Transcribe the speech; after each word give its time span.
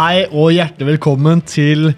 Hei 0.00 0.22
og 0.32 0.46
hjertelig 0.54 0.94
velkommen 0.94 1.42
til 1.44 1.90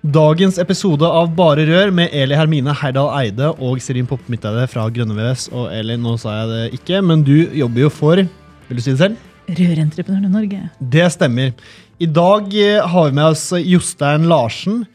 dagens 0.00 0.56
episode 0.62 1.04
av 1.04 1.34
Bare 1.36 1.66
Rør 1.68 1.90
med 1.92 2.14
Eli 2.16 2.32
Hermine 2.38 2.72
Herdal 2.72 3.10
Eide 3.18 3.50
og 3.52 3.82
Serin 3.84 4.08
Poppe 4.08 4.32
Midteide 4.32 4.62
fra 4.72 4.86
Grønne 4.88 5.12
VVS. 5.12 5.50
Og 5.52 5.66
Eli, 5.76 5.98
nå 6.00 6.14
sa 6.22 6.38
jeg 6.38 6.48
det 6.48 6.78
ikke, 6.78 7.02
men 7.04 7.20
du 7.26 7.34
jobber 7.58 7.84
jo 7.84 7.92
for 7.92 8.22
Vil 8.22 8.80
du 8.80 8.80
si 8.80 8.94
det 8.94 9.02
selv? 9.02 9.20
Rørentreprenørene 9.60 10.32
Norge. 10.32 10.62
Det 10.80 11.04
stemmer. 11.12 11.52
I 12.00 12.08
dag 12.08 12.48
eh, 12.56 12.80
har 12.80 13.10
vi 13.10 13.18
med 13.20 13.28
oss 13.28 13.46
Jostein 13.52 14.24
Larsen, 14.32 14.86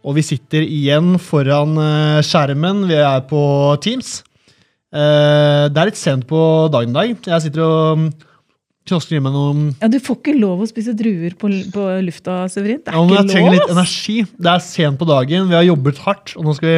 og 0.00 0.16
vi 0.16 0.24
sitter 0.24 0.64
igjen 0.64 1.18
foran 1.20 1.76
eh, 1.76 2.22
skjermen. 2.24 2.86
Vi 2.88 3.02
er 3.04 3.26
på 3.28 3.42
Teams. 3.84 4.22
Eh, 4.96 5.66
Det 5.68 5.76
er 5.76 5.92
litt 5.92 6.00
sent 6.00 6.24
på 6.32 6.40
dagen 6.72 6.96
i 6.96 7.02
dag. 7.02 7.18
Jeg 7.34 7.50
sitter 7.50 7.68
og 7.68 8.08
kiosker 8.88 9.16
i 9.16 9.20
meg 9.24 9.32
noen 9.32 9.62
Ja, 9.80 9.88
Du 9.88 9.98
får 10.02 10.18
ikke 10.20 10.34
lov 10.40 10.60
å 10.64 10.68
spise 10.68 10.92
druer 10.96 11.32
på, 11.40 11.48
på 11.72 11.84
lufta, 12.04 12.42
Severin. 12.52 12.82
Det 12.84 12.92
er 12.92 12.98
Ja, 12.98 13.04
men 13.04 13.14
jeg 13.16 13.24
ikke 13.24 13.32
trenger 13.34 13.50
lov! 13.54 13.60
litt 13.60 13.72
energi. 13.76 14.16
Det 14.36 14.50
er 14.52 14.64
sent 14.66 14.98
på 15.00 15.08
dagen. 15.08 15.48
Vi 15.48 15.56
har 15.58 15.64
jobbet 15.70 16.02
hardt, 16.04 16.34
og 16.36 16.44
nå 16.44 16.54
skal 16.58 16.68
vi 16.68 16.76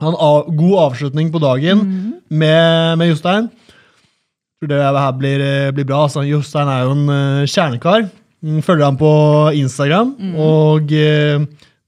ha 0.00 0.08
en 0.12 0.20
av, 0.28 0.46
god 0.56 0.76
avslutning 0.86 1.32
på 1.34 1.40
dagen 1.42 1.82
Mhm. 1.82 2.12
med, 2.30 2.98
med 2.98 3.10
Jostein. 3.10 3.50
Tror 4.60 4.68
det 4.70 4.78
her 4.84 5.12
blir, 5.18 5.42
blir 5.72 5.84
bra. 5.88 6.02
Altså, 6.06 6.22
Jostein 6.28 6.68
er 6.68 6.84
jo 6.84 6.92
en 6.94 7.08
eh, 7.08 7.46
kjernekar. 7.48 8.08
Mm, 8.44 8.62
Følger 8.64 8.84
han 8.86 8.96
på 9.00 9.10
Instagram. 9.56 10.14
Og 10.36 10.92
eh, 10.92 11.38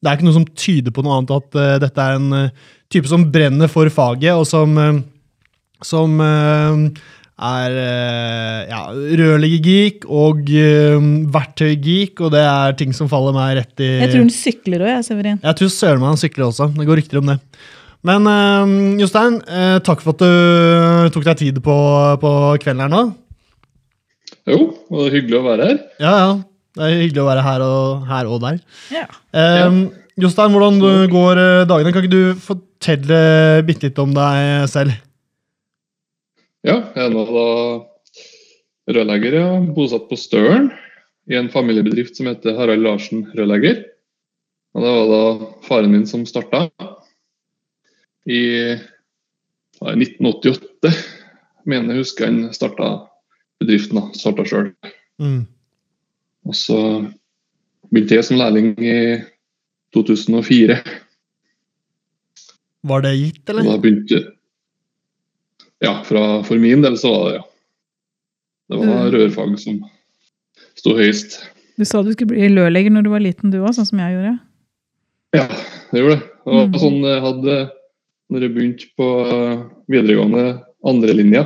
det 0.03 0.09
er 0.11 0.17
ikke 0.17 0.25
noe 0.27 0.37
som 0.41 0.47
tyder 0.57 0.91
på 0.93 1.05
noe 1.05 1.19
annet 1.21 1.31
at 1.37 1.55
eh, 1.61 1.79
dette 1.85 2.01
er 2.05 2.17
en 2.19 2.33
eh, 2.33 2.51
type 2.93 3.09
som 3.09 3.25
brenner 3.33 3.69
for 3.73 3.89
faget, 3.93 4.33
og 4.37 4.45
som, 4.49 4.75
eh, 4.81 4.99
som 5.85 6.19
eh, 6.21 6.89
er 7.41 7.75
eh, 7.81 8.59
ja, 8.69 8.81
rørleggergeek 8.93 10.05
og 10.07 10.43
uh, 10.53 11.07
verktøygeek, 11.33 12.21
og 12.21 12.35
det 12.35 12.43
er 12.45 12.77
ting 12.79 12.93
som 12.97 13.09
faller 13.11 13.35
meg 13.35 13.57
rett 13.59 13.83
i 13.83 13.89
Jeg 14.03 14.13
tror 14.13 14.25
hun 14.25 14.35
sykler 14.35 14.85
òg, 14.85 14.91
jeg, 14.93 15.07
Severin. 15.09 15.41
Jeg 15.43 15.59
tror 15.59 15.73
søren 15.73 16.03
meg 16.03 16.13
han 16.13 16.21
sykler 16.21 16.47
også. 16.51 16.69
Det 16.77 16.89
går 16.89 17.01
rykter 17.01 17.23
om 17.23 17.33
det. 17.33 17.39
Men 18.07 18.29
eh, 18.29 18.77
Jostein, 19.03 19.41
uh, 19.49 19.79
takk 19.87 20.05
for 20.05 20.15
at 20.15 20.23
du 20.23 21.13
tok 21.15 21.27
deg 21.31 21.41
tid 21.41 21.61
på, 21.65 21.77
på 22.23 22.33
kvelden 22.63 22.85
her 22.85 22.93
nå. 22.93 23.03
Jo, 24.51 24.59
det 24.91 25.07
er 25.07 25.17
hyggelig 25.17 25.39
å 25.39 25.47
være 25.47 25.69
her. 25.71 25.83
Ja, 26.03 26.15
ja. 26.19 26.33
Det 26.73 26.85
er 26.87 27.01
hyggelig 27.03 27.21
å 27.21 27.29
være 27.29 27.45
her 27.45 27.63
og, 27.67 28.05
her 28.09 28.29
og 28.33 28.39
der. 28.43 28.61
Ja. 28.95 29.05
Um, 29.37 29.83
Jostein, 30.21 30.55
hvordan 30.55 31.09
går 31.13 31.41
dagene? 31.69 31.93
Kan 31.93 32.05
ikke 32.05 32.13
du 32.13 32.41
fortelle 32.41 33.19
bitte 33.69 33.89
litt 33.89 34.01
om 34.01 34.15
deg 34.17 34.71
selv? 34.73 34.97
Ja, 36.63 36.77
jeg 36.95 37.03
er 37.09 37.11
nå 37.11 37.25
da 37.27 37.47
rørlegger, 38.95 39.35
ja. 39.35 39.47
bosatt 39.75 40.09
på 40.11 40.19
Støren. 40.19 40.71
I 41.31 41.37
en 41.39 41.51
familiebedrift 41.51 42.19
som 42.19 42.29
heter 42.31 42.57
Harald 42.59 42.83
Larsen 42.83 43.25
Rørlegger. 43.35 43.85
Og 44.75 44.83
det 44.85 44.93
var 44.95 45.09
da 45.11 45.23
faren 45.67 45.93
min 45.93 46.07
som 46.09 46.25
starta. 46.27 46.65
I 48.27 48.43
1988, 49.83 50.93
mener 51.67 51.95
jeg 51.97 52.05
husker 52.05 52.29
han 52.31 52.45
starta 52.55 52.93
bedriften. 53.63 53.99
da, 53.99 54.05
Starta 54.19 54.47
sjøl. 54.47 54.71
Mm. 55.23 55.43
Og 56.47 56.57
så 56.59 56.79
begynte 57.91 58.19
jeg 58.19 58.27
som 58.27 58.39
lærling 58.39 58.73
i 58.79 58.97
2004. 59.95 60.79
Var 62.83 63.05
det 63.05 63.13
gitt, 63.19 63.43
Og 63.47 63.51
eller? 63.53 63.69
da 63.69 63.83
begynte 63.83 64.23
Ja, 65.83 65.97
fra, 66.07 66.43
for 66.47 66.61
min 66.63 66.83
del 66.85 66.95
så 67.01 67.11
var 67.11 67.25
det 67.31 67.37
ja. 67.41 67.45
Det 68.71 68.79
var 68.79 68.87
Mm. 68.87 69.13
rørfag 69.13 69.59
som 69.61 69.81
sto 70.79 70.95
høyest. 70.97 71.41
Du 71.77 71.85
sa 71.85 72.03
du 72.03 72.13
skulle 72.15 72.33
bli 72.37 72.49
lørlegger 72.53 72.93
når 72.95 73.03
du 73.05 73.11
var 73.11 73.21
liten, 73.25 73.51
du 73.51 73.59
òg, 73.61 73.75
sånn 73.75 73.89
som 73.89 73.99
jeg 73.99 74.15
gjorde. 74.15 74.39
Ja, 75.35 75.47
det 75.93 76.01
gjorde 76.01 76.17
det. 76.21 76.29
Det 76.45 76.53
var 76.53 76.67
Mm. 76.67 76.79
sånn 76.81 77.01
jeg 77.03 77.23
hadde 77.23 77.71
Når 78.33 78.41
jeg 78.41 78.55
begynte 78.55 78.87
på 78.97 79.07
videregående 79.93 80.63
andre 80.89 81.13
linja, 81.13 81.43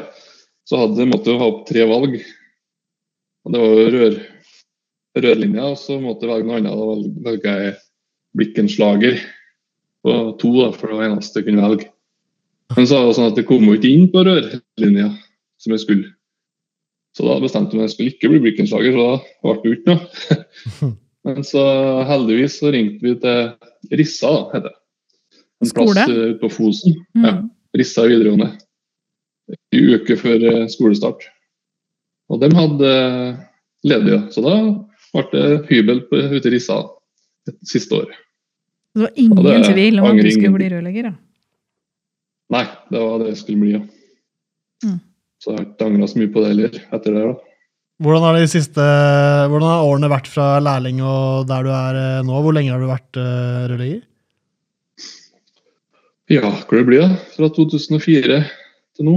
så 0.69 0.79
hadde 0.85 0.99
jeg 1.03 1.09
måtte 1.11 1.33
jeg 1.33 1.39
ha 1.41 1.47
opp 1.51 1.67
tre 1.67 1.83
valg. 1.89 2.13
Og 3.45 3.53
det 3.53 3.59
var 3.61 3.75
jo 3.75 3.91
rør, 3.91 4.15
rørlinja, 5.19 5.65
og 5.73 5.77
så 5.81 5.97
måtte 6.01 6.23
jeg 6.23 6.31
velge 6.31 6.47
noe 6.47 6.61
annet. 6.61 7.25
Da 7.25 7.31
velga 7.33 7.55
jeg 7.65 7.75
blikkenslager 8.39 9.19
på 10.05 10.39
to, 10.39 10.53
da, 10.63 10.71
for 10.77 10.87
det 10.87 10.95
var 10.95 11.03
det 11.09 11.11
eneste 11.17 11.35
jeg 11.43 11.49
kunne 11.49 11.67
velge. 11.67 11.89
Men 12.75 12.87
så 12.89 12.99
var 12.99 13.09
det 13.09 13.17
sånn 13.19 13.31
at 13.31 13.39
det 13.39 13.47
kom 13.47 13.67
jo 13.69 13.77
ikke 13.77 13.93
inn 13.93 14.09
på 14.11 14.25
rørlinja 14.27 15.11
som 15.63 15.75
jeg 15.75 15.83
skulle. 15.85 16.09
Så 17.17 17.25
da 17.25 17.39
bestemte 17.41 17.73
jeg 17.73 17.81
meg 17.81 17.87
jeg 17.87 17.95
skulle 17.95 18.13
ikke 18.13 18.31
bli 18.33 18.41
blikkenslager, 18.45 18.97
så 18.97 19.05
da 19.17 19.55
ble 19.63 19.71
det 19.71 19.79
ikke 19.79 19.95
noe. 19.95 20.91
Men 21.27 21.47
så 21.47 21.63
heldigvis 22.07 22.59
så 22.61 22.71
ringte 22.75 23.03
vi 23.03 23.15
til 23.23 23.97
Rissa, 23.99 24.31
da, 24.31 24.43
heter 24.53 24.69
det. 24.69 24.77
En 25.65 25.71
Skole? 25.71 25.95
plass 25.95 26.13
eh, 26.13 26.19
ute 26.35 26.41
på 26.43 26.51
Fosen. 26.53 26.99
Mm. 27.17 27.25
Ja, 27.25 27.33
Rissa 27.81 28.05
videregående. 28.07 28.51
En 29.75 29.89
uke 29.97 30.19
før 30.21 30.45
eh, 30.51 30.67
skolestart. 30.71 31.25
Og 32.31 32.43
de 32.43 32.51
hadde 32.55 32.93
ledige, 33.87 34.21
ledig, 34.21 34.21
så 34.35 34.45
da 34.45 34.57
ble 35.17 35.27
det 35.33 35.59
hybel 35.71 36.05
ute 36.11 36.51
i 36.51 36.55
Rissa 36.55 36.83
det 37.47 37.57
siste 37.71 37.97
året. 37.97 38.23
Det 38.97 39.07
var 39.07 39.19
ingen 39.21 39.67
tvil 39.67 40.01
om 40.01 40.11
at 40.11 40.21
du 40.21 40.31
skulle 40.35 40.57
bli 40.59 40.71
rørlegger. 40.73 41.11
da. 41.11 41.17
Nei, 42.55 42.63
det 42.93 43.03
var 43.03 43.21
det 43.21 43.33
jeg 43.33 43.41
skulle 43.41 43.63
bli, 43.65 43.75
ja. 43.75 43.83
Mm. 44.87 44.99
Så 45.43 45.53
jeg 45.53 45.59
har 45.59 45.67
ikke 45.67 45.89
angra 45.89 46.09
så 46.11 46.21
mye 46.21 46.33
på 46.33 46.43
det 46.43 46.51
heller 46.53 46.79
etter 46.79 47.17
det. 47.17 47.23
da. 47.27 47.35
Hvordan 48.05 48.27
har, 48.27 48.37
de 48.37 48.49
siste, 48.53 48.87
hvordan 49.49 49.71
har 49.71 49.87
årene 49.89 50.11
vært 50.13 50.27
fra 50.29 50.47
lærling 50.61 50.99
og 51.01 51.47
der 51.49 51.65
du 51.65 51.71
er 51.73 51.99
eh, 52.01 52.25
nå? 52.29 52.43
Hvor 52.45 52.53
lenge 52.53 52.75
har 52.75 52.83
du 52.83 52.91
vært 52.91 53.21
uh, 53.21 53.65
rørlegger? 53.71 54.03
Ja, 56.29 56.51
hvor 56.51 56.77
det 56.77 56.87
blir 56.89 57.05
det? 57.07 57.21
Fra 57.37 57.49
2004 57.57 58.41
til 58.99 59.09
nå. 59.09 59.17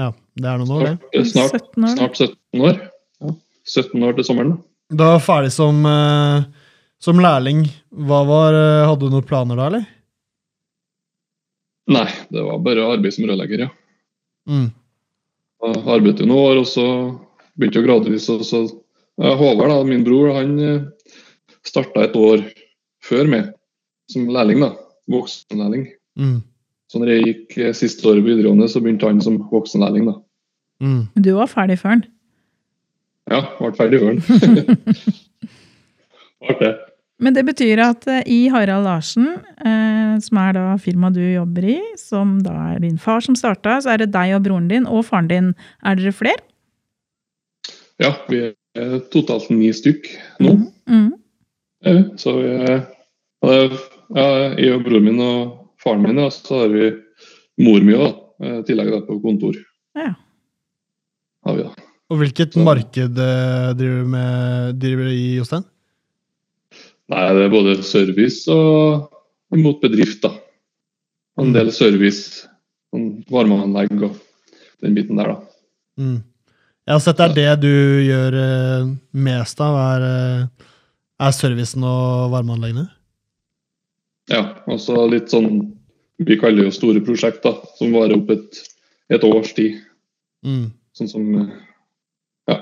Ja, 0.00 0.12
det 0.38 0.48
er 0.48 0.62
noen 0.62 0.72
år, 0.76 0.86
det. 0.86 1.24
Snart, 1.28 1.58
17 1.58 1.84
år. 1.84 1.92
snart 1.96 2.22
17 2.22 2.64
år. 2.70 2.80
Ja, 3.20 3.34
17 3.76 4.06
år 4.08 4.16
til 4.16 4.28
sommeren. 4.28 4.54
da. 5.02 5.10
Ferdig 5.20 5.52
som, 5.52 5.84
eh, 5.90 6.70
som 7.02 7.20
lærling. 7.20 7.66
Hva 7.92 8.22
var, 8.28 8.56
hadde 8.88 9.04
du 9.04 9.12
noen 9.12 9.28
planer 9.28 9.60
da, 9.60 9.68
eller? 9.68 9.86
Nei, 11.86 12.08
det 12.34 12.42
var 12.42 12.62
bare 12.64 12.88
arbeid 12.96 13.14
som 13.14 13.28
rørlegger, 13.28 13.66
ja. 13.66 13.70
Mm. 14.50 14.70
Jeg 15.66 15.82
arbeidet 15.82 16.22
jo 16.22 16.26
noen 16.28 16.42
år, 16.42 16.60
og 16.62 16.66
så 16.70 16.86
begynte 17.56 17.80
jeg 17.80 17.86
gradvis. 17.86 18.26
Og 18.32 18.42
så, 18.46 18.64
Håvard, 19.18 19.70
da, 19.70 19.78
min 19.86 20.04
bror, 20.06 20.32
han 20.36 20.56
starta 21.66 22.04
et 22.06 22.18
år 22.18 22.42
før 23.06 23.30
meg 23.30 23.52
som 24.10 24.28
lærling. 24.30 24.62
da, 24.62 24.72
Voksenlærling. 25.10 25.88
Mm. 26.18 26.40
Så 26.90 27.00
når 27.02 27.12
jeg 27.12 27.24
gikk 27.26 27.56
eh, 27.58 27.74
siste 27.74 28.06
året 28.06 28.22
på 28.22 28.30
videregående, 28.30 28.68
så 28.70 28.82
begynte 28.82 29.08
han 29.08 29.22
som 29.22 29.38
voksenlærling. 29.50 30.06
da. 30.10 30.16
Mm. 30.82 31.02
Du 31.22 31.32
var 31.38 31.50
ferdig 31.50 31.78
før 31.80 31.96
den. 31.96 32.04
Ja, 33.30 33.40
ble 33.58 33.72
ferdig 33.78 34.02
før 34.02 34.14
han. 34.14 34.76
Artig. 36.50 36.72
Men 37.22 37.32
det 37.32 37.46
betyr 37.48 37.80
at 37.80 38.04
eh, 38.12 38.22
i 38.28 38.38
Harald 38.52 38.84
Larsen, 38.84 39.30
eh, 39.64 40.16
som 40.20 40.40
er 40.42 40.52
da 40.56 40.64
firmaet 40.80 41.16
du 41.16 41.22
jobber 41.24 41.64
i, 41.76 41.78
som 41.96 42.36
da 42.44 42.52
er 42.74 42.82
din 42.84 42.98
far 43.00 43.22
som 43.24 43.36
starta, 43.38 43.78
så 43.80 43.94
er 43.94 44.02
det 44.04 44.10
deg 44.12 44.34
og 44.36 44.42
broren 44.44 44.68
din 44.68 44.84
og 44.88 45.06
faren 45.08 45.30
din. 45.30 45.48
Er 45.86 45.96
dere 45.96 46.12
flere? 46.12 46.42
Ja, 48.02 48.10
vi 48.28 48.42
er 48.76 48.98
totalt 49.12 49.48
ni 49.48 49.70
stykk 49.72 50.10
nå. 50.44 50.52
Mm, 50.84 51.06
mm. 51.86 52.02
Så 52.20 52.34
vi 52.36 52.50
er, 52.68 52.82
ja, 54.12 54.26
jeg 54.60 54.74
og 54.76 54.84
broren 54.84 55.06
min 55.08 55.22
og 55.24 55.54
faren 55.80 56.04
min, 56.04 56.20
og 56.20 56.28
så 56.36 56.66
har 56.66 56.74
vi 56.74 56.90
mor 57.64 57.80
mi 57.80 57.96
òg, 57.96 58.12
i 58.44 58.50
tillegg 58.68 58.90
da, 58.92 59.00
på 59.06 59.16
kontor. 59.24 59.56
Ja. 59.96 60.10
Har 61.48 61.56
vi 61.56 61.64
da. 61.64 61.72
Og 62.12 62.20
hvilket 62.20 62.52
Så- 62.52 62.62
marked 62.66 63.16
eh, 63.18 63.72
driver 63.80 64.04
du 64.04 64.12
med 64.12 64.76
driver 64.84 65.08
i, 65.08 65.38
Jostein? 65.40 65.64
Nei, 67.12 67.26
det 67.38 67.44
er 67.46 67.52
både 67.52 67.76
service 67.86 68.50
og 68.50 69.12
mot 69.54 69.78
bedrift, 69.82 70.24
da. 70.24 70.32
En 71.38 71.52
del 71.54 71.70
service. 71.74 72.46
sånn 72.90 73.20
varmeanlegg 73.30 73.92
og 74.06 74.16
den 74.82 74.94
biten 74.96 75.18
der, 75.20 75.34
da. 75.34 75.36
Mm. 76.00 76.18
Jeg 76.86 76.94
har 76.94 77.02
sett 77.02 77.18
det 77.18 77.26
er 77.26 77.34
det 77.36 77.66
du 77.66 78.02
gjør 78.06 78.36
eh, 78.38 78.88
mest 79.26 79.60
av, 79.62 79.76
er, 79.96 80.04
eh, 80.06 80.66
er 81.26 81.34
servicen 81.34 81.84
og 81.86 82.30
varmeanleggene? 82.34 82.86
Ja, 84.30 84.42
og 84.66 84.78
så 84.82 85.04
litt 85.06 85.30
sånn 85.30 85.72
Vi 86.16 86.38
kaller 86.40 86.64
det 86.64 86.70
jo 86.70 86.74
store 86.74 87.00
prosjekter 87.04 87.58
som 87.76 87.92
varer 87.92 88.16
opp 88.16 88.30
et, 88.32 88.60
et 89.12 89.24
års 89.26 89.50
tid. 89.52 89.82
Mm. 90.46 90.70
Sånn 90.96 91.10
som 91.10 91.26
eh, 91.42 91.50
ja, 92.48 92.56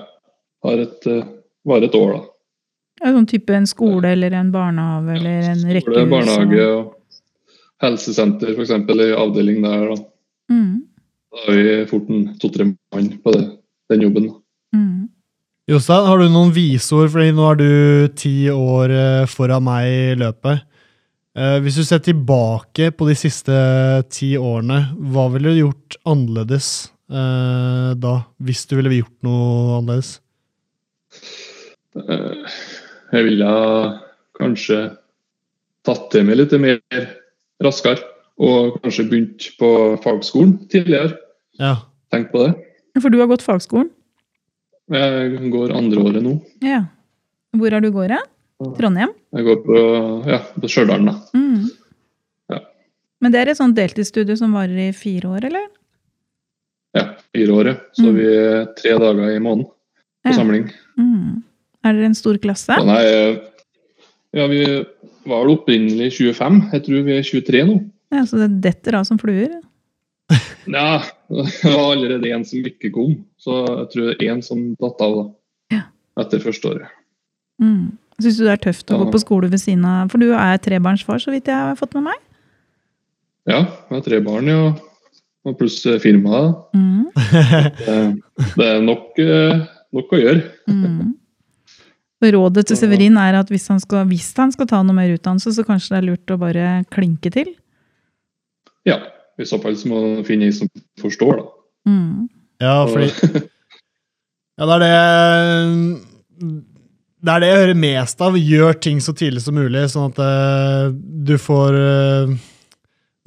har 0.67 0.83
et, 0.83 1.07
varer 1.63 1.87
et 1.87 1.95
år, 1.95 2.17
da. 2.17 2.34
Ja, 3.03 3.11
sånn 3.13 3.27
type 3.29 3.51
en 3.57 3.67
skole 3.67 4.13
eller 4.15 4.33
en 4.39 4.53
barnehage 4.55 5.17
eller 5.19 5.49
en 5.51 5.59
Skole, 5.65 5.75
rekkehus. 5.81 6.11
barnehage 6.13 6.67
og 6.71 6.93
helsesenter, 7.83 8.53
f.eks. 8.55 8.71
i 8.71 9.09
avdeling 9.19 9.63
der. 9.65 9.89
Da. 9.91 9.97
Mm, 10.55 10.77
da 11.35 11.43
har 11.49 11.59
vi 11.59 11.75
fort 11.91 12.09
en 12.15 12.23
to-tre 12.41 12.69
mann 12.71 13.09
på 13.25 13.33
det, 13.35 13.43
den 13.91 14.07
jobben. 14.07 14.31
mm. 14.77 15.01
Jostein, 15.67 16.05
har 16.07 16.19
du 16.21 16.27
noen 16.29 16.51
visord, 16.53 17.09
fordi 17.09 17.31
nå 17.33 17.45
er 17.51 17.57
du 17.57 18.09
ti 18.21 18.35
år 18.53 18.91
eh, 18.93 19.27
foran 19.33 19.65
meg 19.65 19.87
i 19.89 20.15
løpet. 20.21 20.61
Eh, 21.35 21.55
Hvis 21.65 21.79
du 21.81 21.85
ser 21.89 22.03
tilbake 22.05 22.91
på 22.93 23.09
de 23.09 23.15
siste 23.17 23.55
ti 24.13 24.35
årene, 24.37 24.83
hva 25.09 25.25
ville 25.33 25.55
du 25.55 25.63
gjort 25.63 25.97
annerledes 26.05 26.69
eh, 27.09 27.95
da? 27.97 28.13
Hvis 28.45 28.67
du 28.69 28.77
ville 28.77 28.93
gjort 29.01 29.17
noe 29.25 29.79
annerledes? 29.81 30.19
Eh, 31.97 32.45
Jeg 33.15 33.25
ville 33.29 33.51
kanskje 34.39 34.79
tatt 35.87 36.09
til 36.11 36.25
meg 36.27 36.41
litt 36.41 36.55
mer 36.59 36.81
raskere. 37.63 38.03
Og 38.43 38.81
kanskje 38.83 39.05
begynt 39.11 39.45
på 39.61 39.69
fagskolen 40.03 40.57
tidligere. 40.73 41.13
Ja. 41.61 41.77
Tenk 42.11 42.33
på 42.33 42.41
det. 42.49 42.55
For 43.03 43.11
du 43.15 43.21
har 43.21 43.29
gått 43.31 43.45
fagskolen? 43.47 43.91
Jeg 44.91 45.51
går 45.53 45.73
andre 45.75 46.03
året 46.03 46.23
nå. 46.25 46.33
Ja. 46.65 46.83
Hvor 47.55 47.73
er 47.73 47.81
du 47.85 47.93
går, 47.95 48.11
hen? 48.17 48.27
Trondheim? 48.79 49.13
Jeg 49.35 49.47
går 49.47 49.61
på, 49.65 49.79
ja, 50.31 50.41
på 50.59 50.69
Stjørdal. 50.71 51.07
da. 51.07 51.15
Mm. 51.35 51.71
Ja. 52.51 52.59
Men 53.23 53.33
det 53.35 53.41
er 53.45 53.51
et 53.53 53.59
sånt 53.61 53.77
deltidsstudie 53.79 54.37
som 54.39 54.53
varer 54.55 54.89
i 54.89 54.93
fire 54.97 55.31
år, 55.37 55.47
eller? 55.51 55.69
Ja, 56.95 57.07
fire 57.35 57.55
år. 57.55 57.67
ja. 57.71 57.75
Så 57.95 58.07
Mm. 58.11 58.15
vi 58.19 58.27
er 58.35 58.67
tre 58.79 58.99
dager 58.99 59.31
i 59.37 59.39
måneden 59.39 59.67
på 60.25 60.31
Ja. 60.31 60.33
samling. 60.33 60.71
Mm. 60.99 61.43
Er 61.85 61.93
dere 61.97 62.09
en 62.11 62.17
stor 62.17 62.39
klasse? 62.41 62.73
Ja, 62.79 62.85
nei, 62.89 63.03
ja, 64.35 64.47
vi 64.51 64.63
var 65.29 65.45
vel 65.45 65.53
opprinnelig 65.55 66.13
25. 66.17 66.61
Jeg 66.73 66.85
tror 66.87 67.05
vi 67.07 67.17
er 67.19 67.23
23 67.29 67.63
nå. 67.69 67.77
Ja, 68.15 68.23
så 68.29 68.41
det 68.41 68.49
detter 68.65 68.97
av 69.01 69.05
som 69.09 69.19
fluer? 69.21 69.53
Ja, 70.71 71.03
det 71.29 71.45
var 71.69 71.91
allerede 71.93 72.31
en 72.33 72.45
som 72.49 72.65
ikke 72.65 72.89
kom, 72.95 73.19
så 73.41 73.59
jeg 73.69 73.89
tror 73.93 74.07
det 74.09 74.15
er 74.25 74.33
en 74.33 74.43
som 74.45 74.63
datt 74.81 75.03
av 75.05 75.17
da. 75.19 75.25
Ja. 75.77 75.83
etter 76.23 76.41
første 76.41 76.71
året. 76.71 76.89
Mm. 77.61 77.93
Syns 78.23 78.39
du 78.39 78.45
det 78.47 78.53
er 78.55 78.63
tøft 78.71 78.89
å 78.91 78.97
Ja. 78.97 79.03
gå 79.05 79.11
på 79.13 79.21
skole 79.21 79.51
ved 79.51 79.61
siden 79.61 79.85
av 79.85 80.09
For 80.11 80.19
du 80.23 80.33
er 80.33 80.57
trebarnsfar, 80.63 81.19
så 81.21 81.31
vidt 81.35 81.47
jeg 81.51 81.55
har 81.59 81.77
fått 81.77 81.95
med 81.99 82.05
meg? 82.09 82.19
Ja, 83.51 83.61
jeg 83.91 83.91
har 83.99 84.05
tre 84.07 84.21
barn, 84.25 84.47
ja. 84.49 84.73
Og 85.45 85.59
pluss 85.59 85.83
firmaet. 85.83 86.01
firma. 86.01 86.31
da. 86.31 86.79
Mm. 86.79 87.05
Det, 87.15 88.23
det 88.57 88.69
er 88.71 88.81
nok, 88.81 89.19
eh, 89.21 89.67
nok 89.93 90.15
å 90.17 90.21
gjøre. 90.23 90.43
Mm. 90.71 91.15
Så 92.25 92.31
Rådet 92.33 92.63
til 92.71 92.79
Severin 92.81 93.19
er 93.21 93.37
at 93.37 93.51
hvis 93.53 93.67
han, 93.69 93.81
skal, 93.83 94.07
hvis 94.09 94.31
han 94.39 94.53
skal 94.55 94.69
ta 94.71 94.79
noe 94.81 94.97
mer 94.97 95.11
utdannelse, 95.13 95.51
så 95.53 95.65
kanskje 95.67 95.93
det 95.93 95.99
er 95.99 96.07
lurt 96.07 96.33
å 96.33 96.39
bare 96.41 96.69
klinke 96.95 97.29
til? 97.35 97.51
Ja, 98.89 98.97
i 99.37 99.45
så 99.45 99.59
fall 99.61 99.77
så 99.77 99.91
må 99.91 100.01
man 100.01 100.25
finne 100.25 100.49
en 100.49 100.55
som 100.57 100.71
forstår, 101.03 101.43
da. 101.43 101.45
Mm. 101.91 102.31
Ja, 102.65 102.79
fordi 102.89 103.11
Ja, 104.57 104.69
det 104.71 104.75
er 104.79 104.81
det 104.87 104.95
Det 107.27 107.35
er 107.35 107.43
det 107.43 107.51
jeg 107.51 107.61
hører 107.61 107.81
mest 107.83 108.25
av. 108.25 108.39
Gjør 108.41 108.81
ting 108.87 109.05
så 109.05 109.13
tidlig 109.17 109.45
som 109.45 109.59
mulig, 109.59 109.85
sånn 109.93 110.15
at 110.15 110.23
eh, 110.25 110.89
du 111.29 111.35
får 111.37 111.77
eh, 111.77 112.35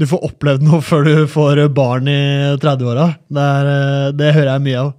Du 0.02 0.08
får 0.10 0.26
opplevd 0.32 0.66
noe 0.66 0.82
før 0.82 1.06
du 1.06 1.14
får 1.30 1.68
barn 1.70 2.10
i 2.10 2.20
30-åra. 2.58 3.12
Det, 3.30 3.46
eh, 3.76 4.10
det 4.18 4.34
hører 4.34 4.52
jeg 4.56 4.66
mye 4.72 4.84
av. 4.88 4.92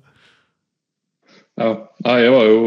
Ja, 1.58 1.74
nei, 2.06 2.18
jeg 2.22 2.34
var 2.36 2.46
jo 2.46 2.62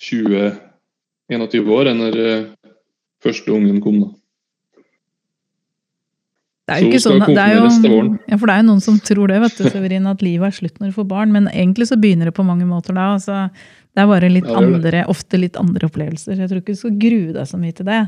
20-21 0.00 1.74
år 1.76 1.92
når 1.98 2.18
eh, 2.24 2.48
første 3.24 3.52
ungen 3.52 3.82
kom, 3.84 4.00
da. 4.06 4.10
Det 6.70 6.76
er 6.76 6.84
jo 6.84 6.90
ikke 6.92 7.02
sånn, 7.02 7.22
det 7.26 7.42
er 7.42 7.56
jo, 7.56 8.02
ja, 8.30 8.36
for 8.38 8.46
det 8.46 8.54
er 8.54 8.60
jo 8.60 8.66
noen 8.68 8.82
som 8.84 8.98
tror 9.02 9.32
det, 9.32 9.40
vet 9.42 9.56
du, 9.58 9.64
Severin, 9.72 10.04
at 10.06 10.20
livet 10.22 10.52
er 10.52 10.54
slutt 10.54 10.76
når 10.78 10.92
du 10.92 10.98
får 11.00 11.06
barn. 11.10 11.32
Men 11.34 11.48
egentlig 11.50 11.88
så 11.90 11.98
begynner 11.98 12.30
det 12.30 12.34
på 12.36 12.44
mange 12.46 12.68
måter 12.68 12.94
da. 12.94 13.08
Altså, 13.16 13.48
det 13.90 14.04
er 14.04 14.06
bare 14.06 14.28
litt 14.30 14.46
Ja, 14.46 14.54
det 14.54 14.68
det. 14.68 14.76
andre, 14.76 15.00
ofte 15.10 15.40
litt 15.40 15.58
andre 15.58 15.88
opplevelser. 15.90 16.38
Jeg 16.38 16.46
tror 16.46 16.60
ikke 16.62 16.76
du 16.76 16.78
skal 16.84 16.94
grue 17.02 17.32
deg 17.34 17.48
så 17.50 17.58
mye 17.58 17.74
til 17.74 17.88
det. 17.90 18.04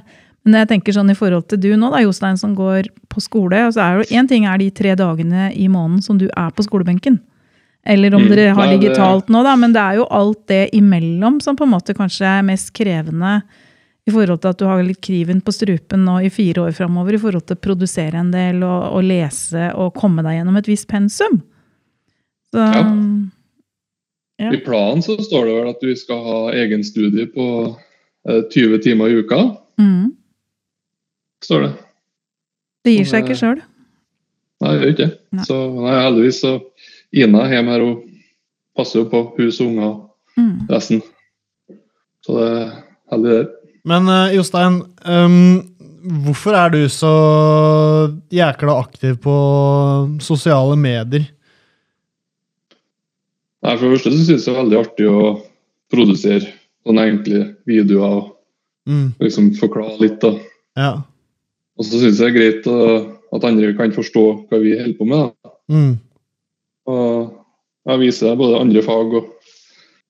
Men 0.46 0.60
jeg 0.60 0.70
tenker 0.70 0.94
sånn 0.94 1.10
i 1.10 1.18
forhold 1.18 1.48
til 1.50 1.58
du 1.62 1.68
nå, 1.74 1.90
da, 1.90 2.04
Jostein, 2.04 2.38
som 2.38 2.54
går 2.58 2.86
på 3.10 3.24
skole. 3.24 3.66
og 3.66 3.74
så 3.74 3.82
er 3.82 4.14
Én 4.14 4.30
ting 4.30 4.46
er 4.46 4.62
de 4.62 4.70
tre 4.70 4.94
dagene 4.94 5.50
i 5.58 5.66
måneden 5.66 6.02
som 6.06 6.22
du 6.22 6.28
er 6.30 6.54
på 6.54 6.62
skolebenken. 6.62 7.18
Eller 7.84 8.14
om 8.14 8.23
Mm, 8.23 8.29
dere 8.31 8.55
har 8.55 8.67
nei, 8.67 8.76
det- 8.76 8.81
digitalt 8.81 9.26
nå, 9.29 9.43
da. 9.43 9.56
Men 9.56 9.73
det 9.73 9.81
er 9.82 9.94
jo 9.96 10.06
alt 10.11 10.46
det 10.46 10.70
imellom 10.73 11.40
som 11.43 11.56
på 11.56 11.64
en 11.64 11.70
måte 11.75 11.94
kanskje 11.94 12.26
er 12.38 12.43
mest 12.46 12.73
krevende 12.73 13.43
i 14.06 14.11
forhold 14.11 14.40
til 14.43 14.49
at 14.50 14.58
du 14.58 14.64
har 14.67 14.82
litt 14.82 15.00
kriven 15.00 15.40
på 15.43 15.52
strupen 15.55 16.05
nå 16.05 16.20
i 16.25 16.29
fire 16.31 16.62
år 16.69 16.73
framover 16.75 17.14
i 17.14 17.19
forhold 17.19 17.46
til 17.46 17.56
å 17.56 17.61
produsere 17.61 18.14
en 18.19 18.31
del 18.31 18.62
og, 18.62 18.93
og 18.94 19.02
lese 19.05 19.73
og 19.75 19.94
komme 19.94 20.23
deg 20.23 20.38
gjennom 20.40 20.56
et 20.58 20.67
visst 20.70 20.88
pensum. 20.88 21.43
Så 22.55 22.58
Ja. 22.73 22.82
Ja. 24.38 24.50
I 24.52 24.56
planen 24.64 25.02
så 25.02 25.14
står 25.23 25.44
det 25.46 25.55
vel 25.55 25.69
at 25.70 25.82
vi 25.82 25.94
skal 25.94 26.23
ha 26.25 26.38
egen 26.52 26.82
studie 26.82 27.26
på 27.26 27.76
eh, 28.29 28.43
20 28.50 28.79
timer 28.82 29.06
i 29.12 29.20
uka, 29.23 29.56
mm, 29.79 30.12
står 31.44 31.62
det. 31.69 31.73
det 32.84 32.96
gir 32.96 33.05
seg 33.06 33.25
ikke 33.25 33.38
sjøl. 33.38 33.61
Nei, 34.62 34.73
det 34.73 34.81
gjør 34.82 34.93
ikke 34.94 35.06
det. 35.11 35.46
Så 35.46 35.56
nei, 35.81 35.94
heldigvis 36.02 36.40
så 36.43 36.52
Ina 37.14 37.42
er 37.44 37.50
hjemme 37.56 37.74
her 37.74 37.82
og 37.84 38.04
passer 38.76 39.02
jo 39.02 39.08
på 39.12 39.20
hus 39.38 39.60
og 39.60 39.66
unger 39.72 39.88
og 39.90 40.08
Mm. 40.38 40.66
resten. 40.70 41.02
Så 42.24 42.32
det 42.38 42.44
er 42.48 42.70
heldig 43.12 43.30
der. 43.34 43.48
Men 43.84 44.06
eh, 44.08 44.34
Jostein, 44.36 44.78
um, 45.04 45.74
hvorfor 46.24 46.54
er 46.56 46.70
du 46.72 46.88
så 46.88 47.10
jækla 48.32 48.78
aktiv 48.80 49.18
på 49.20 49.34
sosiale 50.24 50.76
medier? 50.80 51.26
Nei, 53.62 53.76
For 53.76 53.86
det 53.86 53.92
første 53.98 54.10
så 54.10 54.24
synes 54.24 54.31
jeg 54.31 54.38
det 54.46 54.52
er 54.54 54.62
veldig 54.62 54.78
artig 54.81 55.08
å 55.10 55.26
produsere 55.92 56.48
sånne 56.86 57.08
enkle 57.12 57.42
videoer 57.69 58.16
og 58.22 58.28
Mm, 58.88 59.12
liksom 59.20 59.52
forklare 59.54 60.00
litt. 60.00 60.19
da. 60.20 60.32
ja. 60.76 61.02
Og 61.78 61.84
så 61.84 62.00
syns 62.00 62.19
jeg 62.19 62.32
det 62.34 62.34
er 62.34 62.38
greit 62.40 63.06
at 63.32 63.44
andre 63.44 63.74
kan 63.78 63.92
forstå 63.94 64.48
hva 64.50 64.58
vi 64.60 64.72
holder 64.76 64.96
på 64.98 65.06
med. 65.06 65.31
da. 65.44 65.50
Mm, 65.70 65.98
Og 66.91 67.39
jeg 67.89 68.03
viser 68.03 68.39
både 68.39 68.60
andre 68.60 68.82
fag 68.84 69.17
og 69.19 69.31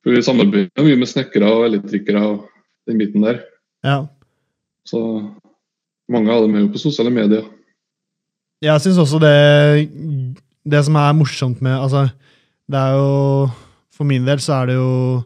for 0.02 0.10
Vi 0.10 0.22
samarbeider 0.24 0.82
mye 0.82 0.98
med 0.98 1.06
snekkere 1.06 1.46
og 1.46 1.68
elektrikere 1.68 2.22
og 2.26 2.48
den 2.90 2.98
biten 2.98 3.22
der. 3.22 3.44
ja. 3.84 4.06
Så 4.84 4.98
mange 6.10 6.32
av 6.32 6.42
dem 6.42 6.56
er 6.56 6.64
jo 6.64 6.72
på 6.74 6.80
sosiale 6.82 7.10
medier. 7.14 7.44
Jeg 8.62 8.80
syns 8.82 8.98
også 8.98 9.20
det 9.22 9.90
Det 10.64 10.84
som 10.84 10.94
er 10.98 11.14
morsomt 11.14 11.62
med 11.62 11.78
Altså, 11.78 12.08
det 12.70 12.78
er 12.78 12.92
jo 12.98 13.50
For 13.94 14.04
min 14.04 14.26
del 14.26 14.40
så 14.40 14.52
er 14.52 14.66
det 14.66 14.74
jo 14.74 15.22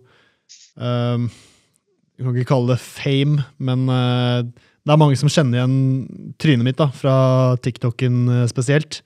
um, 0.77 1.29
Jeg 2.17 2.25
kan 2.25 2.37
ikke 2.37 2.49
kalle 2.49 2.73
det 2.73 2.81
fame, 2.81 3.45
men 3.59 3.89
uh, 3.89 4.45
det 4.87 4.93
er 4.93 5.01
mange 5.01 5.17
som 5.17 5.29
kjenner 5.29 5.59
igjen 5.59 6.33
trynet 6.39 6.65
mitt 6.65 6.79
da, 6.79 6.87
fra 6.95 7.57
TikToken 7.59 8.29
eh, 8.31 8.45
spesielt. 8.47 9.01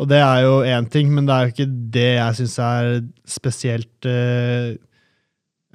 Og 0.00 0.08
det 0.08 0.20
er 0.24 0.44
jo 0.46 0.60
én 0.64 0.86
ting, 0.88 1.10
men 1.12 1.26
det 1.28 1.34
er 1.34 1.42
jo 1.44 1.52
ikke 1.52 1.72
det 1.92 2.06
jeg 2.14 2.36
syns 2.38 2.54
er 2.64 2.86
spesielt 3.28 4.08
uh, 4.08 4.72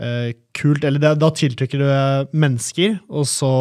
uh, 0.02 0.32
kult. 0.58 0.86
Eller 0.88 1.04
det, 1.04 1.12
da 1.22 1.30
tiltrekker 1.30 1.84
du 1.84 2.34
mennesker, 2.34 2.98
og 3.06 3.28
så 3.30 3.52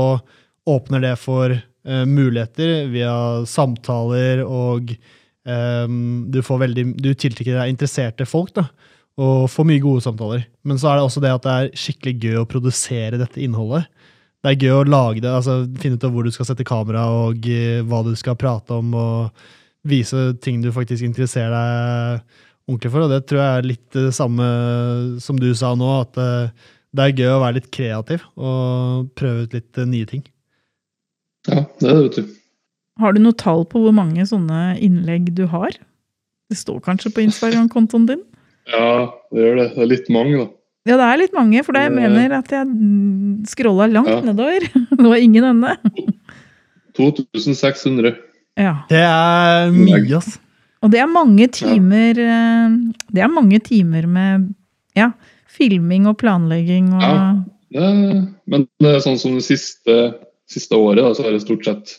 åpner 0.64 1.04
det 1.04 1.18
for 1.20 1.52
uh, 1.52 2.04
muligheter 2.08 2.88
via 2.94 3.16
samtaler, 3.48 4.40
og 4.46 4.94
um, 5.44 5.98
du, 6.32 6.40
veldig, 6.40 6.86
du 6.96 7.10
tiltrekker 7.12 7.58
deg 7.58 7.74
interesserte 7.74 8.28
folk, 8.28 8.54
da, 8.56 8.64
og 9.20 9.50
får 9.52 9.68
mye 9.68 9.82
gode 9.84 10.06
samtaler. 10.06 10.46
Men 10.64 10.80
så 10.80 10.90
er 10.90 10.96
det 10.96 11.04
også 11.10 11.24
det 11.26 11.34
at 11.34 11.44
det 11.44 11.58
er 11.58 11.76
skikkelig 11.82 12.14
gøy 12.22 12.38
å 12.40 12.46
produsere 12.48 13.20
dette 13.20 13.42
innholdet. 13.44 13.84
Det 14.40 14.54
er 14.54 14.64
gøy 14.64 14.72
å 14.78 14.88
lage 14.88 15.20
det, 15.20 15.28
altså 15.28 15.60
finne 15.80 16.00
ut 16.00 16.08
av 16.08 16.16
hvor 16.16 16.24
du 16.24 16.32
skal 16.32 16.48
sette 16.48 16.64
kamera, 16.68 17.04
og 17.28 17.46
hva 17.84 18.00
du 18.08 18.14
skal 18.16 18.40
prate 18.40 18.80
om, 18.80 18.96
og 18.96 19.44
vise 19.84 20.32
ting 20.44 20.62
du 20.64 20.70
faktisk 20.72 21.04
interesserer 21.06 21.52
deg 21.54 22.22
ordentlig 22.68 22.92
for. 22.94 23.04
Og 23.06 23.12
det 23.12 23.22
tror 23.28 23.40
jeg 23.42 23.58
er 23.62 23.68
litt 23.68 23.88
det 23.96 24.12
samme 24.16 24.46
som 25.20 25.40
du 25.40 25.50
sa 25.58 25.74
nå, 25.76 25.90
at 26.00 26.16
eh, 26.20 26.48
det 26.94 27.04
er 27.08 27.16
gøy 27.18 27.32
å 27.34 27.40
være 27.42 27.58
litt 27.58 27.70
kreativ 27.74 28.22
og 28.38 29.10
prøve 29.18 29.44
ut 29.48 29.56
litt 29.58 29.80
eh, 29.82 29.88
nye 29.90 30.08
ting. 30.08 30.24
Ja, 31.50 31.64
det 31.80 31.88
er 31.90 31.94
det, 31.98 32.02
vet 32.08 32.18
du. 32.22 32.34
Har 33.02 33.12
du 33.16 33.18
noe 33.24 33.34
tall 33.36 33.64
på 33.66 33.80
hvor 33.82 33.92
mange 33.96 34.22
sånne 34.30 34.76
innlegg 34.78 35.32
du 35.34 35.44
har? 35.50 35.74
Det 36.48 36.56
står 36.60 36.78
kanskje 36.84 37.10
på 37.16 37.24
Instagram-kontoen 37.24 38.04
din? 38.08 38.20
Ja, 38.70 39.10
det 39.34 39.42
gjør 39.42 39.58
det. 39.58 39.66
Det 39.74 39.82
er 39.82 39.90
litt 39.90 40.12
mange, 40.14 40.38
da. 40.44 40.46
Ja, 40.84 40.96
det 41.00 41.04
er 41.08 41.18
litt 41.22 41.34
mange, 41.36 41.62
for 41.64 41.76
jeg 41.80 41.90
mener 41.96 42.34
at 42.38 42.50
jeg 42.52 42.68
scrolla 43.48 43.86
langt 43.90 44.12
Ja. 44.12 44.20
nedover. 44.24 44.66
Det 45.00 45.04
var 45.10 45.16
ingen 45.20 45.44
ende. 45.48 45.72
2600. 46.96 48.14
Ja. 48.60 48.74
Det 48.90 49.00
er 49.02 49.72
mye, 49.74 50.02
ass. 50.18 50.36
Og 50.84 50.92
det 50.92 51.00
er 51.00 51.08
mange 51.10 51.48
timer 51.50 52.18
eh, 52.20 52.74
Det 53.10 53.22
er 53.24 53.32
mange 53.32 53.58
timer 53.64 54.06
med 54.06 54.50
ja, 54.94 55.10
filming 55.50 56.06
og 56.10 56.18
planlegging 56.20 56.92
og 56.94 57.02
Ja. 57.02 57.18
Det, 57.74 57.88
men 58.46 58.68
det 58.78 58.90
er 58.92 59.00
sånn 59.02 59.16
som 59.18 59.32
det 59.34 59.42
siste, 59.42 59.94
siste 60.46 60.78
året, 60.78 61.00
da, 61.02 61.08
så 61.16 61.24
er 61.24 61.32
det 61.34 61.40
stort 61.42 61.64
sett 61.66 61.96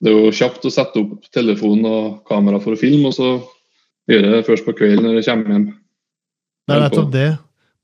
Det 0.00 0.08
er 0.08 0.14
jo 0.16 0.30
kjapt 0.32 0.64
å 0.64 0.72
sette 0.72 1.02
opp 1.02 1.26
telefon 1.34 1.84
og 1.84 2.22
kamera 2.30 2.56
for 2.62 2.72
å 2.72 2.80
filme, 2.80 3.10
og 3.10 3.16
så 3.16 3.34
gjøre 4.08 4.30
det 4.38 4.46
først 4.46 4.64
på 4.64 4.72
kvelden 4.78 5.04
når 5.04 5.18
jeg 5.18 5.28
kommer 5.28 5.52
hjem. 5.54 5.66
Det 6.64 6.74
er 6.74 6.82
nettopp 6.86 7.12
det. 7.12 7.28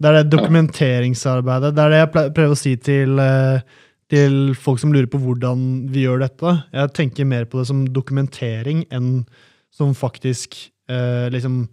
Det 0.00 0.08
er 0.08 0.16
det 0.16 0.32
dokumenteringsarbeidet. 0.32 1.70
Det 1.76 1.84
er 1.84 1.92
det 1.92 2.00
jeg 2.00 2.32
prøver 2.36 2.52
å 2.54 2.58
si 2.58 2.74
til, 2.80 3.20
eh, 3.20 3.80
til 4.10 4.54
folk 4.58 4.80
som 4.82 4.92
lurer 4.94 5.06
på 5.10 5.20
hvordan 5.22 5.60
vi 5.92 6.04
gjør 6.06 6.24
dette. 6.24 6.56
Jeg 6.74 6.92
tenker 6.96 7.28
mer 7.30 7.44
på 7.46 7.60
det 7.60 7.68
som 7.70 7.84
dokumentering 7.94 8.84
enn 8.90 9.24
som 9.70 9.92
faktisk 9.94 10.56
eh, 10.90 11.28
liksom 11.30 11.68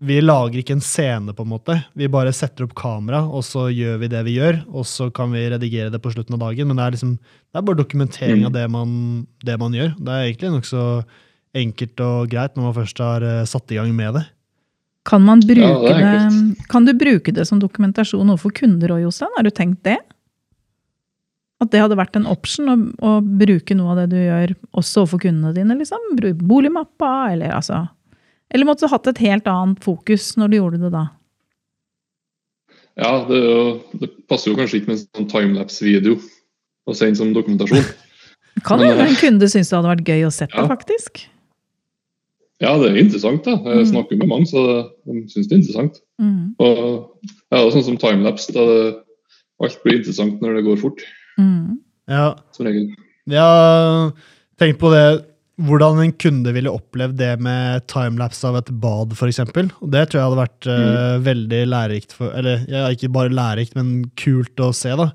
Vi 0.00 0.16
lager 0.24 0.62
ikke 0.62 0.72
en 0.78 0.80
scene, 0.80 1.34
på 1.36 1.44
en 1.44 1.50
måte. 1.50 1.74
Vi 1.92 2.06
bare 2.08 2.32
setter 2.32 2.64
opp 2.64 2.72
kamera, 2.78 3.18
og 3.28 3.42
så 3.44 3.66
gjør 3.68 3.98
vi 4.00 4.08
det 4.08 4.22
vi 4.24 4.38
gjør. 4.38 4.62
Og 4.72 4.86
så 4.88 5.10
kan 5.12 5.28
vi 5.34 5.42
redigere 5.52 5.90
det 5.92 6.00
på 6.00 6.08
slutten 6.14 6.38
av 6.38 6.40
dagen. 6.46 6.70
Men 6.70 6.78
det 6.80 6.84
er 6.86 6.94
liksom 6.94 7.10
det 7.18 7.58
er 7.60 7.66
bare 7.66 7.76
dokumentering 7.82 8.40
Mm. 8.40 8.46
av 8.46 8.52
det 8.54 8.62
man, 8.70 9.26
det 9.44 9.58
man 9.60 9.72
gjør. 9.76 9.90
Det 10.00 10.08
er 10.08 10.24
egentlig 10.30 10.52
nokså 10.54 11.04
enkelt 11.52 12.00
og 12.00 12.30
greit 12.32 12.56
når 12.56 12.62
man 12.70 12.78
først 12.78 12.98
har 13.04 13.20
eh, 13.28 13.44
satt 13.44 13.70
i 13.72 13.76
gang 13.76 13.92
med 13.92 14.14
det. 14.14 14.24
Kan 15.04 15.22
man 15.26 15.40
bruke 15.44 15.68
Ja, 15.68 15.98
det 15.98 16.32
det. 16.32 16.68
Kan 16.70 16.84
du 16.86 16.94
bruke 16.96 17.32
det 17.34 17.44
som 17.48 17.60
dokumentasjon 17.60 18.24
overfor 18.30 18.52
kunder 18.56 18.88
òg, 18.96 19.02
Jostein? 19.04 19.28
Har 19.36 19.42
du 19.44 19.50
tenkt 19.50 19.82
det? 19.84 19.98
At 21.60 21.70
det 21.74 21.82
hadde 21.82 21.98
vært 21.98 22.16
en 22.16 22.26
option 22.30 22.70
å, 22.72 22.76
å 23.04 23.14
bruke 23.20 23.76
noe 23.76 23.92
av 23.92 23.98
det 24.02 24.06
du 24.14 24.18
gjør 24.20 24.54
også 24.80 25.02
overfor 25.02 25.20
kundene 25.26 25.52
dine? 25.56 25.76
liksom? 25.76 26.00
Boligmappa, 26.40 27.32
eller 27.34 27.52
altså 27.58 27.82
Eller 28.50 28.64
måtte 28.68 28.86
du 28.86 28.92
hatt 28.94 29.10
et 29.12 29.20
helt 29.22 29.48
annet 29.50 29.82
fokus 29.84 30.32
når 30.40 30.48
du 30.48 30.56
gjorde 30.56 30.80
det 30.86 30.92
da? 30.94 31.06
Ja, 33.00 33.12
det, 33.28 33.40
det 34.00 34.08
passer 34.28 34.50
jo 34.50 34.58
kanskje 34.58 34.80
ikke 34.80 34.90
med 34.90 34.98
en 34.98 35.04
sånn 35.04 35.28
timelapse-video 35.30 36.16
å 36.90 36.96
sende 36.96 37.20
som 37.20 37.30
dokumentasjon. 37.36 37.84
Kan 38.66 38.82
jo 38.82 38.88
hende 38.90 39.06
eh, 39.06 39.12
en 39.12 39.20
kunde 39.20 39.48
synes 39.48 39.70
det 39.70 39.76
hadde 39.78 39.92
vært 39.92 40.10
gøy 40.10 40.24
å 40.26 40.32
se 40.34 40.48
ja. 40.48 40.50
det, 40.56 40.66
faktisk. 40.72 41.22
Ja, 42.60 42.74
det 42.80 42.90
er 42.90 42.98
interessant. 43.00 43.44
da. 43.46 43.54
Jeg 43.70 43.86
Mm. 43.86 43.92
snakker 43.92 44.18
med 44.20 44.28
mange, 44.28 44.48
så 44.50 44.64
de 45.08 45.22
syns 45.30 45.46
det 45.48 45.54
er 45.54 45.60
interessant. 45.62 46.00
Mm. 46.20 46.56
Og 46.60 46.82
ja, 47.24 47.54
det 47.54 47.60
er 47.62 47.70
sånn 47.76 47.86
som 47.86 48.00
timelapse, 48.02 48.52
alt 49.60 49.78
blir 49.84 50.00
interessant 50.00 50.42
når 50.44 50.58
det 50.58 50.66
går 50.66 50.82
fort, 50.82 51.00
Mm. 51.38 51.80
Ja, 52.10 52.32
som 52.56 52.66
regel. 52.66 52.88
Jeg 53.30 53.38
har 53.44 54.14
tenkt 54.58 54.80
på 54.80 54.90
det, 54.92 55.04
hvordan 55.60 56.00
en 56.02 56.14
kunde 56.16 56.54
ville 56.56 56.72
opplevd 56.72 57.18
det 57.20 57.34
med 57.44 57.84
timelapse 57.90 58.48
av 58.48 58.56
et 58.62 58.70
bad, 58.82 59.12
f.eks. 59.12 59.42
Og 59.44 59.90
det 59.92 60.06
tror 60.08 60.18
jeg 60.18 60.24
hadde 60.26 60.40
vært 60.40 60.68
eh, 60.72 61.18
veldig 61.26 61.60
lærerikt 61.68 62.14
for 62.16 62.32
Eller 62.36 62.64
ja, 62.70 62.86
ikke 62.94 63.12
bare 63.12 63.34
lærerikt, 63.34 63.76
men 63.76 64.08
kult 64.18 64.62
å 64.64 64.70
se, 64.76 64.94
da. 64.96 65.10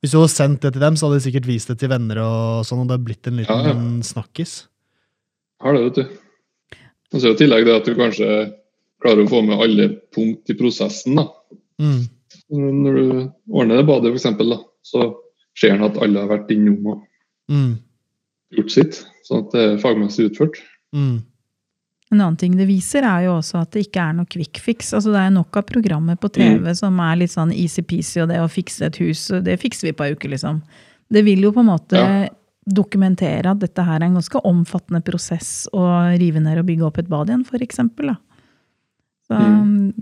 Hvis 0.00 0.14
du 0.14 0.20
hadde 0.22 0.32
sendt 0.32 0.64
det 0.64 0.72
til 0.72 0.80
dem, 0.86 0.96
så 0.96 1.06
hadde 1.06 1.20
de 1.20 1.26
sikkert 1.26 1.48
vist 1.50 1.68
det 1.68 1.76
til 1.82 1.92
venner, 1.92 2.22
og 2.24 2.64
sånn, 2.64 2.80
og 2.80 2.88
det 2.88 2.96
hadde 2.96 3.08
blitt 3.10 3.28
en 3.28 3.40
liten 3.42 3.66
Ja, 3.68 3.74
ja. 3.74 4.06
snakkis. 4.08 4.54
Har 5.60 5.76
det, 5.76 5.82
vet 5.90 6.00
du. 6.00 6.20
Og 7.12 7.18
så 7.18 7.26
er 7.26 7.34
det 7.34 7.36
i 7.36 7.42
tillegg 7.44 7.66
det 7.68 7.76
at 7.76 7.90
du 7.90 7.98
kanskje 7.98 8.28
klarer 9.04 9.26
å 9.26 9.30
få 9.30 9.42
med 9.44 9.60
alle 9.60 9.88
punkt 10.14 10.48
i 10.52 10.56
prosessen. 10.56 11.20
da. 11.20 11.26
Mm. 11.82 12.00
Når 12.56 12.96
du 12.96 13.04
ordner 13.52 13.80
det 13.82 13.86
badet, 13.88 14.14
f.eks., 14.16 14.40
da, 14.40 14.58
så 14.88 15.10
ser 15.56 15.70
han 15.76 15.82
at 15.84 15.96
alle 16.02 16.20
har 16.20 16.28
vært 16.28 16.50
innom 16.54 16.86
og 16.86 17.06
Mm. 17.50 17.78
gjort 18.54 18.70
sitt. 18.70 19.04
Sånn 19.26 19.46
at 19.46 19.50
det 19.52 19.60
er 19.60 19.78
fagmessig 19.82 20.30
utført. 20.30 20.54
Mm. 20.94 21.22
En 22.12 22.20
annen 22.20 22.36
ting 22.38 22.56
det 22.56 22.66
viser, 22.68 23.02
er 23.02 23.24
jo 23.26 23.36
også 23.38 23.60
at 23.62 23.70
det 23.72 23.86
ikke 23.88 24.00
er 24.08 24.12
noe 24.14 24.26
quick 24.26 24.58
fix. 24.58 24.92
Altså, 24.92 25.12
det 25.12 25.20
er 25.20 25.30
nok 25.30 25.56
av 25.56 25.66
programmer 25.66 26.16
på 26.16 26.30
TV 26.32 26.72
som 26.74 26.98
er 27.00 27.16
litt 27.16 27.30
sånn 27.30 27.52
easy-peasy, 27.54 28.22
og 28.22 28.28
det 28.28 28.38
å 28.38 28.48
fikse 28.50 28.82
et 28.86 28.96
hus, 29.02 29.28
det 29.42 29.58
fikser 29.60 29.88
vi 29.90 29.92
på 29.92 30.04
ei 30.08 30.14
uke, 30.14 30.28
liksom. 30.30 30.62
Det 31.10 31.24
vil 31.24 31.40
jo 31.42 31.52
på 31.52 31.60
en 31.60 31.66
måte 31.66 31.96
Ja. 31.98 32.28
dokumentere 32.68 33.46
at 33.50 33.58
dette 33.60 33.82
her 33.84 33.96
er 34.00 34.04
en 34.06 34.14
ganske 34.14 34.40
omfattende 34.44 35.04
prosess 35.04 35.66
å 35.72 36.16
rive 36.18 36.40
ned 36.40 36.58
og 36.58 36.66
bygge 36.66 36.82
opp 36.86 36.98
et 36.98 37.08
bad 37.08 37.28
igjen, 37.28 37.44
for 37.46 37.58
eksempel. 37.58 38.06
Da. 38.06 38.16
Så, 39.28 39.38
Mm. 39.38 39.94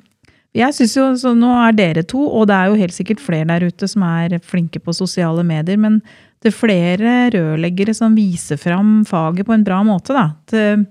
Jeg 0.58 0.74
synes 0.74 0.96
jo, 0.96 1.04
så 1.20 1.34
Nå 1.38 1.50
er 1.62 1.76
dere 1.76 2.02
to, 2.02 2.24
og 2.26 2.48
det 2.50 2.56
er 2.56 2.70
jo 2.70 2.80
helt 2.80 2.96
sikkert 2.96 3.22
flere 3.22 3.46
der 3.46 3.68
ute 3.68 3.88
som 3.90 4.02
er 4.06 4.40
flinke 4.42 4.80
på 4.82 4.94
sosiale 4.96 5.44
medier, 5.46 5.78
men 5.78 6.00
det 6.42 6.50
er 6.50 6.58
flere 6.58 7.14
rørleggere 7.34 7.94
som 7.96 8.16
viser 8.18 8.58
fram 8.60 9.04
faget 9.06 9.46
på 9.46 9.54
en 9.54 9.66
bra 9.66 9.80
måte. 9.86 10.14
da. 10.14 10.26
Til, 10.50 10.84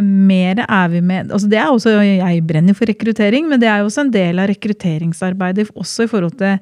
mer 0.00 0.62
er 0.64 0.88
vi 0.88 1.02
med 1.04 1.28
altså 1.28 1.48
det 1.52 1.58
er 1.60 1.68
også, 1.68 1.90
Jeg 2.00 2.46
brenner 2.48 2.74
for 2.74 2.88
rekruttering, 2.88 3.48
men 3.48 3.60
det 3.60 3.68
er 3.68 3.82
jo 3.82 3.90
også 3.90 4.06
en 4.06 4.14
del 4.14 4.40
av 4.40 4.48
rekrutteringsarbeidet 4.48 5.68
også 5.76 6.06
i 6.06 6.08
forhold 6.08 6.38
til 6.40 6.56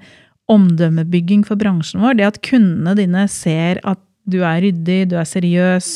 omdømmebygging 0.50 1.44
for 1.46 1.54
bransjen 1.54 2.02
vår. 2.02 2.18
Det 2.18 2.26
at 2.26 2.40
kundene 2.42 2.96
dine 2.98 3.28
ser 3.30 3.78
at 3.86 4.00
du 4.26 4.40
er 4.42 4.60
ryddig, 4.64 5.04
du 5.10 5.16
er 5.18 5.28
seriøs, 5.28 5.92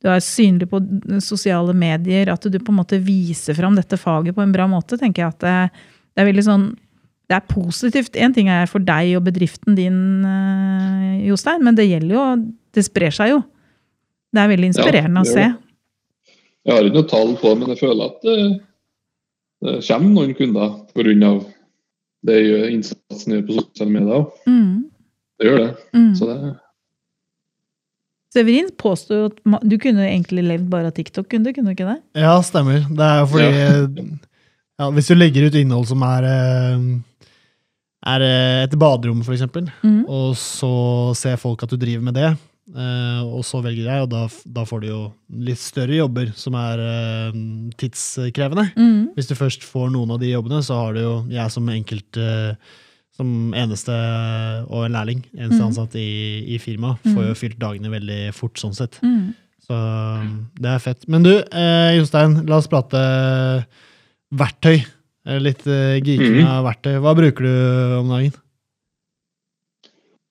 du 0.00 0.08
er 0.08 0.24
synlig 0.24 0.68
på 0.70 0.80
sosiale 1.20 1.74
medier, 1.76 2.32
at 2.32 2.40
du 2.40 2.58
på 2.58 2.72
en 2.72 2.80
måte 2.80 3.00
viser 3.02 3.56
fram 3.58 3.76
dette 3.76 3.98
faget 4.00 4.36
på 4.36 4.44
en 4.44 4.54
bra 4.54 4.68
måte, 4.70 4.96
tenker 4.96 5.26
jeg 5.26 5.36
at 5.36 5.76
det, 6.18 6.24
er 6.24 6.28
veldig 6.32 6.42
sånn 6.48 6.64
det 7.28 7.36
er 7.36 7.44
positivt. 7.46 8.16
Én 8.18 8.32
ting 8.34 8.48
er 8.50 8.66
for 8.66 8.82
deg 8.82 9.12
og 9.18 9.26
bedriften 9.28 9.76
din, 9.76 9.98
eh, 10.26 11.26
Jostein, 11.28 11.62
men 11.62 11.76
det 11.78 11.84
gjelder 11.86 12.14
jo 12.16 12.22
Det 12.74 12.82
sprer 12.84 13.14
seg 13.14 13.30
jo. 13.30 13.38
Det 14.34 14.42
er 14.42 14.48
veldig 14.50 14.68
inspirerende 14.72 15.22
Ja, 15.22 15.24
å 15.24 15.32
se. 15.32 15.44
Jeg 16.66 16.74
har 16.74 16.84
ikke 16.88 16.98
noe 16.98 17.08
tall 17.08 17.30
på 17.40 17.48
det, 17.52 17.58
men 17.60 17.68
jeg 17.72 17.80
føler 17.80 18.10
at 18.10 18.18
det, 18.26 18.34
det 19.64 19.74
kommer 19.86 20.10
noen 20.16 20.34
kunder 20.36 20.74
pga. 20.92 21.30
det 22.28 22.36
gjør- 22.44 22.70
innsatsen 22.74 23.32
gjør 23.34 23.46
på 23.46 23.56
sosiale 23.60 23.90
medier. 23.94 24.26
Mm, 24.46 24.90
Det 25.38 25.46
gjør 25.46 25.58
det. 25.62 25.76
mm. 25.94 26.14
Så 26.18 26.26
det 26.26 26.56
Severin 28.34 28.68
påstår 28.76 29.16
jo 29.16 29.28
at 29.56 29.62
du 29.68 29.78
kunne 29.80 30.04
egentlig 30.04 30.44
levd 30.44 30.68
bare 30.68 30.90
av 30.90 30.92
TikTok, 30.98 31.28
kunne 31.30 31.44
du 31.48 31.52
kunne 31.56 31.72
du 31.72 31.76
ikke 31.78 31.88
det? 31.94 32.02
Ja, 32.20 32.34
stemmer. 32.44 32.84
Det 32.90 33.00
er 33.06 33.20
jo 33.22 33.26
fordi 33.32 33.46
ja, 33.56 34.18
Hvis 34.78 35.08
du 35.10 35.14
legger 35.18 35.48
ut 35.48 35.56
innhold 35.58 35.88
som 35.90 36.02
er, 36.06 36.24
eh, 36.28 36.82
er 38.14 38.20
eh, 38.22 38.62
et 38.66 38.76
baderom, 38.78 39.20
f.eks., 39.26 39.42
Mm. 39.82 40.04
og 40.08 40.36
så 40.38 41.14
ser 41.18 41.36
folk 41.36 41.62
at 41.62 41.70
du 41.70 41.76
driver 41.76 42.02
med 42.06 42.14
det, 42.14 42.28
eh, 42.76 43.20
og 43.26 43.42
så 43.44 43.60
velger 43.64 43.88
jeg, 43.90 44.02
og 44.06 44.10
da, 44.12 44.28
da 44.46 44.64
får 44.64 44.80
du 44.80 44.86
jo 44.88 45.00
litt 45.34 45.58
større 45.58 45.96
jobber 45.98 46.30
som 46.38 46.54
er 46.54 46.78
tidskrevende. 47.76 48.68
Mm. 48.76 49.08
Hvis 49.16 49.28
du 49.30 49.34
først 49.34 49.66
får 49.66 49.90
noen 49.90 50.12
av 50.14 50.20
de 50.22 50.30
jobbene, 50.30 50.62
så 50.62 50.78
har 50.78 50.94
du 50.94 51.00
jo 51.02 51.14
jeg 51.32 51.50
som 51.50 51.68
enkelt 51.68 52.20
som 53.18 53.52
eneste 53.58 53.90
og 54.70 54.84
en 54.86 54.92
lærling, 54.94 55.24
eneste 55.34 55.58
Mm. 55.58 55.66
ansatt 55.72 55.94
i, 55.98 56.54
i 56.54 56.58
firmaet, 56.62 57.02
får 57.02 57.24
jo 57.26 57.34
fylt 57.34 57.58
dagene 57.58 57.90
veldig 57.90 58.32
fort 58.32 58.54
sånn 58.62 58.76
sett. 58.78 59.00
Mm. 59.02 59.34
Så 59.66 59.74
det 60.62 60.70
er 60.70 60.78
fett. 60.78 61.02
Men 61.08 61.24
du, 61.26 61.32
eh, 61.50 61.96
Jostein, 61.98 62.46
la 62.46 62.56
oss 62.62 62.68
prate 62.70 63.66
verktøy. 64.34 64.82
Eh, 65.28 65.38
Litt 65.42 65.64
uh, 65.66 65.96
geeking 66.00 66.38
Mhm. 66.40 66.46
av 66.48 66.64
verktøy. 66.68 66.94
Hva 67.02 67.14
bruker 67.16 67.44
du 67.44 67.98
om 68.00 68.08
dagen? 68.12 68.32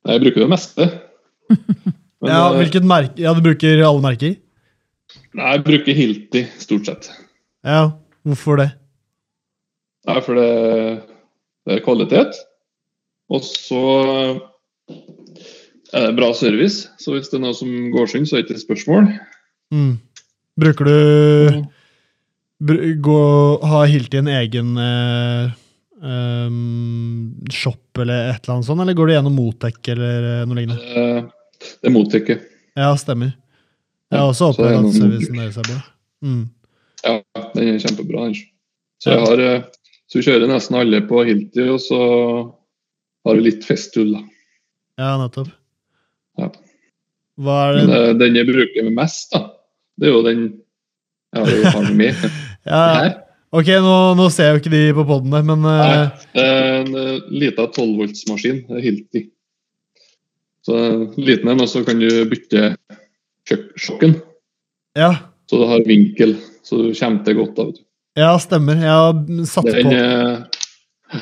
Jeg 0.07 0.21
bruker 0.23 0.43
det 0.45 0.49
meste. 0.49 0.87
Men 2.21 2.31
ja, 2.31 2.41
eh, 2.51 2.57
hvilket 2.61 2.85
merke? 2.87 3.19
Ja, 3.21 3.33
du 3.37 3.41
bruker 3.45 3.83
alle 3.85 4.01
merker? 4.03 4.35
nei, 5.37 5.51
jeg 5.53 5.63
bruker 5.67 5.93
Hilti 5.97 6.41
stort 6.59 6.85
sett. 6.89 7.09
Ja, 7.67 7.91
hvorfor 8.25 8.57
det? 8.57 8.69
Nei, 10.07 10.19
for 10.23 10.39
det, 10.39 11.03
det 11.67 11.75
er 11.77 11.83
kvalitet. 11.85 12.37
Og 13.29 13.43
så 13.43 13.81
er 15.93 16.07
det 16.07 16.15
bra 16.17 16.31
service. 16.33 16.87
Så 16.99 17.13
hvis 17.13 17.29
det 17.29 17.37
er 17.39 17.43
noe 17.43 17.55
som 17.57 17.69
går 17.93 18.07
synd, 18.11 18.27
så 18.29 18.37
er 18.37 18.41
det 18.43 18.47
ikke 18.47 18.57
et 18.59 18.65
spørsmål. 18.65 19.09
Mm. 19.75 19.97
Bruker 20.57 20.87
du 20.87 20.93
br 20.95 21.59
gå, 22.59 23.21
Ha 23.63 23.85
Hilti 23.85 24.17
en 24.17 24.27
egen 24.27 24.77
eh, 24.81 25.51
um, 26.01 27.35
shop 27.53 27.99
eller 28.01 28.31
et 28.31 28.43
eller 28.43 28.55
annet 28.55 28.65
sånt, 28.65 28.81
eller 28.81 28.97
går 28.97 29.07
du 29.07 29.13
gjennom 29.13 29.35
Motec 29.37 29.91
eller 29.93 30.27
eh, 30.31 30.43
noe 30.49 30.57
lignende? 30.57 30.83
Eh, 30.83 31.23
Det 31.81 31.89
er 31.89 31.93
Motec, 31.93 32.29
Ja, 32.77 32.91
stemmer. 32.97 33.33
Jeg 34.11 34.19
har 34.21 34.29
også 34.29 34.51
Så 34.53 34.63
opplevd 34.63 34.87
at 34.87 34.95
servicen 34.95 35.39
deres 35.41 35.57
er 35.57 35.67
bra. 35.67 35.79
Mm. 36.23 36.43
Ja, 37.03 37.15
den 37.55 37.67
er 37.73 37.79
kjempebra. 37.81 38.27
den. 38.29 38.37
Så 39.03 39.11
jeg 39.13 39.25
har 39.25 39.41
eh, 39.43 39.65
så 40.07 40.19
vi 40.21 40.23
kjører 40.29 40.47
nesten 40.47 40.77
alle 40.79 41.01
på 41.09 41.23
Hilti, 41.27 41.65
og 41.67 41.81
så 41.83 41.97
har 43.27 43.35
vi 43.35 43.43
litt 43.49 43.65
festull. 43.67 44.13
da. 44.15 44.21
Ja, 45.01 45.09
nettopp. 45.19 45.49
Ja. 46.39 46.47
Hva 47.37 47.57
er 47.67 47.75
det? 47.75 47.83
Men, 47.89 48.21
den 48.21 48.37
jeg 48.39 48.47
bruker 48.47 48.87
mest, 48.95 49.33
da, 49.35 49.43
det 49.99 50.07
er 50.09 50.15
jo 50.15 50.23
den 50.25 50.45
jeg 51.35 51.43
har 51.43 51.51
jo 51.51 51.71
har 51.75 51.89
med 51.93 52.15
Ja, 52.67 53.07
ok, 53.55 53.69
nå, 53.83 53.95
nå 54.19 54.27
ser 54.33 54.49
jeg 54.49 54.55
jo 54.57 54.61
ikke 54.63 54.73
de 54.75 54.81
på 54.97 55.05
poden 55.07 55.31
der, 55.33 55.43
men 55.47 55.63
Nei, 55.63 55.87
eh, 56.35 56.77
en 56.81 56.91
uh, 56.95 57.17
liten 57.31 57.71
12-voltsmaskin. 57.73 58.61
det 58.67 58.77
er 58.81 58.85
Hilti. 58.85 59.23
Så 60.67 60.75
eh, 60.75 61.03
liten 61.17 61.47
en, 61.53 61.63
og 61.63 61.69
så 61.71 61.83
kan 61.87 61.99
du 62.01 62.09
bytte 62.27 62.73
sjok- 63.47 63.73
sjokken, 63.79 64.17
ja. 64.99 65.13
så 65.47 65.61
du 65.61 65.67
har 65.69 65.85
vinkel. 65.87 66.35
Så 66.67 66.81
du 66.83 66.89
kommer 66.99 67.23
til 67.23 67.37
godt. 67.39 67.59
av. 67.63 67.69
Ja, 68.19 68.33
stemmer. 68.43 68.75
Jeg 68.81 68.91
har 68.91 69.45
satt 69.47 69.69
Den 69.71 69.85
på 69.87 69.91
Den 69.93 71.21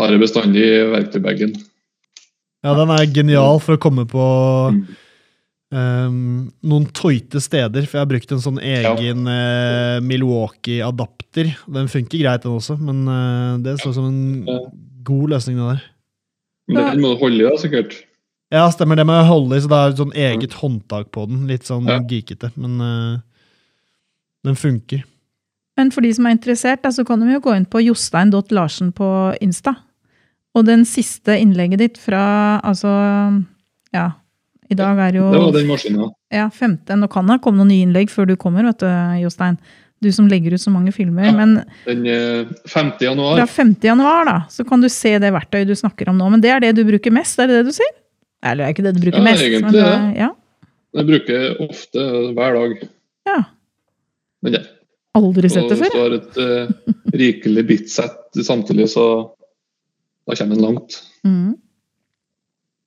har 0.00 0.12
jeg 0.14 0.20
bestandig 0.22 0.62
i 0.64 0.78
verktøybagen. 0.92 1.52
Ja, 2.64 2.72
den 2.78 2.90
er 2.94 3.04
genial 3.12 3.60
for 3.60 3.76
å 3.76 3.80
komme 3.82 4.06
på 4.08 4.24
Mm. 4.72 4.86
Ehm, 5.72 6.50
noen 6.62 6.86
toite 6.94 7.40
steder. 7.42 7.86
For 7.86 7.98
jeg 7.98 8.04
har 8.04 8.10
brukt 8.10 8.32
en 8.32 8.42
sånn 8.44 8.58
egen 8.62 9.26
eh, 9.30 9.98
Milwaukee-adapter. 10.04 11.54
Den 11.78 11.88
funker 11.92 12.18
greit, 12.22 12.42
den 12.46 12.56
også, 12.56 12.76
men 12.80 13.04
uh, 13.08 13.56
det 13.64 13.78
står 13.80 13.94
som 13.98 14.06
en 14.10 14.44
Ja. 14.46 14.58
god 15.06 15.30
løsning, 15.34 15.56
det 15.56 15.66
der. 15.76 15.82
Men 16.68 16.84
den 16.92 17.00
må 17.04 17.14
du 17.14 17.20
holde 17.20 17.42
i, 17.44 17.48
da, 17.48 17.56
sikkert. 17.60 17.94
Ja, 18.50 18.68
stemmer 18.70 18.96
det 18.98 19.04
må 19.06 19.14
jeg 19.18 19.26
holde 19.28 19.56
i, 19.56 19.60
så 19.60 19.68
det 19.70 19.76
er 19.78 19.90
et 19.92 20.00
sånn 20.00 20.14
eget 20.14 20.52
håndtak 20.60 21.10
på 21.14 21.26
den. 21.28 21.46
Litt 21.50 21.66
sånn 21.66 21.86
Ja. 21.90 21.98
geekete, 22.00 22.52
men 22.56 22.80
uh, 22.80 23.18
den 24.46 24.54
funker. 24.58 25.04
Men 25.76 25.90
for 25.92 26.00
de 26.00 26.12
som 26.14 26.24
er 26.26 26.30
interessert, 26.38 26.82
da, 26.82 26.88
så 26.94 27.04
kan 27.04 27.20
de 27.20 27.34
jo 27.34 27.40
gå 27.44 27.52
inn 27.54 27.66
på 27.68 27.82
jostein.larsen 27.84 28.92
på 28.96 29.08
Insta. 29.44 29.74
Og 30.56 30.64
den 30.64 30.86
siste 30.88 31.34
innlegget 31.36 31.78
ditt 31.82 31.98
fra 32.00 32.60
altså 32.64 32.88
Ja, 33.92 34.12
i 34.70 34.74
dag 34.78 34.98
er 34.98 35.18
jo 35.20 35.30
Det 35.32 35.40
var 35.42 35.52
den 35.56 35.66
maskinen. 35.68 36.10
ja, 36.32 36.48
femte. 36.50 36.96
Nå 36.98 37.08
kan 37.12 37.26
det 37.30 37.40
komme 37.44 37.58
noen 37.62 37.68
nye 37.72 37.86
innlegg 37.86 38.10
før 38.10 38.26
du 38.30 38.36
kommer, 38.36 38.64
vet 38.70 38.78
du, 38.82 38.88
Jostein. 39.22 39.58
Du 40.02 40.10
som 40.12 40.26
legger 40.28 40.52
ut 40.52 40.60
så 40.60 40.70
mange 40.70 40.92
filmer. 40.92 41.24
Ja. 41.24 41.32
Men 41.32 41.54
Den 41.86 42.02
eh, 42.06 42.46
5. 42.68 42.90
januar. 43.00 43.38
fra 43.40 43.46
5. 43.46 43.76
januar, 43.82 44.24
da, 44.28 44.34
så 44.52 44.64
kan 44.68 44.80
du 44.84 44.88
se 44.92 45.14
det 45.22 45.30
verktøyet 45.32 45.68
du 45.70 45.74
snakker 45.78 46.10
om 46.12 46.18
nå. 46.20 46.28
Men 46.34 46.40
det 46.44 46.50
er 46.52 46.60
det 46.60 46.74
du 46.76 46.82
bruker 46.84 47.10
mest, 47.14 47.38
er 47.40 47.46
det 47.48 47.62
det 47.62 47.70
du 47.70 47.76
sier? 47.78 47.94
Eller 48.44 48.64
det 48.64 48.66
er 48.68 48.74
ikke 48.76 48.84
det 48.84 48.94
du 48.98 49.00
bruker 49.06 49.18
Ja, 49.22 49.24
mest. 49.24 49.42
egentlig 49.42 49.62
men 49.64 49.72
det. 49.72 50.18
ja. 50.20 50.30
Jeg 50.96 51.06
bruker 51.08 51.62
ofte 51.68 52.02
eh, 52.04 52.32
hver 52.36 52.58
dag. 52.60 52.88
ja. 53.32 53.38
Men 54.44 54.52
ja. 54.58 54.64
Aldri 55.16 55.48
sett 55.48 55.64
Og 55.64 55.70
det 55.72 55.78
hvis 55.80 55.92
før. 55.94 55.96
du 55.96 56.02
har 56.02 56.14
et 56.20 56.36
uh, 56.36 56.92
rikelig 57.16 57.62
bitsett 57.70 58.36
samtidig, 58.44 58.84
så 58.92 59.04
da 60.28 60.34
kommer 60.36 60.58
en 60.58 60.60
langt. 60.66 60.98
Mm. 61.24 61.54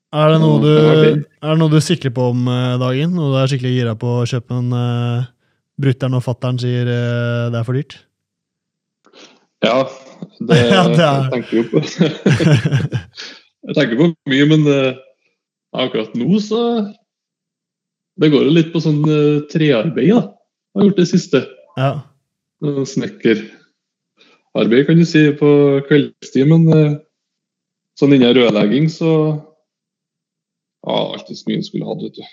Er 0.10 0.32
det 0.34 0.40
noe 0.42 0.58
du, 0.64 0.70
det 0.74 1.10
er 1.44 1.52
det 1.54 1.60
noe 1.62 1.70
du 1.70 1.78
sikler 1.86 2.10
på 2.16 2.24
om 2.32 2.48
eh, 2.50 2.78
dagen? 2.82 3.12
Noe 3.14 3.30
du 3.34 3.36
er 3.38 3.50
skikkelig 3.52 3.74
gira 3.76 3.92
på 4.00 4.08
å 4.22 4.26
kjøpe, 4.30 4.50
men 4.58 4.68
uh, 4.74 5.28
brutter'n 5.82 6.18
og 6.18 6.24
fatter'n 6.26 6.58
sier 6.62 6.86
uh, 6.90 7.50
det 7.54 7.58
er 7.60 7.66
for 7.68 7.76
dyrt? 7.78 7.94
Ja, 9.66 9.76
det, 10.40 10.58
Ja, 10.74 10.84
det 10.90 11.04
er- 11.06 11.22
jeg 11.22 11.32
tenker 11.36 11.54
jo 11.60 11.64
på 11.70 11.78
Jeg 13.70 13.74
tenker 13.76 13.98
på 14.00 14.06
mye, 14.32 14.46
men 14.50 14.62
uh, 14.66 14.94
akkurat 15.78 16.14
nå 16.18 16.40
så 16.42 16.60
Det 18.20 18.30
går 18.34 18.44
jo 18.48 18.52
litt 18.56 18.72
på 18.74 18.80
sånn 18.84 19.02
uh, 19.06 19.46
trearbeid, 19.52 20.10
da. 20.16 20.22
Jeg 20.74 20.78
har 20.82 20.86
gjort 20.90 21.02
det 21.04 21.10
siste. 21.12 21.40
ja. 21.78 21.92
Snekkerarbeid, 22.60 24.84
kan 24.90 24.98
du 25.00 25.06
si, 25.08 25.22
på 25.40 25.50
kveldstid, 25.88 26.44
men 26.50 26.66
sånn 27.96 28.14
innen 28.18 28.34
rørlegging 28.36 28.90
så 28.92 29.12
Ja, 30.88 30.98
alltid 31.14 31.38
så 31.38 31.50
mye 31.50 31.60
en 31.60 31.64
skulle 31.68 31.86
hatt, 31.90 32.04
vet 32.06 32.16
du. 32.20 32.24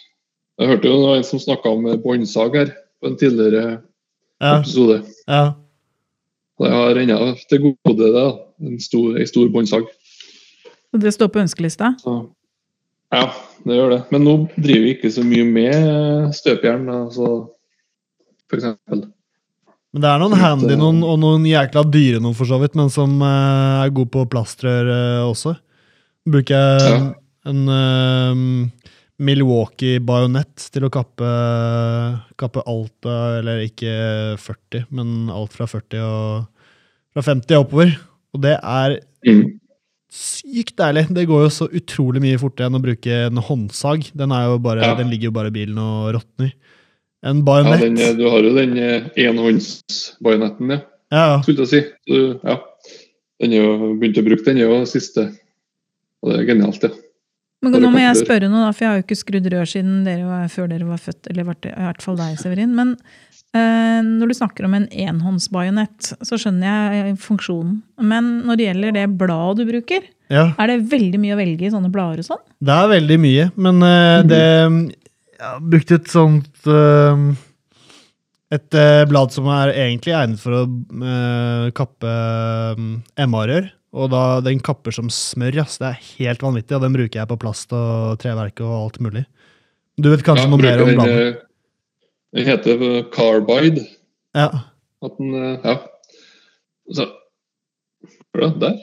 Jeg 0.61 0.69
hørte 0.71 0.89
jo 0.89 1.13
en 1.15 1.25
som 1.27 1.41
snakka 1.43 1.73
om 1.77 1.87
eh, 1.91 1.97
båndsag 2.01 2.55
her 2.57 2.71
på 3.03 3.11
en 3.11 3.17
tidligere 3.21 3.83
Ja. 4.41 4.59
episode. 4.61 5.03
ja. 5.29 5.55
Jeg 6.59 6.73
har 6.73 6.97
ennå 6.97 7.35
til 7.51 7.61
gode 7.61 8.07
det. 8.15 8.27
En 8.65 8.79
stor, 8.81 9.19
en 9.21 9.27
stor 9.29 9.49
båndsag. 9.53 9.85
Så 10.89 11.01
det 11.03 11.13
står 11.13 11.29
på 11.29 11.43
ønskelista. 11.43 11.91
Så, 12.01 12.15
ja, 13.13 13.27
det 13.67 13.77
gjør 13.77 13.91
det. 13.93 13.99
Men 14.11 14.25
nå 14.25 14.37
driver 14.57 14.87
vi 14.87 14.95
ikke 14.95 15.11
så 15.13 15.25
mye 15.27 15.45
med 15.45 16.33
støpejern, 16.33 16.89
altså, 16.89 17.51
for 18.49 18.57
eksempel. 18.57 19.03
Men 19.93 20.01
det 20.05 20.09
er 20.09 20.19
noen 20.23 20.33
handy 20.41 20.73
eh, 20.73 20.81
noen, 20.81 21.03
og 21.05 21.19
noen 21.21 21.45
jækla 21.45 21.85
dyre 21.93 22.23
noen, 22.25 22.35
for 22.39 22.49
så 22.49 22.57
vidt, 22.63 22.75
men 22.75 22.89
som 22.93 23.21
eh, 23.21 23.85
er 23.85 23.93
god 23.97 24.11
på 24.17 24.25
plastrør 24.33 24.89
eh, 24.97 25.29
også. 25.29 25.59
Bruker 26.27 26.57
jeg 26.57 26.91
Ja. 26.91 26.99
En, 27.47 27.63
en 27.69 28.43
eh, 28.67 28.93
Milwaukee 29.17 30.01
bajonett 30.05 30.67
til 30.75 30.85
å 30.85 30.93
kappe, 30.93 31.29
kappe 32.37 32.65
alt 32.69 33.09
av 33.09 33.39
Eller 33.39 33.63
ikke 33.65 33.95
40, 34.43 34.91
men 34.93 35.31
alt 35.33 35.55
fra 35.57 35.69
40 35.71 36.03
og 36.05 36.67
fra 37.17 37.25
50 37.25 37.57
og 37.57 37.65
oppover. 37.65 37.95
Og 38.37 38.43
det 38.45 38.59
er 38.61 38.99
Mm. 39.27 39.59
sykt 40.13 40.77
deilig. 40.79 41.09
Det 41.11 41.25
går 41.27 41.47
jo 41.47 41.49
så 41.51 41.67
utrolig 41.73 42.21
mye 42.23 42.39
fortere 42.39 42.69
enn 42.69 42.79
å 42.79 42.83
bruke 42.85 43.11
en 43.27 43.41
håndsag. 43.43 44.11
Den, 44.15 44.29
bare, 44.63 44.83
Ja. 44.85 44.95
den 44.95 45.09
ligger 45.11 45.31
jo 45.31 45.31
bare 45.33 45.49
i 45.49 45.57
bilen 45.57 45.79
og 45.79 46.15
råtner. 46.15 46.53
En 47.25 47.39
Ja, 47.39 47.43
bajonett 47.43 47.81
den, 47.81 47.99
eh, 47.99 48.13
du 48.15 48.29
har 48.31 48.43
jo 48.43 48.55
den 48.55 48.77
eh, 48.79 49.09
enhåndsbajonetten, 49.17 50.71
ja. 50.71 50.81
ja, 51.11 51.25
ja. 51.33 51.43
skulle 51.43 51.65
jeg 51.65 51.69
si. 51.69 51.81
Du, 52.07 52.39
ja. 52.45 52.61
Den 53.41 53.53
er 53.53 53.65
jo 53.65 53.95
begynt 53.99 54.21
å 54.21 54.25
bruke 54.25 54.45
den, 54.45 54.59
er 54.59 54.69
jo 54.69 54.85
siste. 54.85 55.27
Og 56.23 56.31
det 56.31 56.41
er 56.41 56.55
genialt, 56.55 56.83
ja. 56.83 56.91
Men 57.65 57.79
nå 57.81 57.91
må 57.91 58.03
jeg 58.03 58.19
spørre 58.21 58.51
noe, 58.51 58.67
da, 58.67 58.73
for 58.75 58.85
jeg 58.85 58.91
har 58.91 58.99
jo 58.99 59.05
ikke 59.07 59.19
skrudd 59.19 59.47
rør 59.53 59.69
siden 59.69 60.03
dere 60.07 60.27
var, 60.29 60.51
før 60.53 60.69
dere 60.71 60.89
var 60.89 61.01
født. 61.03 61.31
Eller 61.31 61.47
i 61.47 61.73
hvert 61.87 62.05
fall 62.05 62.19
deg, 62.19 62.37
Severin. 62.41 62.75
Men 62.77 62.93
eh, 63.57 64.03
når 64.05 64.31
du 64.31 64.37
snakker 64.37 64.69
om 64.69 64.77
en 64.77 64.89
enhåndsbajonett, 64.93 66.13
så 66.27 66.39
skjønner 66.41 66.93
jeg 66.99 67.17
funksjonen. 67.23 67.81
Men 68.13 68.31
når 68.47 68.61
det 68.61 68.69
gjelder 68.69 68.97
det 68.99 69.07
bladet 69.23 69.65
du 69.65 69.73
bruker, 69.73 70.05
ja. 70.33 70.51
er 70.59 70.73
det 70.73 70.79
veldig 70.93 71.23
mye 71.23 71.35
å 71.37 71.41
velge 71.41 71.69
i 71.69 71.73
sånne 71.73 71.91
blader 71.95 72.23
og 72.23 72.29
sånn? 72.29 72.45
Det 72.61 72.77
er 72.77 72.93
veldig 72.93 73.19
mye, 73.25 73.49
men 73.67 73.89
eh, 73.89 74.21
det 74.27 74.45
Jeg 75.37 75.45
har 75.45 75.67
brukt 75.73 75.93
et 75.93 76.09
sånt 76.09 76.71
eh, 76.73 77.25
Et 78.57 78.79
eh, 78.81 79.03
blad 79.11 79.35
som 79.35 79.49
er 79.53 79.75
egentlig 79.75 80.17
egnet 80.17 80.43
for 80.43 80.61
å 80.61 80.63
eh, 80.67 81.73
kappe 81.77 82.15
um, 82.77 82.93
MA-rør. 83.27 83.73
Og 83.95 84.11
da, 84.13 84.41
den 84.45 84.59
kapper 84.61 84.93
som 84.93 85.09
smør. 85.13 85.61
Ass. 85.63 85.79
Det 85.79 85.87
er 85.89 86.01
helt 86.19 86.43
vanvittig, 86.45 86.75
og 86.77 86.83
den 86.83 86.97
bruker 86.97 87.21
jeg 87.23 87.29
på 87.31 87.39
plast 87.41 87.73
og 87.77 88.19
treverk 88.23 88.61
og 88.65 88.75
alt 88.81 88.99
mulig. 89.05 89.25
Du 89.97 90.11
vet 90.13 90.25
kanskje 90.27 90.45
ja 90.45 90.51
noe 90.53 90.61
mer 90.61 90.83
om 90.83 90.91
den, 90.91 90.99
bladet? 90.99 91.29
eh, 91.37 91.43
Den 92.37 92.49
heter 92.51 92.83
eh, 92.91 93.03
Carbide. 93.15 93.87
Ja. 94.37 94.49
At 95.07 95.17
den, 95.21 95.33
eh, 95.35 95.65
ja. 95.65 95.77
Så 96.93 97.07
Hva 98.37 98.43
er 98.45 98.51
det? 98.53 98.61
Der? 98.61 98.77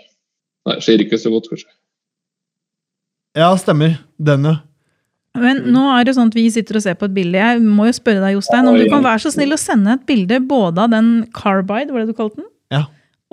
Nei, 0.65 0.77
ser 0.81 1.01
ikke 1.03 1.19
så 1.19 1.29
godt, 1.33 1.49
kanskje. 1.51 1.69
ja, 3.37 3.49
stemmer. 3.59 3.97
Den, 4.17 4.45
ja. 4.47 4.55
Men 5.37 5.63
nå 5.73 5.83
er 5.97 6.05
det 6.05 6.13
sånn 6.17 6.29
at 6.29 6.35
vi 6.37 6.45
sitter 6.53 6.77
og 6.77 6.83
ser 6.85 6.97
på 6.97 7.07
et 7.09 7.13
bilde. 7.15 7.37
Jeg 7.41 7.61
må 7.65 7.87
jo 7.89 7.93
spørre 7.97 8.21
deg, 8.21 8.35
Jostein, 8.37 8.67
om 8.69 8.75
du 8.77 8.85
kan 8.89 9.01
være 9.05 9.23
så 9.23 9.31
snill 9.33 9.55
å 9.55 9.57
sende 9.61 9.95
et 9.97 10.03
bilde 10.09 10.37
både 10.45 10.83
av 10.85 10.91
den 10.93 11.07
Carbide, 11.33 11.89
var 11.93 12.03
det 12.03 12.13
du 12.13 12.17
kalte 12.17 12.37
den? 12.43 12.49
Ja. 12.73 12.83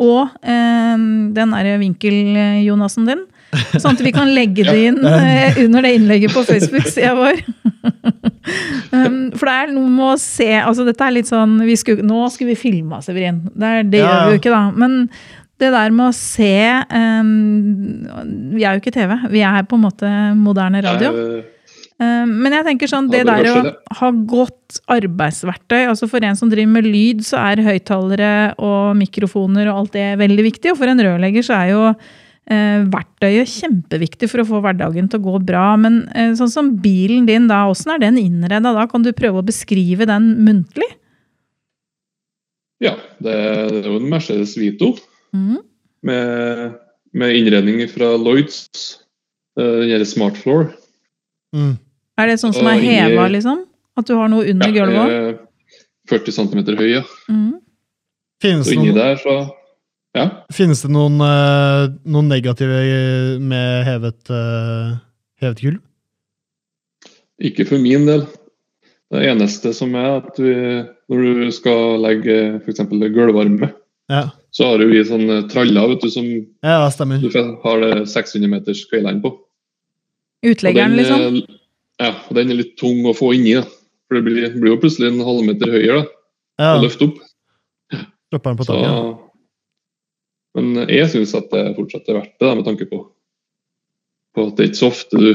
Og 0.00 0.30
eh, 0.42 0.96
den 1.36 1.54
derre 1.56 1.76
vinkel-Jonassen 1.82 3.08
din. 3.10 3.26
Sånn 3.74 3.96
at 3.96 4.02
vi 4.04 4.12
kan 4.14 4.30
legge 4.30 4.64
det 4.68 4.76
inn 4.90 5.00
eh, 5.02 5.58
under 5.64 5.86
det 5.86 5.94
innlegget 5.98 6.34
på 6.34 6.44
Facebook-sida 6.46 7.16
vår. 7.18 7.42
um, 8.94 9.18
for 9.34 9.48
det 9.48 9.56
er 9.56 9.74
noe 9.74 9.90
med 9.90 10.06
å 10.12 10.16
se 10.20 10.48
altså 10.60 10.84
Dette 10.86 11.06
er 11.06 11.14
litt 11.16 11.28
sånn 11.30 11.56
vi 11.64 11.74
skulle, 11.80 12.04
Nå 12.06 12.26
skulle 12.32 12.54
vi 12.54 12.60
filma, 12.60 13.00
Severin. 13.04 13.42
Det, 13.50 13.66
er, 13.66 13.86
det 13.90 14.02
Ja, 14.02 14.08
gjør 14.10 14.26
vi 14.28 14.36
jo 14.36 14.42
ikke, 14.42 14.54
da. 14.54 14.62
Men 14.74 14.98
det 15.60 15.72
der 15.74 15.92
med 15.92 16.06
å 16.08 16.16
se 16.16 16.52
um, 16.88 17.32
Vi 18.54 18.64
er 18.64 18.76
jo 18.76 18.82
ikke 18.82 18.94
TV. 18.94 19.16
Vi 19.34 19.42
er 19.44 19.66
på 19.68 19.76
en 19.76 19.84
måte 19.88 20.12
moderne 20.38 20.84
radio. 20.86 21.10
Ja, 21.10 21.40
Eh, 21.40 21.56
Men 22.00 22.54
jeg 22.56 22.64
tenker 22.64 22.88
sånn, 22.88 23.10
Ja, 23.12 23.18
det 23.18 23.26
der 23.28 23.44
er 23.44 23.66
å 23.68 23.96
ha 23.98 24.08
godt 24.24 24.78
arbeidsverktøy 24.88 25.82
altså 25.82 26.06
For 26.08 26.24
en 26.24 26.38
som 26.38 26.48
driver 26.48 26.70
med 26.78 26.86
lyd, 26.88 27.20
så 27.26 27.42
er 27.42 27.60
høyttalere 27.66 28.30
og 28.56 28.96
mikrofoner 28.96 29.68
og 29.68 29.82
alt 29.82 29.98
det 29.98 30.06
veldig 30.22 30.46
viktig. 30.46 30.72
Og 30.72 30.78
for 30.80 30.88
en 30.88 31.02
rørlegger 31.04 31.44
så 31.44 31.58
er 31.58 31.72
jo 31.74 31.82
eh, 31.90 32.86
verktøyet 32.94 33.52
kjempeviktig 33.52 34.30
for 34.32 34.40
å 34.40 34.48
få 34.48 34.62
hverdagen 34.64 35.10
til 35.12 35.20
å 35.20 35.26
gå 35.26 35.42
bra. 35.50 35.66
Men 35.82 36.06
eh, 36.16 36.32
sånn 36.38 36.52
som 36.52 36.72
bilen 36.80 37.28
din, 37.28 37.50
da, 37.52 37.66
åssen 37.68 37.92
er 37.92 38.00
den 38.06 38.16
innreda 38.22 38.72
da? 38.76 38.88
Kan 38.88 39.04
du 39.04 39.12
prøve 39.12 39.42
å 39.42 39.48
beskrive 39.50 40.08
den 40.08 40.32
muntlig? 40.46 40.88
ja, 42.80 42.94
det 43.20 43.32
er, 43.36 43.74
er 43.82 43.88
jo 43.88 43.98
en 44.00 44.08
Mercedes 44.10 44.56
Vito 44.58 44.94
mm. 45.36 45.60
med, 46.08 46.78
med 47.12 47.36
innredning 47.36 47.84
fra 47.92 48.14
Lloyds. 48.16 48.96
eh, 49.60 49.76
Den 49.82 49.90
gjelder 49.92 50.08
Smart 50.08 50.40
Floor. 50.40 50.70
Mm. 51.56 51.76
Er 52.20 52.28
det 52.30 52.36
sånn 52.42 52.52
som 52.56 52.68
er 52.68 52.80
heva, 52.84 53.28
liksom? 53.32 53.64
At 53.96 54.08
du 54.08 54.14
har 54.18 54.28
noe 54.32 54.44
under 54.50 54.68
Ja, 54.70 54.84
gulvet 54.84 55.00
òg? 55.00 55.14
eh, 55.34 55.46
40 56.10 56.32
cm 56.36 56.64
høy, 56.76 56.88
ja. 56.92 57.02
Mm. 57.30 57.52
Finnes, 58.42 58.70
noen, 58.74 58.94
der, 58.96 59.16
så 59.20 59.34
Ja. 60.16 60.24
finnes 60.52 60.82
det 60.82 60.90
noen, 60.90 61.20
eh, 61.20 61.88
noen 62.06 62.28
negative 62.28 63.38
med 63.40 63.84
hevet, 63.86 64.30
eh, 64.30 64.98
hevet 65.42 65.60
gulv? 65.60 65.80
ikke 67.40 67.64
for 67.66 67.78
min 67.80 68.04
del. 68.06 68.26
Det 69.10 69.22
eneste 69.26 69.72
som 69.74 69.94
er 69.94 70.18
at 70.20 70.36
vi, 70.38 70.52
når 71.10 71.22
du 71.24 71.50
skal 71.56 71.98
legge 72.02 72.60
f.eks. 72.60 72.80
gulvvarme, 73.14 73.72
Ja, 74.10 74.30
så 74.52 74.66
har 74.66 74.78
vi 74.78 75.00
sånne 75.06 75.48
traller 75.48 75.88
vet 75.88 76.02
du, 76.02 76.10
som 76.10 76.24
ja 76.26 76.90
du 76.90 77.56
har 77.62 77.80
det 77.80 78.08
600 78.10 78.48
meters 78.50 78.84
kveilene 78.90 79.22
på. 79.22 79.38
Utleggeren, 80.44 80.96
den, 80.96 80.98
liksom. 80.98 81.59
Ja, 82.00 82.14
og 82.30 82.36
den 82.38 82.50
er 82.50 82.56
litt 82.62 82.76
tung 82.80 83.02
å 83.10 83.12
få 83.16 83.32
inni. 83.36 83.54
da. 83.58 83.64
For 84.08 84.16
det 84.18 84.24
blir, 84.26 84.46
blir 84.56 84.72
jo 84.74 84.80
plutselig 84.82 85.10
en 85.12 85.20
halvmeter 85.26 85.70
høyere 85.70 86.00
da, 86.02 86.06
Ja, 86.60 86.70
å 86.76 86.82
løfte 86.82 87.06
opp. 87.10 87.18
dropper 88.32 88.50
den 88.54 88.58
på 88.60 88.66
taket. 88.68 88.86
Ja. 88.88 89.02
men 90.58 90.88
jeg 90.90 91.06
syns 91.12 91.34
at 91.38 91.46
det 91.52 91.62
fortsatt 91.76 92.08
er 92.10 92.16
verdt 92.18 92.32
det, 92.40 92.46
da, 92.48 92.54
med 92.58 92.64
tanke 92.66 92.86
på, 92.90 92.98
på 94.34 94.46
at 94.48 94.56
det 94.58 94.64
er 94.64 94.70
ikke 94.72 94.80
så 94.80 94.90
ofte 94.90 95.20
du 95.20 95.30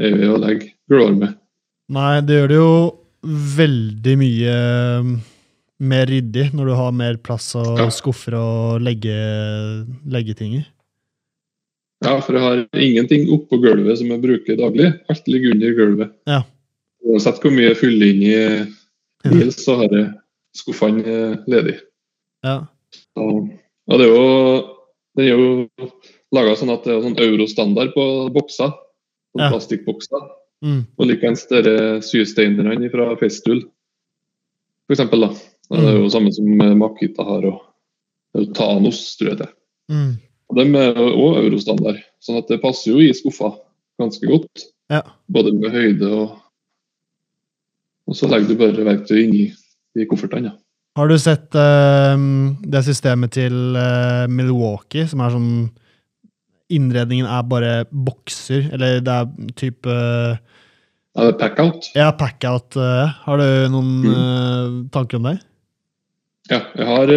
er 0.00 0.16
ved 0.18 0.26
å 0.32 0.40
legge 0.42 0.72
gulvarme. 0.90 1.28
Nei, 1.94 2.20
det 2.26 2.40
gjør 2.40 2.48
det 2.50 2.58
jo 2.58 2.74
veldig 3.56 4.14
mye 4.20 4.54
um, 5.04 5.12
mer 5.84 6.06
ryddig 6.10 6.48
når 6.56 6.70
du 6.70 6.74
har 6.80 6.92
mer 6.96 7.16
plass 7.22 7.52
og 7.60 7.78
Ja. 7.78 7.86
skuffer 7.94 8.34
å 8.38 8.46
legge, 8.82 9.14
legge 10.10 10.34
ting 10.38 10.58
i. 10.58 10.64
Ja, 12.04 12.18
for 12.20 12.36
jeg 12.36 12.44
har 12.44 12.84
ingenting 12.84 13.26
oppå 13.34 13.58
gulvet 13.62 13.98
som 14.00 14.10
jeg 14.12 14.22
bruker 14.22 14.58
daglig. 14.60 14.90
Alt 15.12 15.30
ligger 15.30 15.54
under 15.56 15.74
gulvet. 15.78 16.12
Ja. 16.28 16.42
Uansett 17.04 17.40
hvor 17.42 17.52
mye 17.54 17.70
jeg 17.70 17.80
fyller 17.80 18.12
inn 18.12 18.22
i 18.24 18.36
bil, 19.30 19.50
så 19.52 19.78
har 19.82 19.92
jeg 19.92 20.10
skuffene 20.56 21.04
eh, 21.04 21.36
ledig. 21.50 21.78
Ja. 22.44 22.60
Og, 23.20 23.50
og 23.90 24.00
det 24.00 24.06
er 24.06 24.12
jo, 24.12 24.28
den 25.16 25.26
er 25.26 25.32
jo 25.32 25.48
laga 26.34 26.56
sånn 26.58 26.72
at 26.74 26.86
det 26.86 26.94
er 26.94 27.04
sånn 27.04 27.20
eurostandard 27.24 27.94
på 27.96 28.08
bokser. 28.34 28.74
Sånn 29.34 29.46
Ja. 29.46 29.50
Plastikkbokser. 29.52 30.28
Mm. 30.64 30.84
Og 30.96 31.08
likeens 31.10 31.44
systeinerne 32.06 32.90
fra 32.92 33.10
eksempel. 33.20 33.64
Da. 34.88 35.32
Det 35.72 35.80
er 35.80 35.98
jo 35.98 36.12
samme 36.12 36.32
som 36.32 36.46
Makita 36.78 37.24
har, 37.26 37.48
og 37.50 38.54
Thanos, 38.56 39.02
tror 39.18 39.32
jeg 39.32 39.40
det 39.40 39.48
er. 39.48 39.54
Mm. 39.92 40.12
De 40.52 40.64
er 40.76 40.98
òg 41.00 41.38
eurostandard, 41.40 42.02
sånn 42.20 42.38
at 42.42 42.50
det 42.52 42.60
passer 42.62 42.92
jo 42.92 43.00
i 43.00 43.14
skuffa 43.16 43.54
ganske 44.00 44.28
godt. 44.28 44.66
Ja. 44.92 45.00
Både 45.32 45.54
med 45.56 45.72
høyde 45.72 46.10
og 46.12 46.40
Og 48.04 48.12
så 48.18 48.28
legger 48.28 48.50
du 48.52 48.58
bare 48.60 48.84
verktøy 48.84 49.22
inni 49.22 49.46
i 49.96 50.04
koffertene. 50.04 50.50
Ja. 50.50 50.58
Har 51.00 51.08
du 51.08 51.14
sett 51.18 51.56
uh, 51.56 52.12
det 52.60 52.82
systemet 52.84 53.32
til 53.32 53.54
uh, 53.78 54.28
Milwaukee, 54.28 55.06
som 55.08 55.22
er 55.24 55.32
sånn 55.32 55.54
Innredningen 56.74 57.26
er 57.28 57.42
bare 57.48 57.72
bokser, 57.92 58.68
eller 58.72 59.00
det 59.04 59.14
er 59.14 59.50
type 59.56 59.88
uh, 59.88 60.36
Ja, 61.16 61.32
pack-out. 61.40 61.88
Ja, 61.96 62.10
pack-out. 62.12 62.76
Uh, 62.76 63.08
har 63.24 63.40
du 63.40 63.48
noen 63.72 63.90
uh, 64.04 64.78
tanker 64.92 65.20
om 65.20 65.28
det? 65.30 65.38
Ja, 66.52 66.60
jeg 66.76 66.88
har 66.88 67.12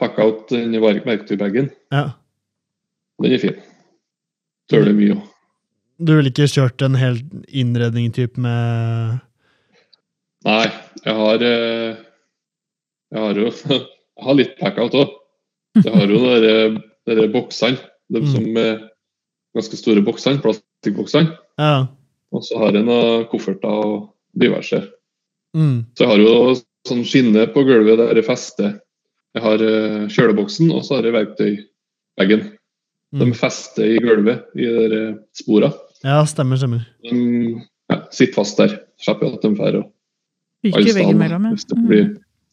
pack-out 0.00 0.50
inni 0.58 0.82
verk- 0.82 1.06
verktøybagen. 1.06 1.70
Ja. 1.94 2.08
Den 3.20 3.34
er 3.36 3.42
fin. 3.42 3.56
Tøler 4.70 4.94
mye 4.96 5.16
òg. 5.16 5.26
Du 6.00 6.14
ville 6.16 6.30
ikke 6.32 6.46
kjørt 6.48 6.80
en 6.86 6.94
hel 6.96 7.18
innredning 7.52 8.08
type 8.16 8.40
med 8.40 9.18
Nei, 10.48 10.70
jeg 11.04 11.12
har 11.18 11.42
eh, 11.44 11.98
Jeg 13.12 13.20
har 13.26 13.36
jo 13.42 13.50
jeg 13.74 14.24
har 14.24 14.38
litt 14.38 14.54
pack-out 14.60 14.94
òg. 14.96 15.10
Jeg 15.84 15.92
har 15.92 16.08
jo 16.12 16.20
de 16.40 16.54
der 17.10 17.28
boksene. 17.32 17.76
De 18.10 18.20
Mm. 18.24 18.26
som 18.32 18.56
er 18.58 18.78
ganske 19.54 19.76
store 19.78 20.02
boksene. 20.02 20.40
Plastikkboksene. 20.42 21.36
Ja. 21.60 21.86
Og 22.32 22.42
så 22.46 22.58
har 22.58 22.72
jeg 22.74 22.86
noen 22.88 23.26
kofferter 23.30 23.68
og 23.84 24.08
diverse. 24.38 24.80
Mm. 25.56 25.84
Så 25.94 26.04
jeg 26.06 26.10
har 26.10 26.22
jo 26.24 26.32
sånn 26.88 27.04
skinne 27.06 27.44
på 27.52 27.64
gulvet 27.66 27.98
der 28.00 28.16
jeg 28.18 28.26
fester. 28.26 28.78
Jeg 29.36 29.42
har 29.44 29.62
eh, 29.62 30.08
kjøleboksen, 30.10 30.72
og 30.74 30.82
så 30.86 30.96
har 30.98 31.06
jeg 31.06 31.14
verktøybagen. 31.18 32.44
De 33.12 33.24
Mm. 33.26 33.32
fester 33.34 33.84
i 33.90 33.98
gulvet 33.98 34.44
i 34.54 34.62
de 34.66 34.98
eh, 35.08 35.14
spora. 35.34 35.72
ja, 36.04 36.20
stemmer, 36.26 36.56
stemmer. 36.56 36.84
De 37.02 37.62
ja, 37.90 37.96
sitter 38.14 38.34
fast 38.34 38.56
der. 38.60 38.76
Slipper 39.02 39.32
at 39.34 39.42
de 39.42 39.50
drar 39.56 39.74
og 39.80 39.92
Ryker 40.62 40.76
alle 40.76 40.90
steder, 40.92 41.06
veggimellom, 41.06 41.46
Hvis 41.54 41.64
det 41.66 41.76
ja. 41.78 41.86
blir 41.88 42.04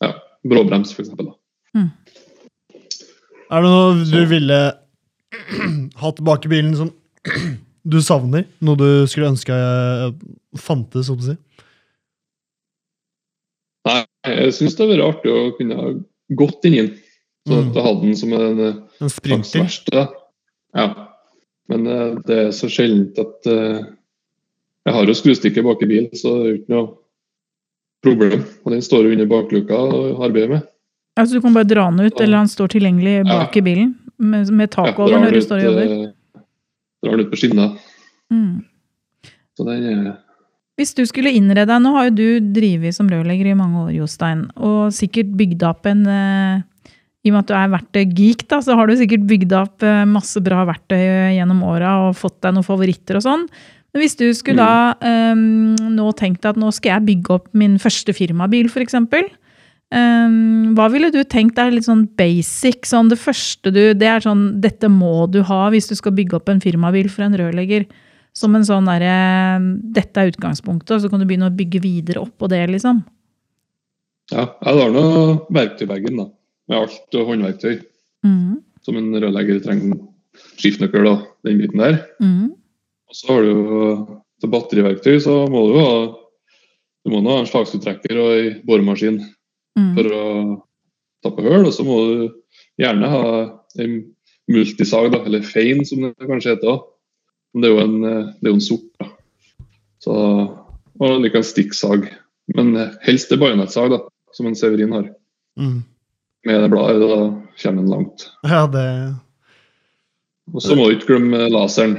ja, 0.02 0.12
bråbrems, 0.48 0.94
f.eks. 0.96 1.10
Er 3.50 3.62
det 3.62 3.70
noe 3.72 3.94
du 4.00 4.06
Så- 4.06 4.30
ville 4.30 4.60
ha 6.02 6.12
tilbake 6.12 6.46
i 6.46 6.50
bilen 6.50 6.76
som 6.76 6.92
du 7.88 8.00
savner? 8.02 8.46
Noe 8.62 8.76
du 8.80 8.88
skulle 9.08 9.30
ønske 9.30 9.54
eh, 9.54 10.12
fantes, 10.58 11.06
så 11.08 11.16
å 11.16 11.22
si? 11.22 11.36
Nei, 13.88 14.02
jeg 14.26 14.54
syns 14.58 14.76
det 14.76 14.84
hadde 14.88 14.98
vært 14.98 15.08
artig 15.14 15.32
å 15.32 15.44
kunne 15.58 15.76
ha 15.80 15.92
gått 16.42 16.66
inn 16.68 16.74
i 16.74 16.82
den. 16.88 16.96
Så 17.48 17.54
Mm. 17.56 17.70
at 17.70 17.76
jeg 17.78 17.84
hadde 17.86 18.02
den 18.04 18.16
som 18.20 18.34
en 18.36 18.60
eh, 18.60 18.74
En 19.00 19.10
sprinter? 19.10 20.08
Ja. 20.78 20.88
Men 21.72 21.88
eh, 21.92 22.16
det 22.28 22.38
er 22.46 22.52
så 22.56 22.70
sjeldent 22.72 23.18
at 23.20 23.48
eh, 23.52 23.80
Jeg 24.88 24.94
har 24.96 25.10
jo 25.10 25.16
skrustikker 25.20 25.66
bak 25.66 25.82
i 25.84 25.88
bilen, 25.90 26.12
så 26.16 26.32
det 26.38 26.44
er 26.46 26.52
jo 26.54 26.58
ikke 26.62 26.72
noe 26.78 26.86
problem. 28.06 28.44
Og 28.64 28.72
den 28.72 28.84
står 28.86 29.08
jo 29.10 29.16
under 29.18 29.28
bakluka 29.28 29.76
og 29.76 30.22
arbeider 30.24 30.54
med. 30.54 30.68
Altså, 31.20 31.36
du 31.36 31.42
kan 31.44 31.56
bare 31.58 31.68
dra 31.68 31.90
den 31.92 32.06
ut, 32.06 32.14
Ja. 32.16 32.24
eller 32.24 32.38
han 32.38 32.48
står 32.48 32.70
tilgjengelig 32.72 33.18
bak 33.28 33.52
Ja. 33.56 33.60
i 33.60 33.66
bilen 33.66 33.96
med, 34.18 34.48
med 34.54 34.70
tak 34.72 34.94
Ja, 34.94 35.04
over 35.04 35.20
når 35.26 35.34
du 35.34 35.42
står 35.42 35.58
og 35.58 35.66
jobber. 35.68 35.92
eh, 36.06 36.14
Drar 37.04 37.18
den 37.18 37.26
ut 37.26 37.32
på 37.34 37.38
skinner. 37.42 37.74
Mm. 38.32 38.64
Så 39.58 39.66
den 39.66 39.84
er 40.08 40.18
Hvis 40.78 40.94
du 40.94 41.04
skulle 41.10 41.34
innrede 41.34 41.66
deg, 41.68 41.82
nå 41.82 41.92
har 41.96 42.06
jo 42.08 42.16
du 42.16 42.40
drevet 42.54 42.94
som 42.94 43.10
rørlegger 43.10 43.48
i 43.52 43.56
mange 43.58 43.88
år, 43.88 43.92
Jostein, 43.98 44.46
og 44.56 44.94
sikkert 44.94 45.36
bygd 45.36 45.64
opp 45.64 45.86
en 45.90 46.06
eh, 46.08 46.62
I 47.28 47.32
og 47.32 47.36
med 47.36 47.44
at 47.44 47.50
du 47.52 47.56
er 47.60 47.72
verktøygeek, 47.74 48.46
da, 48.48 48.62
så 48.64 48.78
har 48.80 48.88
du 48.88 48.96
sikkert 48.96 49.26
bygd 49.28 49.56
opp 49.58 49.84
eh, 49.84 50.06
masse 50.08 50.40
bra 50.44 50.64
verktøy 50.70 51.36
gjennom 51.36 51.66
åra 51.68 51.98
og 52.06 52.16
fått 52.16 52.40
deg 52.46 52.56
noen 52.56 52.68
favoritter 52.68 53.20
og 53.20 53.26
sånn. 53.26 53.44
Men 53.92 54.04
hvis 54.04 54.18
du 54.20 54.28
skulle 54.36 54.62
da 54.62 54.94
um, 55.34 55.74
nå 55.96 56.12
tenkt 56.20 56.46
at 56.46 56.58
nå 56.60 56.70
skal 56.76 56.98
jeg 56.98 57.08
bygge 57.08 57.36
opp 57.38 57.48
min 57.58 57.78
første 57.82 58.14
firmabil, 58.16 58.68
f.eks. 58.70 58.98
Um, 59.88 60.76
hva 60.76 60.90
ville 60.92 61.10
du 61.14 61.22
tenkt 61.24 61.60
er 61.62 61.72
litt 61.72 61.88
sånn 61.88 62.04
basic? 62.20 62.84
Sånn 62.86 63.08
det 63.08 63.18
første 63.22 63.72
du 63.72 63.94
Det 63.96 64.10
er 64.12 64.20
sånn 64.20 64.58
Dette 64.60 64.90
må 64.92 65.30
du 65.32 65.38
ha 65.48 65.62
hvis 65.72 65.88
du 65.88 65.94
skal 65.96 66.12
bygge 66.18 66.36
opp 66.42 66.52
en 66.52 66.60
firmabil 66.60 67.08
for 67.10 67.26
en 67.26 67.38
rørlegger. 67.40 67.88
Som 68.38 68.58
en 68.60 68.68
sånn 68.68 68.90
derre 68.92 69.16
Dette 69.96 70.22
er 70.22 70.34
utgangspunktet, 70.34 70.98
og 70.98 71.02
så 71.02 71.10
kan 71.10 71.24
du 71.24 71.30
begynne 71.30 71.50
å 71.50 71.56
bygge 71.56 71.82
videre 71.82 72.26
opp 72.28 72.36
på 72.38 72.52
det, 72.52 72.66
liksom. 72.76 73.02
Ja, 74.34 74.50
jeg 74.60 74.82
har 74.84 74.92
nå 74.92 75.08
verktøybagen, 75.56 76.20
da. 76.20 76.28
Med 76.68 76.78
alt 76.84 77.16
og 77.16 77.30
håndverktøy. 77.32 77.82
Mm. 78.28 78.60
Som 78.84 78.98
en 79.00 79.10
rørlegger 79.16 79.60
trenger 79.64 79.98
skiftenøkkel 80.60 81.08
og 81.10 81.26
den 81.48 81.62
biten 81.62 81.82
der. 81.82 82.02
Mm. 82.24 82.54
Og 83.08 83.16
så 83.16 83.32
har 83.32 83.46
du 83.46 83.52
jo 83.52 83.92
til 84.42 84.52
batteriverktøy, 84.54 85.18
så 85.24 85.40
må 85.50 85.64
du 85.68 85.78
jo 85.78 85.86
ha 85.86 85.98
du 87.08 87.14
må 87.14 87.22
nå 87.24 87.38
ha 87.38 87.40
en 87.40 87.48
slagsuttrekker 87.48 88.18
og 88.20 88.34
ei 88.36 88.48
boremaskin 88.68 89.22
Mm. 89.78 89.92
for 89.94 90.08
å 90.10 90.22
tappe 91.24 91.44
høl. 91.46 91.68
Og 91.70 91.74
så 91.76 91.84
må 91.86 91.98
du 92.10 92.22
gjerne 92.82 93.10
ha 93.12 93.26
en 93.78 93.92
multisag, 94.50 95.12
da, 95.14 95.20
eller 95.28 95.46
fein 95.46 95.84
som 95.86 96.02
det 96.02 96.16
kanskje 96.18 96.56
heter. 96.56 96.80
Men 97.54 97.62
det 97.62 97.70
er 97.70 97.76
jo 97.76 97.84
en, 97.84 98.02
det 98.02 98.48
er 98.48 98.50
jo 98.50 98.56
en 98.58 98.66
sort. 98.66 98.88
da. 98.98 99.10
Så, 100.02 100.16
og 100.98 101.22
like 101.22 101.38
en 101.38 101.46
stikksag. 101.46 102.08
Men 102.58 102.74
helst 103.06 103.30
det 103.30 103.38
bajonettsag, 103.38 103.94
da, 103.94 104.02
som 104.34 104.50
en 104.50 104.58
Severin 104.58 104.96
har. 104.98 105.12
Mm. 105.62 105.84
Med 106.48 106.62
det 106.64 106.70
bladet, 106.72 107.02
da 107.04 107.18
kommer 107.60 107.82
en 107.84 107.90
langt. 107.92 108.30
Ja, 108.48 108.62
det 108.72 108.86
Og 110.54 110.64
så 110.64 110.78
må 110.80 110.88
du 110.88 110.96
ikke 110.96 111.12
glemme 111.12 111.50
laseren. 111.52 111.98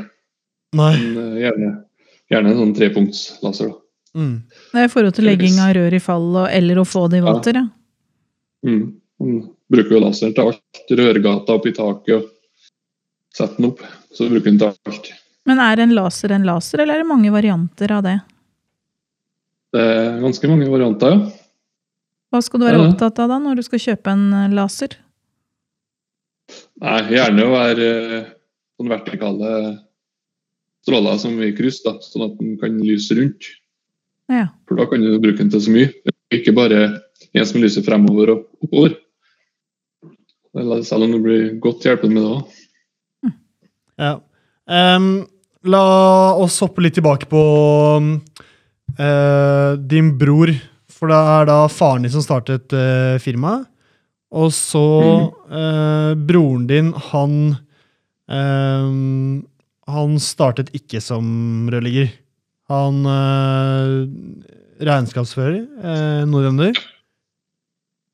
Nei. 0.78 0.94
Men, 0.96 1.18
eh, 1.34 1.42
gjerne, 1.42 1.68
gjerne 2.32 2.52
en 2.52 2.60
sånn 2.62 2.72
trepunktslaser. 2.78 3.74
da. 3.74 3.76
Mm. 4.16 4.34
Det 4.72 4.80
er 4.80 4.88
i 4.88 4.92
forhold 4.92 5.16
til 5.18 5.28
legging 5.28 5.58
av 5.60 5.74
rør 5.76 5.94
i 5.94 6.00
fall 6.00 6.28
og, 6.32 6.46
eller 6.48 6.80
å 6.80 6.86
få 6.88 7.04
det 7.12 7.20
i 7.20 7.26
vater, 7.26 7.60
ja. 7.60 7.66
Mm. 8.64 8.86
Man 9.20 9.36
bruker 9.70 9.96
jo 9.98 10.02
laseren 10.06 10.34
til 10.34 10.48
alt. 10.48 10.82
Rørgata 10.88 11.58
oppi 11.58 11.74
taket 11.76 12.14
og 12.16 12.30
setter 13.36 13.56
den 13.58 13.68
opp. 13.70 13.84
Så 14.14 14.30
bruker 14.30 14.48
den 14.48 14.62
til 14.62 14.72
alt. 14.72 15.12
Men 15.48 15.60
er 15.64 15.84
en 15.84 15.94
laser 15.96 16.32
en 16.32 16.48
laser, 16.48 16.82
eller 16.82 16.98
er 16.98 17.04
det 17.04 17.08
mange 17.08 17.32
varianter 17.32 17.92
av 17.98 18.02
det? 18.04 18.16
Det 19.76 19.84
er 19.84 20.18
ganske 20.24 20.48
mange 20.48 20.68
varianter, 20.72 21.18
ja. 21.18 21.37
Hva 22.28 22.40
skal 22.44 22.60
du 22.60 22.66
være 22.68 22.80
opptatt 22.84 23.20
av 23.22 23.30
da 23.32 23.38
når 23.40 23.58
du 23.58 23.64
skal 23.64 23.80
kjøpe 23.82 24.12
en 24.12 24.26
eh, 24.36 24.50
laser? 24.56 24.98
Nei, 26.82 26.98
gjerne 27.12 27.44
å 27.44 27.54
være 27.54 27.88
på 28.28 28.84
sånn 28.84 28.92
vertikale 28.92 29.52
stråler 30.86 31.18
som 31.20 31.40
i 31.42 31.50
kryss, 31.56 31.80
da, 31.84 31.96
sånn 32.04 32.28
at 32.28 32.36
den 32.38 32.54
kan 32.60 32.76
lyse 32.84 33.16
rundt. 33.18 33.50
Ja. 34.32 34.46
For 34.68 34.78
da 34.78 34.86
kan 34.88 35.02
du 35.02 35.16
bruke 35.20 35.40
den 35.40 35.50
til 35.52 35.64
så 35.64 35.72
mye. 35.72 35.90
Ikke 36.34 36.54
bare 36.56 36.80
en 37.32 37.48
som 37.48 37.60
lyser 37.62 37.84
fremover 37.84 38.34
og 38.34 38.64
oppover. 38.64 38.96
Eller 40.58 40.82
Selv 40.86 41.06
om 41.06 41.12
du 41.12 41.20
blir 41.24 41.50
godt 41.62 41.84
hjulpet 41.86 42.12
med 42.12 42.22
det 42.24 42.32
òg. 42.36 42.56
Ja. 43.98 44.12
Um, 44.68 45.26
la 45.66 45.84
oss 46.38 46.60
hoppe 46.62 46.84
litt 46.84 46.94
tilbake 46.98 47.28
på 47.30 47.42
uh, 47.98 49.72
din 49.90 50.12
bror. 50.20 50.52
For 50.98 51.10
det 51.10 51.18
er 51.18 51.46
da 51.46 51.58
faren 51.70 52.02
din 52.02 52.12
som 52.12 52.24
startet 52.24 52.74
uh, 52.74 53.18
firmaet. 53.22 53.68
Og 54.28 54.50
så 54.52 54.80
eh, 55.48 56.10
broren 56.28 56.66
din, 56.68 56.90
han 56.92 57.36
uh, 58.28 58.90
Han 59.88 60.18
startet 60.20 60.68
ikke 60.76 61.00
som 61.00 61.24
rørlegger. 61.72 62.10
Han 62.68 63.08
regnskapsfører, 64.84 65.62
uh, 65.80 66.28
Nordrønder. 66.28 66.76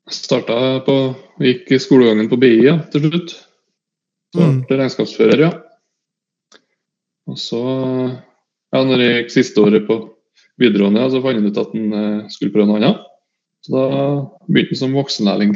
Starta 0.07 0.79
på 0.87 0.95
Gikk 1.43 1.75
skolegangen 1.83 2.31
på 2.31 2.39
BI 2.39 2.53
ja, 2.63 2.77
til 2.93 3.09
slutt. 3.09 3.35
Så 4.31 4.39
Mm. 4.39 4.63
regnskapsfører, 4.69 5.39
ja. 5.39 5.51
Og 7.27 7.37
så, 7.39 7.59
ja, 8.71 8.83
når 8.83 8.99
jeg 9.03 9.15
gikk 9.19 9.31
siste 9.35 9.63
året 9.63 9.87
på 9.87 10.14
videregående, 10.61 11.03
og 11.03 11.11
så 11.13 11.21
fant 11.23 11.39
jeg 11.39 11.51
ut 11.51 11.57
at 11.61 11.73
han 11.75 11.93
eh, 11.99 12.27
skulle 12.31 12.53
prøve 12.53 12.67
noe 12.69 12.79
annet. 12.81 13.01
Så 13.65 13.73
da 13.73 13.85
begynte 14.47 14.75
han 14.75 14.81
som 14.83 14.93
voksenlærling 14.97 15.55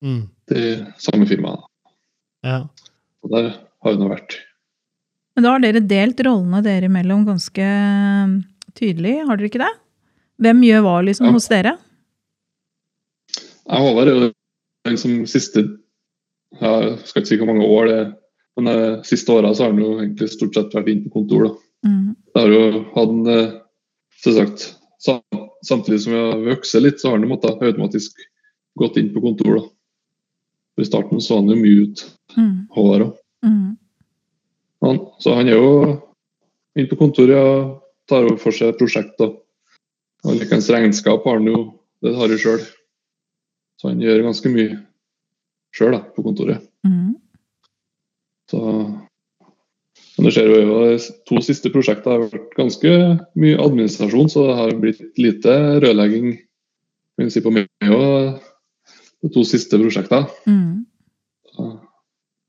Mm. 0.00 0.30
til 0.48 0.86
samme 0.96 1.26
firma. 1.28 1.58
Ja. 2.42 2.62
Og 3.22 3.30
der 3.34 3.50
har 3.84 3.92
han 3.98 4.08
vært. 4.08 4.38
Men 5.36 5.44
da 5.44 5.50
har 5.52 5.60
dere 5.60 5.82
delt 5.84 6.22
rollene 6.24 6.62
dere 6.64 6.88
imellom 6.88 7.26
ganske 7.26 7.60
eh, 7.60 8.32
tydelig, 8.80 9.26
har 9.28 9.36
dere 9.36 9.50
ikke 9.50 9.60
det? 9.60 9.74
Hvem 10.40 10.62
gjør 10.64 10.80
hva 10.86 10.94
liksom 11.04 11.26
Ja. 11.28 11.32
hos 11.36 11.48
dere? 11.52 11.74
Jeg 13.68 13.78
Håvard 13.84 14.08
er 14.08 14.14
jo 14.16 14.32
den 14.88 14.96
som 14.96 15.26
siste 15.26 15.66
Jeg 16.60 16.98
skal 17.06 17.20
ikke 17.22 17.28
si 17.28 17.36
hvor 17.36 17.46
mange 17.46 17.62
år 17.68 17.84
det 17.86 17.94
er, 18.00 18.08
men 18.56 18.64
de 18.64 19.04
siste 19.06 19.28
åra 19.30 19.52
har 19.54 19.68
han 19.70 19.78
jo 19.78 19.98
egentlig 20.00 20.30
stort 20.32 20.54
sett 20.56 20.72
vært 20.74 20.88
inne 20.88 21.04
på 21.04 21.12
kontor. 21.12 21.44
da. 21.44 21.52
Mm. 21.86 22.16
Det 22.34 22.40
har 22.42 22.48
jo 22.50 22.84
hatt 22.96 23.28
eh, 23.28 23.59
selvsagt 24.24 24.68
Samtidig 25.66 25.98
som 26.02 26.12
vi 26.12 26.18
har 26.18 26.40
vokst 26.44 26.76
litt, 26.80 27.00
så 27.00 27.10
har 27.10 27.18
han 27.18 27.28
måttet 27.28 27.60
automatisk 27.60 28.16
gått 28.80 28.96
inn 28.96 29.10
på 29.12 29.20
kontor. 29.20 29.58
da. 29.58 29.62
For 30.72 30.84
I 30.84 30.88
starten 30.88 31.20
så 31.20 31.36
han 31.40 31.52
jo 31.52 31.56
mye 31.60 31.82
ut, 31.84 32.04
Mm. 32.36 32.68
Håvard 32.70 33.02
òg. 33.02 33.14
Mm. 33.44 33.76
Han, 34.80 34.98
så 35.18 35.34
han 35.34 35.48
er 35.48 35.56
jo 35.58 35.70
inn 36.78 36.88
på 36.88 36.98
kontoret 37.00 37.36
og 37.36 37.80
tar 38.08 38.24
over 38.24 38.38
for 38.38 38.54
seg 38.54 38.76
prosjekter. 38.78 39.34
Hans 40.24 40.70
regnskap 40.70 41.24
har 41.24 41.40
han 41.40 41.48
jo, 41.50 41.64
det 42.04 42.14
har 42.14 42.28
han 42.30 42.38
sjøl. 42.38 42.62
Så 43.80 43.88
han 43.90 44.00
gjør 44.00 44.22
ganske 44.28 44.52
mye 44.52 44.78
sjøl 45.74 45.96
på 46.14 46.22
kontoret. 46.22 46.62
Mm. 46.86 47.16
Så 48.50 48.60
men 50.20 50.28
det 50.28 50.34
ser 50.36 50.50
jo 50.52 50.84
de 50.84 50.98
to 51.30 51.40
siste 51.40 51.70
prosjektene 51.72 52.12
har 52.12 52.26
vært 52.28 52.50
ganske 52.58 52.90
mye 53.40 53.56
administrasjon, 53.56 54.28
så 54.28 54.42
det 54.50 54.56
har 54.58 54.74
blitt 54.82 55.00
lite 55.16 55.54
rørlegging 55.80 56.34
kan 57.20 57.30
si, 57.32 57.42
på 57.44 57.52
meg 57.52 57.68
òg 57.84 58.40
de 59.20 59.30
to 59.32 59.44
siste 59.48 59.80
prosjektene. 59.80 60.28
Mm. 60.48 60.86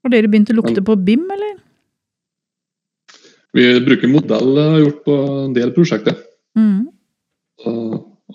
Har 0.01 0.13
dere 0.13 0.31
begynt 0.31 0.51
å 0.53 0.57
lukte 0.57 0.83
på 0.85 0.95
BIM, 0.99 1.25
eller? 1.35 1.57
Vi 3.55 3.65
bruker 3.83 4.11
modell 4.11 4.55
har 4.55 4.79
gjort 4.79 5.01
på 5.07 5.17
en 5.45 5.55
del 5.57 5.73
prosjekter, 5.75 6.19
Mm. 6.55 6.89
så, 7.63 7.71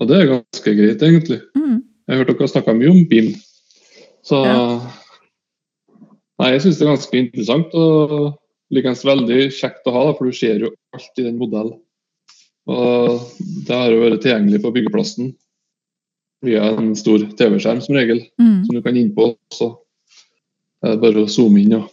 og 0.01 0.09
det 0.09 0.17
er 0.17 0.31
ganske 0.31 0.73
greit, 0.77 1.03
egentlig. 1.03 1.41
Mm. 1.57 1.83
Jeg 2.09 2.17
har 2.17 2.25
hørt 2.25 2.39
dere 2.39 2.49
snakke 2.49 2.75
mye 2.77 2.91
om 2.91 3.05
BIM. 3.09 3.35
Så 4.25 4.45
Ja. 4.45 4.93
Nei, 6.39 6.51
jeg 6.53 6.63
syns 6.63 6.79
det 6.79 6.85
er 6.87 6.93
ganske 6.93 7.19
interessant 7.19 7.75
og 7.75 8.39
likeens 8.75 9.05
veldig 9.07 9.51
kjekt 9.55 9.87
å 9.87 9.93
ha, 9.95 10.05
for 10.17 10.27
du 10.27 10.33
ser 10.37 10.59
jo 10.65 10.73
alt 10.97 11.21
i 11.21 11.27
den 11.27 11.39
modellen. 11.39 11.79
Og 12.67 13.21
det 13.67 13.75
har 13.75 13.93
jo 13.93 14.01
vært 14.03 14.23
tilgjengelig 14.25 14.63
på 14.65 14.73
byggeplassen 14.75 15.35
via 16.47 16.65
en 16.75 16.95
stor 16.99 17.23
TV-skjerm 17.39 17.81
som 17.85 17.95
regel, 17.95 18.25
Mm. 18.41 18.65
som 18.67 18.75
du 18.75 18.83
kan 18.83 18.97
inn 18.97 19.15
på. 19.15 19.37
Så 19.55 19.77
er 20.83 20.95
det 20.97 21.01
bare 21.01 21.23
å 21.25 21.31
zoome 21.31 21.63
inn 21.63 21.75
og 21.79 21.91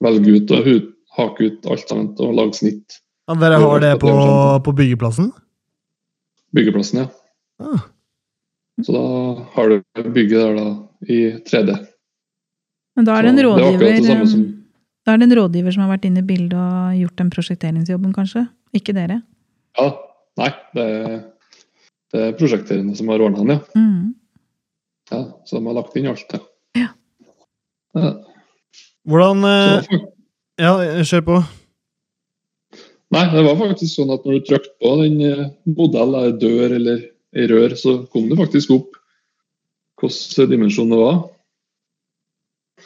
velge 0.00 0.36
ut 0.40 0.50
og 0.50 0.70
hake 1.18 1.44
ut 1.44 1.66
alt 1.66 1.88
sammen 1.88 2.14
og 2.18 2.34
lage 2.34 2.54
snitt. 2.56 3.00
Ja, 3.28 3.34
dere 3.34 3.60
har 3.60 3.80
det 3.80 4.00
på, 4.00 4.08
på 4.64 4.72
byggeplassen? 4.72 5.32
Byggeplassen, 6.56 7.04
ja. 7.04 7.08
Ah. 7.60 7.84
Så 8.80 8.92
da 8.94 9.44
har 9.56 9.68
du 9.68 9.82
bygget 10.14 10.38
der 10.38 10.54
da 10.56 10.66
i 11.10 11.18
3D. 11.44 11.74
Men 12.96 13.04
da 13.04 13.18
er 13.18 13.22
det 13.26 13.32
en 13.34 13.42
rådgiver 13.44 13.78
det 13.78 13.88
er 13.88 13.92
akkurat 13.92 13.96
det 13.98 14.06
samme 14.06 14.26
som- 14.26 14.44
eh, 14.44 14.57
Da 15.08 15.14
er 15.14 15.22
det 15.22 15.30
en 15.30 15.38
rådgiver 15.38 15.72
som 15.72 15.86
har 15.86 15.94
vært 15.94 16.02
inne 16.04 16.20
i 16.20 16.26
bildet 16.28 16.52
og 16.60 16.96
gjort 16.98 17.16
den 17.16 17.28
prosjekteringsjobben, 17.32 18.10
kanskje? 18.12 18.42
Ikke 18.76 18.92
dere? 18.92 19.22
Ja, 19.80 19.86
nei, 20.36 20.48
det 20.76 20.84
er, 20.84 21.14
det 22.12 22.24
er 22.26 22.34
prosjekterende 22.36 22.96
som 22.98 23.08
har 23.08 23.24
ordna 23.24 23.40
den, 23.40 23.54
ja. 23.54 23.62
Mm. 23.72 24.10
ja. 25.08 25.22
Så 25.48 25.56
de 25.56 25.62
har 25.64 25.78
lagt 25.78 25.96
inn 25.96 26.10
alt, 26.12 26.36
ja. 26.36 26.42
Ja. 26.76 26.90
ja. 27.96 28.12
Hvordan 29.08 29.48
eh, 29.48 29.96
Ja, 30.60 30.76
kjør 31.00 31.24
på. 31.30 31.40
Nei, 33.16 33.24
det 33.32 33.48
var 33.48 33.58
faktisk 33.64 33.94
sånn 33.94 34.12
at 34.12 34.28
når 34.28 34.42
du 34.42 34.46
trykte 34.52 34.76
på 34.76 34.94
den 35.06 35.18
eh, 35.24 35.44
modellen, 35.72 36.20
ei 36.20 36.36
dør 36.36 36.78
eller 36.82 37.04
ei 37.32 37.48
rør, 37.48 37.80
så 37.80 38.02
kom 38.12 38.28
det 38.28 38.42
faktisk 38.44 38.76
opp 38.76 39.04
hvilken 40.04 40.52
dimensjon 40.52 40.92
det 40.92 41.00
var 41.00 41.22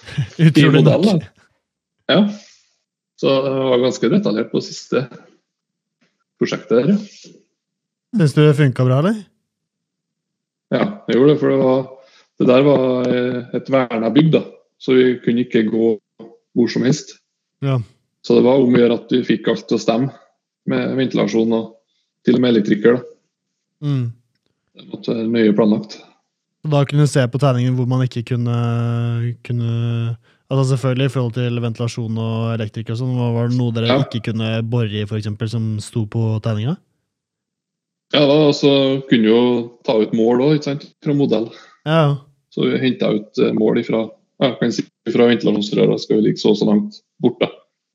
i 0.38 0.52
Utrolig 0.52 0.86
nok. 0.86 1.32
Ja. 2.12 2.22
Så 3.20 3.34
det 3.44 3.52
var 3.70 3.84
ganske 3.84 4.10
detaljert 4.12 4.50
på 4.52 4.60
siste 4.64 5.06
prosjektet 6.40 6.80
der. 6.82 6.96
Syns 8.12 8.34
du 8.36 8.42
det 8.42 8.56
funka 8.58 8.84
bra, 8.84 8.98
eller? 9.00 9.20
Ja, 10.72 10.84
jeg 11.08 11.16
gjorde 11.18 11.34
det, 11.34 11.40
for 11.40 11.52
det, 11.52 11.58
var, 11.60 11.82
det 12.40 12.48
der 12.48 12.64
var 12.66 13.10
eh, 13.12 13.38
et 13.56 13.70
verna 13.72 14.10
bygg, 14.12 14.32
da. 14.34 14.42
Så 14.82 14.96
vi 14.96 15.04
kunne 15.22 15.44
ikke 15.46 15.64
gå 15.68 15.92
hvor 16.52 16.72
som 16.72 16.84
helst. 16.84 17.14
Ja. 17.64 17.78
Så 18.26 18.36
det 18.36 18.44
var 18.46 18.60
om 18.60 18.74
å 18.74 18.82
gjøre 18.82 18.98
at 19.00 19.12
vi 19.14 19.22
fikk 19.26 19.48
alt 19.52 19.68
til 19.68 19.78
å 19.78 19.82
stemme, 19.82 20.12
med 20.68 20.96
ventilasjon 20.98 21.54
og 21.56 21.70
til 22.26 22.38
og 22.38 22.44
med 22.44 22.54
elektriker. 22.54 22.98
da. 22.98 23.08
Mm. 23.82 24.04
Det 24.78 24.88
måtte 24.88 25.14
være 25.14 25.30
nøye 25.30 25.54
planlagt. 25.56 25.98
Og 26.62 26.70
Da 26.70 26.84
kunne 26.86 27.06
du 27.06 27.10
se 27.10 27.24
på 27.28 27.40
tegningen 27.42 27.74
hvor 27.78 27.88
man 27.90 28.04
ikke 28.06 28.22
kunne, 28.34 28.58
kunne 29.46 29.72
Altså 30.52 30.74
Selvfølgelig 30.74 31.06
i 31.08 31.12
forhold 31.14 31.32
til 31.38 31.60
ventilasjon 31.64 32.18
og 32.20 32.48
elektriker 32.58 32.92
og 32.92 32.98
sånn, 33.00 33.12
var 33.16 33.48
det 33.48 33.56
noe 33.56 33.72
dere 33.72 33.86
Ja. 33.88 34.00
ikke 34.04 34.20
kunne 34.26 34.48
bore 34.68 34.90
i, 34.92 35.04
eksempel, 35.06 35.48
som 35.48 35.78
sto 35.80 36.02
på 36.04 36.26
tegninga? 36.44 36.74
Ja, 38.12 38.20
da, 38.28 38.34
og 38.50 38.52
så 38.58 38.72
kunne 39.08 39.30
jo 39.30 39.38
ta 39.86 39.94
ut 39.96 40.12
mål 40.12 40.42
òg, 40.44 40.66
fra 41.02 41.14
modell. 41.16 41.46
Ja. 41.88 42.18
Så 42.52 42.66
vi 42.68 42.76
henta 42.82 43.08
ut 43.16 43.38
eh, 43.40 43.54
mål 43.56 43.80
ifra, 43.80 44.02
ja, 44.44 44.50
kan 44.60 44.74
si, 44.76 44.84
fra 45.08 45.30
ventilasjonsrøra, 45.30 45.96
skal 45.98 46.18
vi 46.20 46.26
ligge 46.26 46.42
så 46.42 46.52
og 46.52 46.58
så 46.60 46.68
langt 46.68 47.00
bort. 47.24 47.40
da. 47.40 47.48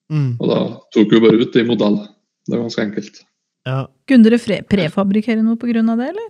Mm. 0.09 0.37
Og 0.41 0.49
da 0.49 0.57
tok 0.95 1.13
vi 1.13 1.19
bare 1.21 1.37
ut 1.43 1.55
i 1.61 1.63
modell. 1.67 1.99
Det 2.47 2.55
var 2.55 2.63
ganske 2.65 2.81
enkelt. 2.87 3.21
ja. 3.67 3.85
Kunne 4.07 4.23
dere 4.23 4.39
fre- 4.41 4.63
prefabrikere 4.65 5.43
noe 5.43 5.57
pga. 5.61 5.83
det, 5.83 6.09
eller? 6.09 6.27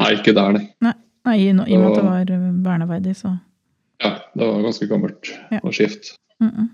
Nei, 0.00 0.10
ikke 0.16 0.34
der, 0.34 0.52
nei. 0.58 0.66
Nei, 0.82 1.36
i, 1.38 1.46
i 1.46 1.50
og 1.52 1.66
med 1.68 1.90
at 1.92 2.26
det 2.26 2.38
var 2.40 2.52
verneverdig, 2.66 3.14
så 3.14 3.36
Ja, 4.02 4.12
Det 4.34 4.46
var 4.48 4.62
ganske 4.62 4.86
gammelt 4.90 5.32
Ja. 5.50 5.60
skifte. 5.60 5.72
skjevt. 5.78 6.14
mm 6.40 6.50
-mm. 6.50 6.68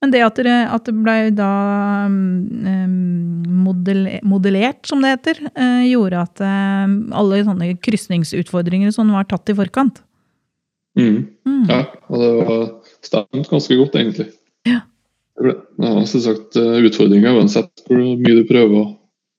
Men 0.00 0.10
det 0.12 0.20
at, 0.22 0.36
dere, 0.36 0.68
at 0.70 0.84
det 0.84 0.94
ble 0.94 1.30
da 1.34 2.06
um, 2.06 3.42
modell, 3.64 4.20
modellert, 4.22 4.86
som 4.86 5.00
det 5.02 5.10
heter, 5.10 5.40
uh, 5.58 5.82
gjorde 5.90 6.20
at 6.22 6.40
eh, 6.40 6.86
alle 7.18 7.40
sånne 7.42 7.72
krysningsutfordringer 7.82 8.92
sånn 8.94 9.10
var 9.10 9.24
tatt 9.24 9.48
i 9.50 9.54
forkant. 9.58 9.98
Mm. 10.96 11.26
Mm. 11.46 11.64
Ja, 11.68 11.80
og 12.08 12.18
det 12.22 12.46
var 12.46 12.62
stemt 13.02 13.50
ganske 13.50 13.74
godt, 13.76 13.94
egentlig. 13.98 14.28
Ja. 14.66 14.80
Det 15.36 15.42
ble- 15.42 15.58
var 15.78 16.06
selvsagt 16.06 16.56
eh, 16.56 16.78
utfordringer 16.86 17.34
uansett 17.34 17.82
hvor 17.88 17.98
mye 17.98 18.38
du 18.38 18.44
prøver 18.46 18.78
å 18.84 18.96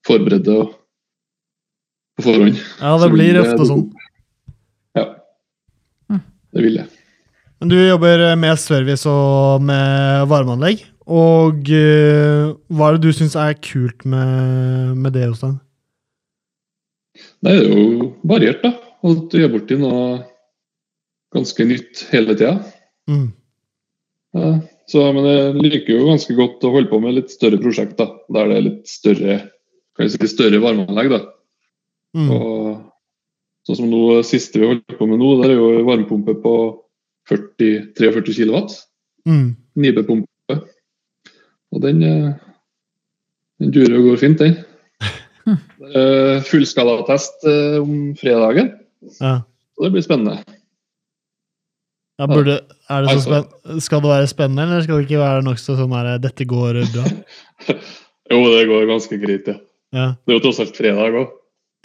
forberede 0.07 0.43
deg 0.43 0.75
på 2.19 2.23
forhånd. 2.27 2.59
ja, 2.81 2.97
det 2.99 3.11
blir 3.13 3.39
ofte 3.39 3.65
sånn. 3.65 3.91
Det 6.59 6.65
vil 6.65 6.79
jeg. 6.81 6.91
Men 7.59 7.71
du 7.71 7.77
jobber 7.79 8.21
med 8.39 8.59
service 8.59 9.07
og 9.07 9.63
med 9.63 10.25
varmeanlegg. 10.27 10.81
Og 11.07 11.71
eh, 11.71 12.51
hva 12.75 12.89
er 12.89 12.97
det 12.97 13.07
du 13.07 13.15
syns 13.15 13.37
er 13.39 13.55
kult 13.63 14.03
med, 14.03 14.97
med 14.99 15.15
det, 15.15 15.23
Jostein? 15.29 15.55
Det 17.39 17.53
er 17.55 17.63
jo 17.63 18.09
variert, 18.27 18.59
da. 18.65 18.73
At 19.07 19.23
du 19.31 19.39
gjør 19.39 19.53
borti 19.55 19.79
noe 19.79 20.03
ganske 21.33 21.67
nytt 21.71 22.03
hele 22.11 22.35
tida. 22.35 22.57
Mm. 23.09 23.29
Ja, 24.35 24.51
så, 24.91 25.07
men 25.15 25.25
jeg 25.25 25.63
liker 25.63 25.95
jo 25.95 26.09
ganske 26.11 26.35
godt 26.35 26.67
å 26.67 26.73
holde 26.75 26.91
på 26.91 26.99
med 27.01 27.15
litt 27.15 27.31
større 27.31 27.61
prosjekt, 27.63 27.95
da. 28.01 28.11
Der 28.35 28.51
det 28.51 28.59
er 28.59 28.67
litt 28.67 28.91
større 28.91 29.39
kan 29.95 30.07
jeg 30.07 30.17
si, 30.17 30.33
større 30.35 30.59
varmeanlegg. 30.63 31.15
da. 31.15 31.23
Mm. 32.19 32.29
Og 32.35 32.58
sånn 33.69 33.77
som 33.83 33.89
nå, 33.91 34.01
siste 34.25 34.57
vi 34.57 34.65
holder 34.65 34.97
på 34.97 35.05
med 35.09 35.21
nå, 35.21 35.29
der 35.43 35.53
er 35.53 35.59
jo 35.59 35.83
varmepumpe 35.85 36.33
på 36.41 36.53
40, 37.29 37.93
43 37.97 38.33
kW. 38.39 38.61
Mm. 39.29 39.49
Nibepumpe. 39.77 40.55
Og 41.69 41.83
den, 41.83 42.01
eh, 42.01 42.31
den 43.61 43.73
durer 43.75 43.99
og 43.99 44.07
går 44.09 44.21
fint, 44.23 44.41
den. 44.41 44.57
Er 45.89 46.41
Fullskalatest 46.45 47.45
eh, 47.49 47.77
om 47.81 48.15
fredagen, 48.17 48.73
Ja. 49.19 49.41
så 49.77 49.85
det 49.85 49.93
blir 49.93 50.05
spennende. 50.05 50.41
Ja, 52.19 52.27
burde, 52.27 52.59
er 52.91 53.05
det 53.05 53.13
så 53.15 53.21
spenn 53.23 53.79
skal 53.79 54.01
det 54.03 54.11
være 54.11 54.27
spennende, 54.27 54.65
eller 54.65 54.83
skal 54.83 54.99
det 54.99 55.07
ikke 55.07 55.21
være 55.21 55.45
nokså 55.45 55.77
sånn 55.79 55.93
her 55.95 56.17
'dette 56.19 56.45
går 56.45 56.81
bra'? 56.91 57.13
Jo, 58.31 58.43
det 58.45 58.67
går 58.67 58.85
ganske 58.85 59.17
greit, 59.17 59.47
ja. 59.47 59.55
Ja, 59.95 60.07
Det 60.25 60.33
er 60.33 60.37
jo 60.37 60.43
tross 60.43 60.59
alt 60.61 60.75
fredag 60.77 61.15
òg. 61.17 61.31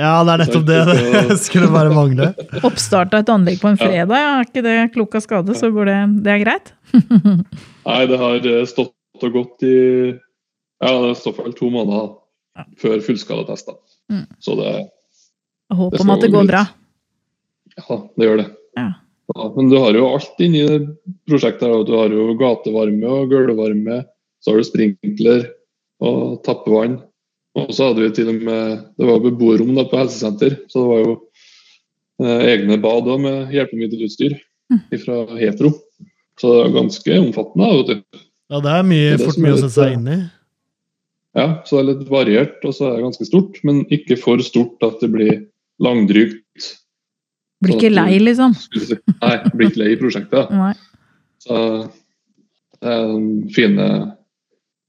Ja 0.02 0.12
det 0.26 0.32
er 0.34 0.40
nettopp 0.42 0.66
det. 0.66 0.78
Det 1.30 1.38
skulle 1.42 1.68
bare 1.72 1.92
mangle. 1.94 2.32
Oppstart 2.66 3.14
av 3.14 3.22
et 3.24 3.30
anlegg 3.32 3.60
på 3.62 3.70
en 3.70 3.78
fredag, 3.80 4.14
ja, 4.18 4.32
er 4.40 4.48
ikke 4.48 4.64
det 4.66 4.74
klok 4.96 5.14
av 5.18 5.22
skade, 5.24 5.54
så 5.58 5.70
går 5.74 5.90
det, 5.90 5.98
det 6.26 6.32
er 6.34 6.42
greit? 6.42 6.72
Nei, 7.88 8.00
det 8.10 8.18
har 8.20 8.48
eh, 8.50 8.64
stått 8.70 8.92
og 9.22 9.32
gått 9.38 9.62
i 9.66 9.74
Ja, 10.82 10.90
det 11.06 11.14
står 11.20 11.36
vel 11.44 11.54
to 11.56 11.70
måneder 11.72 12.12
Ja. 12.54 12.64
før 12.78 13.00
fullskalatest. 13.02 13.70
Mm. 14.12 14.26
Så 14.42 14.54
det, 14.58 14.72
Håp 15.74 15.94
Det 15.94 16.00
om 16.04 16.10
at 16.14 16.20
det 16.22 16.28
går 16.34 16.46
bra. 16.46 16.60
ja, 17.78 17.96
det 18.18 18.26
gjør 18.28 18.36
det. 18.42 18.48
Ja. 18.78 18.88
Ja, 19.34 19.46
men 19.56 19.70
du 19.72 19.78
har 19.80 19.96
jo 19.96 20.04
alt 20.12 20.38
inni 20.44 20.60
det 20.68 20.76
prosjektet. 21.26 21.64
her, 21.64 21.82
Du 21.88 21.94
har 21.96 22.12
jo 22.12 22.34
gatevarme 22.38 23.08
og 23.08 23.30
gulvvarme. 23.32 24.02
Så 24.44 24.52
har 24.52 24.60
du 24.60 24.66
sprinkler 24.68 25.46
og 26.04 26.42
tappevann. 26.44 26.98
Og 27.54 27.70
så 27.70 27.88
hadde 27.90 28.02
vi 28.02 28.10
til 28.16 28.30
og 28.32 28.40
med 28.42 28.84
Det 28.98 29.06
var 29.06 29.22
beboerrom 29.22 29.76
på 29.90 30.00
helsesenter, 30.00 30.58
så 30.68 30.82
det 30.82 30.90
var 30.90 31.02
jo 31.04 31.14
eh, 32.24 32.46
egne 32.54 32.78
bad 32.82 33.10
òg 33.10 33.22
med 33.22 33.54
hjelpemiddelutstyr 33.54 34.38
fra 35.04 35.18
Hetero. 35.38 35.74
Så 36.40 36.50
det 36.50 36.62
er 36.64 36.78
ganske 36.78 37.18
omfattende. 37.20 37.68
vet 37.78 37.90
du. 37.92 38.22
Ja, 38.50 38.60
det 38.60 38.72
er 38.72 38.86
mye, 38.86 39.10
Det 39.16 39.28
fort 39.28 39.42
mye 39.42 39.54
å 39.54 39.60
sette 39.62 39.76
seg 39.76 39.98
inn 39.98 40.08
i. 40.10 40.18
Ja, 41.34 41.46
så 41.66 41.78
det 41.78 41.82
er 41.82 41.88
litt 41.90 42.10
variert, 42.10 42.58
og 42.62 42.74
så 42.76 42.88
er 42.88 42.96
det 42.96 43.06
ganske 43.08 43.26
stort. 43.26 43.58
Men 43.66 43.82
ikke 43.94 44.18
for 44.20 44.42
stort 44.46 44.82
at 44.86 45.00
det 45.02 45.10
blir 45.14 45.34
langdrygt. 45.82 46.70
Blir 47.64 47.78
ikke 47.78 47.94
lei, 47.94 48.18
liksom. 48.22 48.54
Nei, 48.74 49.36
blir 49.54 49.70
ikke 49.70 49.82
lei 49.82 49.92
i 49.94 50.00
prosjektet. 50.00 50.52
Nei. 50.62 50.74
Så 51.42 51.56
det 52.80 52.92
er 52.92 53.14
en 53.14 53.28
fine 53.54 53.88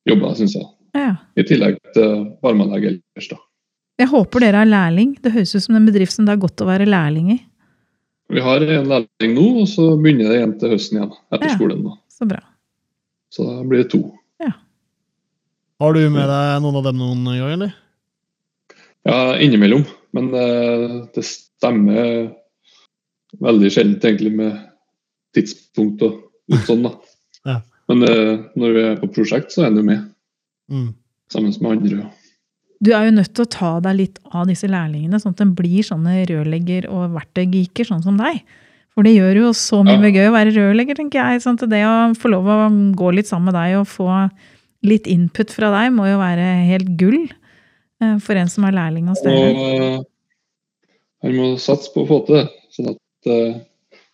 jobber, 0.10 0.36
syns 0.38 0.58
jeg. 0.58 0.68
Ja. 0.96 1.12
I 1.36 1.44
tillegg 1.48 1.78
til 1.96 2.14
varmeanlegg 2.44 2.88
ellers, 2.94 3.28
da. 3.32 3.40
Jeg 4.00 4.12
håper 4.12 4.44
dere 4.44 4.64
er 4.66 4.70
lærling. 4.72 5.14
Det 5.24 5.32
høres 5.32 5.54
ut 5.56 5.64
som 5.64 5.76
en 5.78 5.86
bedrift 5.88 6.16
som 6.16 6.26
det 6.28 6.34
er 6.36 6.42
godt 6.44 6.64
å 6.64 6.68
være 6.68 6.88
lærling 6.88 7.32
i. 7.36 7.40
Vi 8.34 8.42
har 8.44 8.64
en 8.64 8.90
lærling 8.90 9.36
nå, 9.38 9.46
og 9.62 9.68
så 9.72 9.92
begynner 10.02 10.32
det 10.32 10.40
igjen 10.40 10.56
til 10.60 10.72
høsten 10.74 11.00
igjen. 11.00 11.16
Etter 11.32 11.48
Ja. 11.52 11.56
skolen. 11.56 11.84
da. 11.84 11.96
Så 12.10 12.28
bra. 12.28 12.40
Så 13.32 13.44
da 13.48 13.64
blir 13.64 13.84
det 13.84 13.92
to. 13.92 14.04
Har 15.82 15.92
du 15.92 16.06
med 16.10 16.24
deg 16.32 16.62
noen 16.64 16.78
av 16.80 16.84
dem 16.88 17.00
noen 17.02 17.26
gang, 17.28 17.52
eller? 17.58 17.74
Ja, 19.04 19.36
innimellom. 19.44 19.84
Men 20.16 20.30
eh, 20.34 20.94
det 21.14 21.24
stemmer 21.28 22.30
veldig 23.44 23.72
sjeldent 23.76 24.08
egentlig 24.08 24.32
med 24.38 24.56
tidspunkt 25.36 26.06
og 26.08 26.22
litt 26.52 26.64
sånn, 26.70 26.88
da. 26.88 26.94
Ja. 27.46 27.60
Men 27.92 28.02
eh, 28.08 28.32
når 28.58 28.72
vi 28.74 28.84
er 28.88 28.96
på 29.04 29.12
prosjekt, 29.14 29.52
så 29.54 29.68
er 29.68 29.76
du 29.76 29.84
med. 29.86 30.08
Mm. 30.72 30.94
Sammen 31.32 31.54
med 31.62 31.72
andre. 31.72 32.12
Du 32.84 32.92
er 32.94 33.08
jo 33.08 33.16
nødt 33.16 33.34
til 33.34 33.46
å 33.46 33.50
ta 33.50 33.72
deg 33.86 33.98
litt 33.98 34.20
av 34.36 34.48
disse 34.50 34.68
lærlingene, 34.70 35.18
sånn 35.22 35.34
at 35.34 35.42
de 35.42 35.48
blir 35.58 35.86
sånne 35.86 36.26
rørlegger- 36.30 36.90
og 36.92 37.16
verktøygeeker, 37.16 37.88
sånn 37.88 38.04
som 38.04 38.18
deg. 38.20 38.42
For 38.94 39.04
det 39.04 39.16
gjør 39.16 39.36
jo 39.42 39.50
så 39.52 39.82
mye 39.84 40.00
Ja. 40.00 40.12
gøy 40.12 40.28
å 40.30 40.36
være 40.36 40.56
rørlegger, 40.56 40.96
tenker 40.96 41.20
jeg. 41.20 41.42
Sånn 41.42 41.62
at 41.62 41.70
det 41.70 41.84
å 41.84 42.16
få 42.16 42.30
lov 42.32 42.46
å 42.46 42.96
gå 42.96 43.14
litt 43.16 43.28
sammen 43.28 43.52
med 43.52 43.56
deg 43.56 43.76
og 43.80 43.88
få 43.88 44.32
litt 44.84 45.08
input 45.08 45.52
fra 45.52 45.72
deg, 45.72 45.94
må 45.94 46.06
jo 46.08 46.18
være 46.20 46.66
helt 46.68 46.98
gull 46.98 47.28
eh, 48.02 48.18
for 48.20 48.36
en 48.36 48.48
som 48.48 48.64
er 48.66 48.72
lærling 48.72 49.08
hos 49.08 49.20
Og 49.20 49.26
dere. 49.26 49.98
Og 50.00 50.06
han 51.24 51.36
må 51.36 51.58
satse 51.58 51.92
på 51.94 52.06
å 52.06 52.08
få 52.08 52.26
til 52.26 52.36
det. 52.36 52.50
Sånn 52.76 52.90
at 52.94 53.32
eh, 53.32 53.60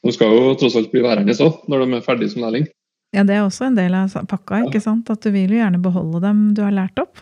de 0.04 0.12
skal 0.16 0.34
jo 0.34 0.56
tross 0.56 0.76
alt 0.80 0.92
bli 0.92 1.02
værende 1.02 1.36
så, 1.36 1.52
når 1.68 1.86
de 1.86 1.98
er 1.98 2.06
ferdige 2.06 2.32
som 2.34 2.42
lærling. 2.46 2.68
Ja, 3.12 3.26
det 3.28 3.36
er 3.36 3.44
også 3.44 3.68
en 3.68 3.76
del 3.76 3.96
av 3.98 4.14
pakka, 4.32 4.62
ikke 4.68 4.80
sant? 4.84 5.10
At 5.12 5.24
du 5.26 5.34
vil 5.34 5.52
jo 5.52 5.60
gjerne 5.60 5.82
beholde 5.84 6.22
dem 6.24 6.46
du 6.56 6.62
har 6.64 6.72
lært 6.76 7.00
opp. 7.02 7.20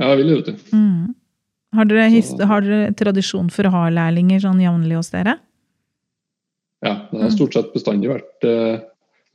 Ja, 0.00 0.12
jeg 0.12 0.22
vil 0.22 0.34
jo 0.34 0.40
det. 0.44 0.56
Mm. 0.76 1.14
Har, 1.76 1.86
dere, 1.86 2.46
har 2.50 2.66
dere 2.66 2.92
tradisjon 2.98 3.48
for 3.54 3.68
å 3.68 3.72
ha 3.74 3.84
lærlinger 3.94 4.42
sånn 4.42 4.60
jevnlig 4.60 4.98
hos 4.98 5.12
dere? 5.14 5.38
Ja, 6.84 6.94
det 7.12 7.22
har 7.22 7.32
stort 7.32 7.56
sett 7.56 7.72
bestandig 7.74 8.10
vært 8.10 8.46
uh, 8.48 8.80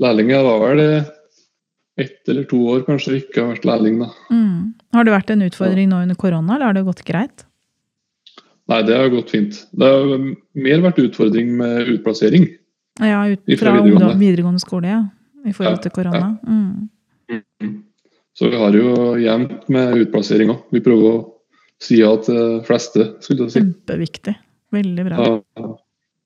lærlinger. 0.01 0.37
Det 0.37 0.45
var 0.49 0.63
vel 0.65 0.83
eh, 0.83 1.09
ett 2.01 2.31
eller 2.31 2.47
to 2.49 2.59
år 2.73 2.85
kanskje 2.87 3.13
vi 3.13 3.19
ikke 3.23 3.41
har 3.43 3.51
vært 3.53 3.67
lærling, 3.69 3.99
da. 4.01 4.09
Mm. 4.33 4.73
Har 4.97 5.07
det 5.07 5.13
vært 5.13 5.33
en 5.33 5.45
utfordring 5.45 5.91
nå 5.91 6.01
under 6.05 6.17
korona, 6.19 6.57
eller 6.57 6.71
har 6.71 6.77
det 6.77 6.85
gått 6.87 7.05
greit? 7.07 7.45
Nei, 8.71 8.81
det 8.85 8.97
har 8.97 9.11
gått 9.13 9.29
fint. 9.33 9.61
Det 9.77 9.91
har 9.93 10.15
mer 10.65 10.85
vært 10.87 11.03
utfordring 11.03 11.53
med 11.59 11.93
utplassering. 11.95 12.49
Ja, 13.03 13.21
ut 13.29 13.43
fra 13.59 13.75
videregående. 13.75 14.15
videregående 14.17 14.63
skole, 14.63 14.89
ja. 14.89 15.03
I 15.45 15.53
forhold 15.53 15.81
til 15.83 15.91
korona. 15.93 16.31
Mm. 16.47 16.89
Så 18.35 18.49
vi 18.51 18.57
har 18.59 18.75
jo 18.75 19.13
jevnt 19.21 19.67
med 19.71 19.95
utplassering 20.03 20.51
òg. 20.51 20.63
Vi 20.75 20.81
prøver 20.83 21.11
å 21.11 21.19
si 21.81 21.99
ja 22.01 22.11
til 22.23 22.59
fleste, 22.67 23.13
skulle 23.23 23.45
jeg 23.45 23.53
si. 23.53 23.61
Kjempeviktig. 23.61 24.33
Veldig 24.75 25.05
bra. 25.07 25.19
Ja, 25.21 25.67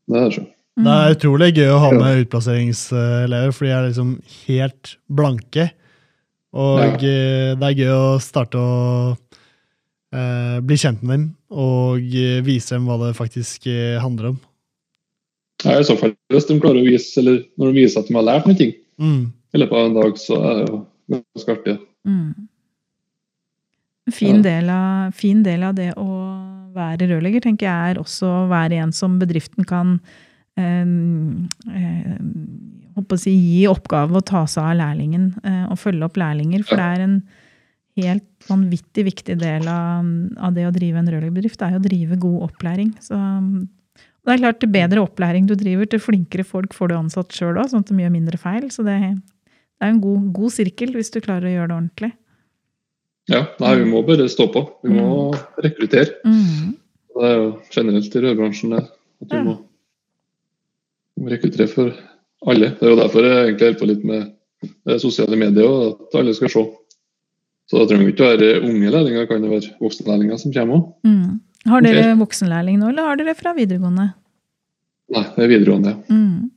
det 0.10 0.18
er 0.18 0.30
det. 0.30 0.34
så. 0.40 0.46
Mm. 0.80 0.86
Det 0.88 0.96
er 0.96 1.16
utrolig 1.18 1.50
gøy 1.58 1.70
å 1.74 1.80
ha 1.84 1.90
med 1.92 2.22
utplasseringselever, 2.24 3.52
for 3.54 3.68
de 3.68 3.72
er 3.76 3.88
liksom 3.90 4.12
helt 4.48 4.94
blanke. 5.12 5.70
Og 6.56 6.80
Ja. 6.80 6.94
eh, 6.96 7.56
det 7.60 7.68
er 7.68 7.78
gøy 7.84 7.92
å 7.94 8.20
starte 8.24 8.58
å 8.58 9.18
eh, 10.16 10.60
bli 10.66 10.78
kjent 10.82 11.04
med 11.04 11.18
dem 11.20 11.36
og 11.52 12.00
eh, 12.00 12.40
vise 12.46 12.74
dem 12.74 12.88
hva 12.90 12.98
det 13.04 13.16
faktisk 13.18 13.68
eh, 13.68 14.00
handler 14.02 14.32
om. 14.34 14.40
Ja, 15.66 15.76
I 15.78 15.84
så 15.84 15.98
fall, 16.00 16.16
hvis 16.32 16.48
de 16.48 16.58
klarer 16.64 16.80
å 16.80 16.88
vise, 16.88 17.20
eller 17.20 17.44
når 17.60 17.74
de 17.74 17.82
viser 17.84 18.00
at 18.02 18.08
de 18.08 18.16
har 18.16 18.24
lært 18.24 18.48
noe 18.48 18.56
Mm. 19.00 19.32
i 19.54 19.58
løpet 19.62 19.78
av 19.80 19.86
en 19.88 19.98
dag, 19.98 20.18
så 20.22 20.38
er 20.44 20.58
det 20.60 20.70
jo 20.70 20.80
ganske 21.16 21.56
artig. 21.56 21.76
Mm. 22.06 22.48
Fin, 24.12 24.36
Ja. 24.36 24.42
del 24.42 24.70
av, 24.74 25.12
fin 25.14 25.44
del 25.44 25.64
av 25.64 25.76
det 25.76 25.94
å 25.98 26.08
være 26.74 27.08
rørlegger, 27.10 27.42
tenker 27.46 27.68
jeg, 27.68 27.92
er 27.96 28.02
også 28.02 28.26
å 28.26 28.48
være 28.50 28.80
en 28.84 28.92
som 28.96 29.20
bedriften 29.22 29.66
kan 29.66 30.00
eh, 30.58 30.86
eh, 31.74 32.18
si, 33.18 33.34
gi 33.34 33.68
oppgave 33.70 34.18
å 34.18 34.26
ta 34.26 34.46
seg 34.50 34.64
av 34.64 34.80
lærlingen 34.82 35.32
eh, 35.44 35.66
og 35.70 35.78
følge 35.82 36.06
opp 36.06 36.18
lærlinger. 36.18 36.66
For 36.66 36.80
det 36.80 36.88
er 36.88 37.06
en 37.06 37.20
helt 38.00 38.50
vanvittig 38.50 39.06
viktig 39.10 39.38
del 39.42 39.68
av, 39.68 40.08
av 40.40 40.54
det 40.56 40.68
å 40.68 40.74
drive 40.74 41.02
en 41.02 41.10
rørleggerbedrift. 41.12 41.60
Det 41.60 41.68
er 41.68 41.76
jo 41.78 41.82
å 41.82 41.88
drive 41.88 42.20
god 42.22 42.42
opplæring. 42.50 42.94
Så 43.04 43.18
det 44.30 44.36
er 44.38 44.44
klart, 44.46 44.60
til 44.62 44.72
bedre 44.74 45.02
opplæring 45.04 45.48
du 45.50 45.56
driver, 45.58 45.86
til 45.90 46.00
flinkere 46.04 46.46
folk 46.48 46.74
får 46.78 46.92
du 46.92 46.96
ansatt 47.00 47.34
sjøl 47.36 47.58
òg, 47.60 47.70
sånn 47.72 47.84
at 47.86 47.90
de 47.92 48.00
gjør 48.04 48.14
mindre 48.14 48.38
feil. 48.42 48.70
Så 48.74 48.86
det, 48.86 48.96
det 49.02 49.86
er 49.88 49.94
en 49.94 50.02
god, 50.04 50.30
god 50.36 50.54
sirkel 50.56 50.94
hvis 50.96 51.12
du 51.14 51.20
klarer 51.22 51.50
å 51.50 51.54
gjøre 51.56 51.70
det 51.72 51.78
ordentlig. 51.80 52.12
Ja, 53.30 53.44
nei, 53.62 53.76
vi 53.84 53.86
må 53.92 54.02
bare 54.08 54.26
stå 54.32 54.48
på. 54.54 54.64
Vi 54.86 54.94
må 54.96 55.10
rekruttere. 55.62 56.16
Mm. 56.26 56.76
Det 57.20 57.28
er 57.28 57.36
jo 57.38 57.48
generelt 57.74 58.16
i 58.16 58.22
rørbransjen 58.24 58.74
det, 58.78 58.84
at 59.22 59.34
vi 59.34 59.38
Ja. 59.38 59.44
må, 59.46 59.58
må 61.20 61.30
rekruttere 61.34 61.68
for 61.70 61.92
alle. 62.48 62.72
Det 62.80 62.86
er 62.88 62.94
jo 62.94 63.00
derfor 63.02 63.26
jeg 63.28 63.40
egentlig 63.50 63.68
holder 63.68 63.80
på 63.82 63.90
litt 63.92 64.06
med 64.08 64.22
eh, 64.88 64.98
sosiale 65.02 65.38
medier, 65.40 65.68
og 65.68 66.08
at 66.08 66.20
alle 66.22 66.34
skal 66.38 66.50
se. 66.54 66.64
Så 67.70 67.78
da 67.78 67.86
trenger 67.86 68.08
vi 68.08 68.14
ikke 68.16 68.30
være 68.32 68.64
unge 68.66 68.90
lærlinger, 68.96 69.28
kan 69.30 69.44
det 69.46 69.52
være 69.52 69.76
voksenlærlinger 69.84 70.40
som 70.42 70.54
kommer 70.56 70.80
òg. 70.80 70.88
Mm. 71.06 71.40
Har 71.70 71.84
dere 71.86 72.06
Ok. 72.16 72.20
voksenlærling 72.24 72.80
nå, 72.80 72.90
eller 72.90 73.04
har 73.12 73.20
dere 73.20 73.36
fra 73.38 73.52
videregående? 73.54 74.08
Nei, 75.10 75.24
det 75.36 75.44
er 75.46 75.50
videregående. 75.52 75.94
Mm. 76.10 76.52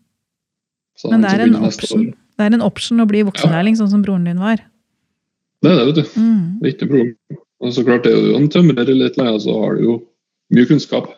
Så 0.98 1.10
Men 1.10 1.22
det 1.24 1.30
er, 1.32 1.40
en 1.46 1.52
begynner 1.54 1.66
option. 1.72 2.04
det 2.38 2.44
er 2.46 2.54
en 2.58 2.62
option 2.66 3.00
å 3.00 3.06
bli 3.08 3.22
voksenlærling, 3.26 3.78
sånn 3.78 3.90
som 3.90 4.02
broren 4.04 4.24
din 4.28 4.38
var. 4.42 4.60
Det 5.62 5.70
er 5.70 5.78
det, 5.78 5.86
vet 5.88 5.98
du. 6.02 6.20
Mm. 6.20 6.44
Det 6.60 6.68
er 6.68 6.74
ikke 6.74 6.86
noe 6.86 6.92
problem. 6.92 7.40
Og 7.62 7.72
så 7.76 7.84
klart, 7.86 8.06
er 8.10 8.16
du 8.18 8.32
en 8.36 8.48
tømrer 8.50 8.88
eller 8.90 9.06
et 9.06 9.16
eller 9.18 9.28
annet, 9.30 9.42
så 9.46 9.54
har 9.62 9.76
du 9.78 9.82
jo 9.86 9.92
mye 10.52 10.66
kunnskap. 10.68 11.12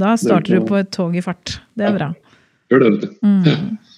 Da 0.00 0.14
starter 0.20 0.46
Det 0.52 0.56
er 0.58 0.60
du 0.60 0.68
på 0.68 0.78
et 0.78 0.90
tog 0.92 1.16
i 1.16 1.22
fart. 1.24 1.56
Det 1.76 1.86
er 1.86 1.90
Ja. 1.90 1.96
bra. 1.98 2.14
Gjør 2.70 2.84
det, 2.84 2.90
vet 2.92 3.00
du. 3.00 3.16
Mm. 3.26 3.78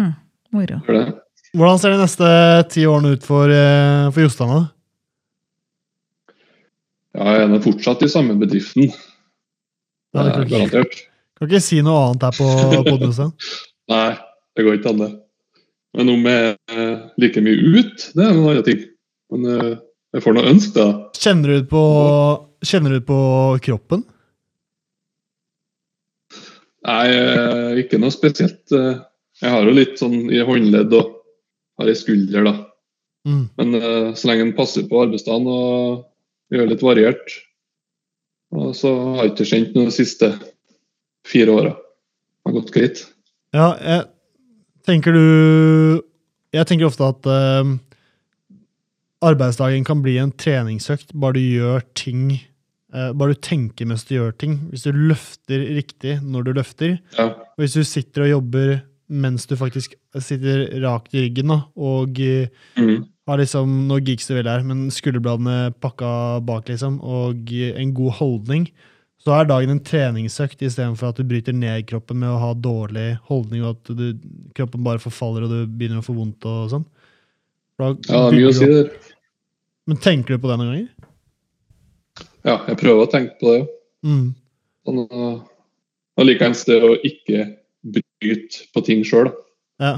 Mm. 0.00 0.14
Moro. 0.52 0.78
Gjør 0.86 0.96
det. 0.96 1.14
Hvordan 1.52 1.78
ser 1.82 1.90
de 1.90 1.98
neste 2.00 2.28
ti 2.70 2.84
årene 2.88 3.10
ut 3.12 3.22
for, 3.26 3.50
eh, 3.50 4.10
for 4.14 4.22
Jostein? 4.22 4.70
Ja, 7.14 7.32
jeg 7.36 7.50
er 7.50 7.62
fortsatt 7.64 8.02
i 8.06 8.08
samme 8.08 8.36
bedriften. 8.40 8.86
Det 8.88 8.94
Det 10.14 10.22
er 10.22 10.44
garantert. 10.48 10.94
Kan 11.40 11.48
ikke 11.48 11.62
si 11.64 11.80
noe 11.84 12.02
annet 12.10 12.26
her 12.28 12.36
på 12.36 12.46
podkasten. 12.90 13.30
Nei, 13.90 14.08
det 14.56 14.64
går 14.66 14.76
ikke 14.78 14.92
an, 14.92 15.00
det. 15.06 15.10
Men 15.96 16.12
om 16.12 16.26
jeg 16.28 16.50
eh, 16.70 16.96
like 17.18 17.42
mye 17.42 17.70
ut, 17.80 18.04
det 18.14 18.22
er 18.26 18.30
en 18.34 18.42
annen 18.44 18.66
ting. 18.66 18.82
Men 19.32 19.48
eh, 19.54 19.70
jeg 20.14 20.24
får 20.26 20.36
nå 20.36 20.44
ønske, 20.52 20.74
da. 20.76 20.88
Kjenner 21.16 21.50
du 21.54 21.62
ut 21.64 21.70
på, 21.72 21.82
kjenner 22.68 22.94
du 22.98 23.00
på 23.08 23.18
kroppen? 23.64 24.04
Nei, 26.86 27.06
eh, 27.12 27.80
ikke 27.82 27.98
noe 28.00 28.12
spesielt. 28.14 28.62
Eh, 28.76 29.00
Jeg 29.40 29.54
har 29.54 29.64
jo 29.64 29.72
litt 29.72 29.96
sånn 29.96 30.26
i 30.28 30.42
håndledd 30.44 30.92
og 30.98 31.14
har 31.80 31.88
ei 31.88 31.96
skulder, 31.96 32.44
da. 32.44 32.54
Mm. 33.24 33.44
Men 33.56 33.76
eh, 33.78 34.08
så 34.16 34.28
lenge 34.28 34.44
en 34.50 34.56
passer 34.56 34.84
på 34.88 35.00
arbeidsdagen 35.00 35.46
og 35.48 36.02
gjør 36.52 36.68
litt 36.68 36.82
variert, 36.84 37.34
og 38.52 38.74
så 38.76 38.90
har 39.14 39.24
jeg 39.24 39.32
ikke 39.32 39.46
kjent 39.48 39.76
noe 39.78 39.92
siste 39.94 40.28
fire 41.26 41.52
åra. 41.52 41.74
Har 42.46 42.52
gått 42.56 42.72
greit. 42.74 43.02
Ja, 43.54 43.72
jeg 43.82 44.06
tenker 44.86 45.12
du 45.12 46.02
Jeg 46.54 46.66
tenker 46.66 46.88
ofte 46.88 47.06
at 47.06 47.26
uh, 47.30 47.76
arbeidsdagen 49.26 49.84
kan 49.86 50.00
bli 50.02 50.16
en 50.22 50.32
treningsøkt 50.32 51.12
bare 51.14 51.36
du 51.36 51.42
gjør 51.44 51.84
ting 51.98 52.30
uh, 52.94 53.10
Bare 53.12 53.34
du 53.34 53.42
tenker 53.44 53.86
mens 53.90 54.06
du 54.08 54.16
gjør 54.16 54.32
ting. 54.40 54.56
Hvis 54.70 54.86
du 54.86 54.92
løfter 54.96 55.66
riktig 55.76 56.18
når 56.22 56.46
du 56.48 56.52
løfter. 56.58 56.96
Ja. 57.18 57.28
Og 57.34 57.64
hvis 57.64 57.76
du 57.78 57.84
sitter 57.86 58.26
og 58.26 58.32
jobber 58.34 58.80
mens 59.10 59.46
du 59.50 59.56
faktisk 59.58 59.96
sitter 60.22 60.68
rakt 60.84 61.14
i 61.14 61.24
ryggen 61.26 61.50
da, 61.50 61.64
og 61.74 62.18
Mm. 62.78 63.06
har 63.26 63.38
liksom 63.38 63.88
Nå 63.88 63.98
gikk 64.06 64.22
det 64.26 64.36
veldig 64.36 64.50
her, 64.52 64.62
men 64.62 64.90
skulderbladene 64.90 65.74
pakka 65.80 66.40
bak, 66.46 66.68
liksom, 66.68 67.00
og 67.02 67.50
en 67.50 67.92
god 67.94 68.12
holdning, 68.20 68.68
så 69.20 69.34
er 69.36 69.48
dagen 69.50 69.74
en 69.74 69.82
treningsøkt 69.84 70.62
istedenfor 70.64 71.10
at 71.10 71.18
du 71.20 71.26
bryter 71.28 71.52
ned 71.56 71.84
kroppen 71.90 72.22
med 72.22 72.30
å 72.32 72.40
ha 72.40 72.54
dårlig 72.56 73.18
holdning, 73.28 73.64
og 73.66 73.76
at 73.76 73.92
du, 73.98 74.06
kroppen 74.56 74.84
bare 74.86 75.02
forfaller 75.02 75.44
og 75.44 75.52
du 75.52 75.58
begynner 75.68 76.00
å 76.00 76.06
få 76.06 76.16
vondt 76.16 76.46
og 76.48 76.70
sånn. 76.72 76.86
Da 77.80 77.90
ja, 77.92 77.98
det 78.00 78.16
er 78.20 78.36
mye 78.38 78.48
å 78.48 78.56
si 78.56 78.68
der. 78.70 78.90
Men 79.90 80.00
tenker 80.00 80.36
du 80.36 80.42
på 80.42 80.48
det 80.48 80.56
noen 80.60 80.70
ganger? 80.72 80.90
Ja, 82.48 82.56
jeg 82.70 82.78
prøver 82.80 83.04
å 83.04 83.10
tenke 83.12 83.36
på 83.40 83.50
det. 83.50 83.58
jo. 83.60 83.68
Mm. 84.08 84.28
Sånn, 84.88 85.02
og 86.20 86.24
likeens 86.24 86.64
det 86.68 86.78
å 86.84 86.94
ikke 87.04 87.44
bryte 87.84 88.64
på 88.72 88.82
ting 88.86 89.04
sjøl. 89.08 89.28
Ja. 89.80 89.94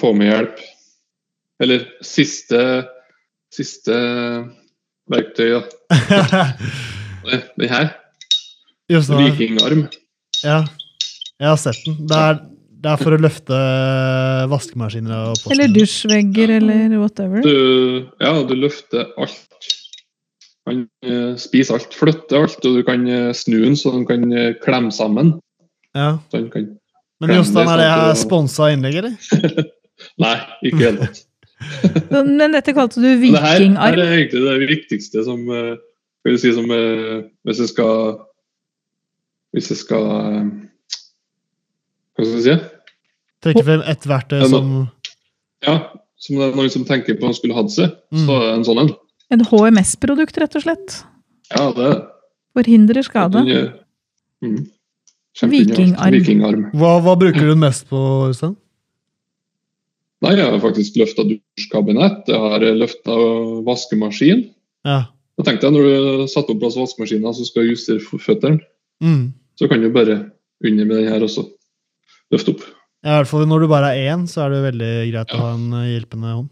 Få 0.00 0.12
med 0.16 0.30
hjelp. 0.30 0.62
Eller 1.60 1.84
siste, 2.04 2.62
siste 3.52 3.98
verktøy, 5.12 5.52
da. 5.58 6.40
Den 7.24 7.68
her. 7.70 7.90
Vikingarm. 8.90 9.84
Ja, 10.42 10.64
jeg 11.40 11.48
har 11.48 11.58
sett 11.60 11.78
den. 11.86 11.98
Det 12.08 12.16
er, 12.16 12.40
det 12.80 12.90
er 12.90 13.00
for 13.00 13.14
å 13.14 13.20
løfte 13.20 13.58
vaskemaskiner 14.50 15.30
og 15.30 15.36
posten. 15.36 15.54
Eller 15.54 15.74
dusjvegger, 15.74 16.54
eller 16.58 16.96
whatever. 16.98 17.44
Du, 17.44 18.08
ja, 18.20 18.34
du 18.48 18.54
løfter 18.56 19.12
alt. 19.20 19.70
Han 20.68 20.82
eh, 21.06 21.32
spiser 21.40 21.78
alt, 21.78 21.96
flytter 21.96 22.44
alt, 22.44 22.60
og 22.64 22.78
du 22.78 22.82
kan 22.86 23.06
eh, 23.08 23.30
snu 23.36 23.58
den 23.62 23.78
så 23.78 23.94
den 23.94 24.06
kan 24.08 24.26
eh, 24.32 24.52
klemme 24.64 24.92
sammen. 24.94 25.36
Ja. 25.96 26.18
Så 26.30 26.42
den 26.42 26.50
kan... 26.52 26.68
Men 27.20 27.34
Jostein, 27.36 27.68
er 27.68 27.80
det 27.80 27.88
er 27.90 28.14
sponsa 28.16 28.70
innlegg, 28.72 29.00
eller? 29.02 29.66
Nei, 30.24 30.36
ikke 30.64 30.76
i 30.76 30.80
det 30.80 30.86
hele 30.88 31.08
tatt. 31.08 31.26
Men 32.08 32.54
dette 32.54 32.72
kalte 32.72 33.02
du 33.02 33.08
vikingarm? 33.20 33.76
Det 33.76 33.76
her, 33.76 33.90
her 33.92 34.00
er 34.00 34.14
egentlig 34.16 34.44
det 34.46 34.70
viktigste 34.70 35.24
som 35.26 35.42
eh, 35.52 35.74
Skal 36.20 36.34
vi 36.34 36.38
si 36.42 36.52
som 36.52 36.70
eh, 36.74 37.22
Hvis 37.48 37.60
jeg 37.64 37.70
skal 37.72 38.18
Hvis 39.56 39.70
jeg 39.72 39.78
skal 39.80 40.04
eh, 40.10 40.50
Hva 42.16 42.26
skal 42.26 42.36
jeg 42.38 42.44
si? 42.46 42.56
Trekke 43.40 43.64
frem 43.64 43.84
ett 43.88 44.04
verktøy 44.08 44.42
som 44.52 44.72
Ja, 45.64 45.74
som 46.20 46.36
det 46.36 46.48
er 46.50 46.56
noen 46.58 46.72
som 46.72 46.84
tenker 46.88 47.16
på 47.16 47.28
han 47.30 47.36
skulle 47.36 47.56
hatt 47.56 47.72
seg, 47.72 47.94
Mm. 48.12 48.26
så 48.26 48.34
er 48.36 48.50
en 48.54 48.64
sånn 48.66 48.78
en. 48.82 48.90
Et 49.32 49.42
HMS-produkt, 49.48 50.36
rett 50.42 50.56
og 50.58 50.62
slett. 50.64 50.96
Ja, 51.54 51.70
det 51.72 51.84
er 51.86 51.92
det. 51.94 52.00
Forhindrer 52.58 53.04
skade. 53.06 53.42
Mm. 54.44 54.58
Vikingarm. 55.40 56.12
Vikingarm. 56.16 56.64
hva, 56.74 56.96
hva 57.04 57.14
bruker 57.20 57.40
du 57.44 57.52
den 57.54 57.62
mest 57.62 57.86
på, 57.88 58.00
Øystein? 58.28 58.56
Nei, 60.20 60.34
jeg 60.36 60.50
har 60.50 60.60
faktisk 60.60 60.98
løfta 61.00 61.24
dusjkabinett. 61.30 62.28
Jeg 62.28 62.40
har 62.44 62.66
løfta 62.76 63.16
vaskemaskin. 63.64 64.42
Ja. 64.84 64.98
Da 65.40 65.46
tenkte 65.46 65.68
jeg 65.70 65.72
Når 65.72 65.86
du 65.88 66.26
setter 66.28 66.52
opp 66.52 66.60
plass 66.60 66.76
vaskemaskinen 66.76 67.32
så 67.36 67.46
skal 67.48 67.70
justere 67.70 68.20
føttene, 68.20 68.60
Mm. 69.00 69.32
så 69.56 69.66
kan 69.70 69.80
du 69.80 69.88
bare 69.94 70.18
under 70.62 70.84
med 70.84 70.96
den 70.98 71.08
her 71.08 71.22
også 71.24 71.46
løfte 72.30 72.52
opp. 72.52 72.60
Ja, 73.02 73.14
I 73.14 73.22
hvert 73.22 73.30
fall 73.30 73.46
når 73.48 73.60
du 73.64 73.68
bare 73.70 73.94
er 73.96 74.10
én, 74.12 74.26
så 74.28 74.42
er 74.44 74.50
det 74.52 74.58
veldig 74.74 74.90
greit 75.12 75.32
å 75.32 75.38
ha 75.40 75.52
en 75.54 75.72
eh, 75.78 75.86
hjelpende 75.94 76.34
hånd. 76.34 76.50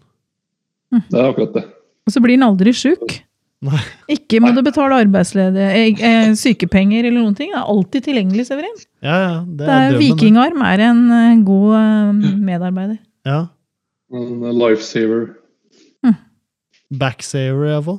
Det 1.10 1.18
er 1.20 1.26
akkurat 1.28 1.52
det. 1.58 1.64
Og 2.08 2.14
så 2.14 2.22
blir 2.24 2.38
den 2.38 2.46
aldri 2.48 2.72
sjuk. 2.72 3.18
Nei. 3.60 3.82
Ikke 4.08 4.40
må 4.40 4.54
du 4.56 4.62
betale 4.64 4.96
arbeidsledige, 5.04 5.98
eh, 6.00 6.32
sykepenger 6.38 7.04
eller 7.10 7.20
noen 7.20 7.36
ting. 7.36 7.50
Det 7.52 7.58
er 7.60 7.68
alltid 7.74 8.04
tilgjengelig, 8.08 8.46
Severin. 8.48 8.80
Ja, 9.04 9.16
ja, 9.20 9.34
det 9.44 9.58
Det 9.58 9.68
er 9.68 9.74
er 9.76 9.92
drømmen. 9.92 10.00
Vikingarm 10.06 10.62
er 10.72 10.80
en 10.88 11.02
eh, 11.12 11.44
god 11.44 11.74
eh, 11.76 12.36
medarbeider. 12.48 12.98
Ja. 13.28 13.40
En 14.14 14.40
lifesaver. 14.56 15.34
Backsaver, 16.90 17.66
iallfall. 17.68 17.98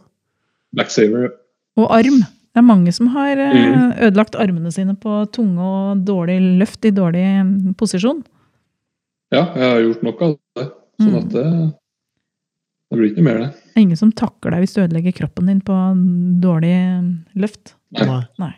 Backsaver. 0.76 1.32
Og 1.80 1.88
arm. 1.96 2.20
Det 2.50 2.58
er 2.64 2.66
mange 2.66 2.92
som 2.94 3.08
har 3.14 3.38
eh, 3.38 3.54
Mm. 3.54 3.92
ødelagt 4.10 4.36
armene 4.36 4.72
sine 4.74 4.96
på 5.00 5.22
tunge 5.32 5.60
og 5.62 6.04
dårlig 6.06 6.40
løft 6.60 6.86
i 6.86 6.92
dårlig 6.92 7.24
eh, 7.24 7.74
posisjon. 7.78 8.24
Ja, 9.32 9.46
jeg 9.56 9.70
har 9.72 9.80
gjort 9.86 10.04
nok 10.04 10.22
av 10.26 10.36
det. 10.58 10.68
Sånn 11.00 11.14
Mm. 11.14 11.20
at 11.22 11.30
det, 11.30 11.46
det 12.90 12.98
blir 12.98 13.10
ikke 13.12 13.22
noe 13.22 13.28
mer, 13.30 13.38
det. 13.40 13.50
Det 13.54 13.78
er 13.78 13.82
ingen 13.86 13.98
som 14.02 14.12
takker 14.12 14.52
deg 14.52 14.60
hvis 14.66 14.74
du 14.76 14.82
ødelegger 14.82 15.14
kroppen 15.22 15.46
din 15.48 15.62
på 15.62 15.78
dårlig 16.42 16.74
eh, 16.74 17.10
løft. 17.40 17.76
Nei. 17.94 18.06
Nei. 18.10 18.22
Nei. 18.40 18.54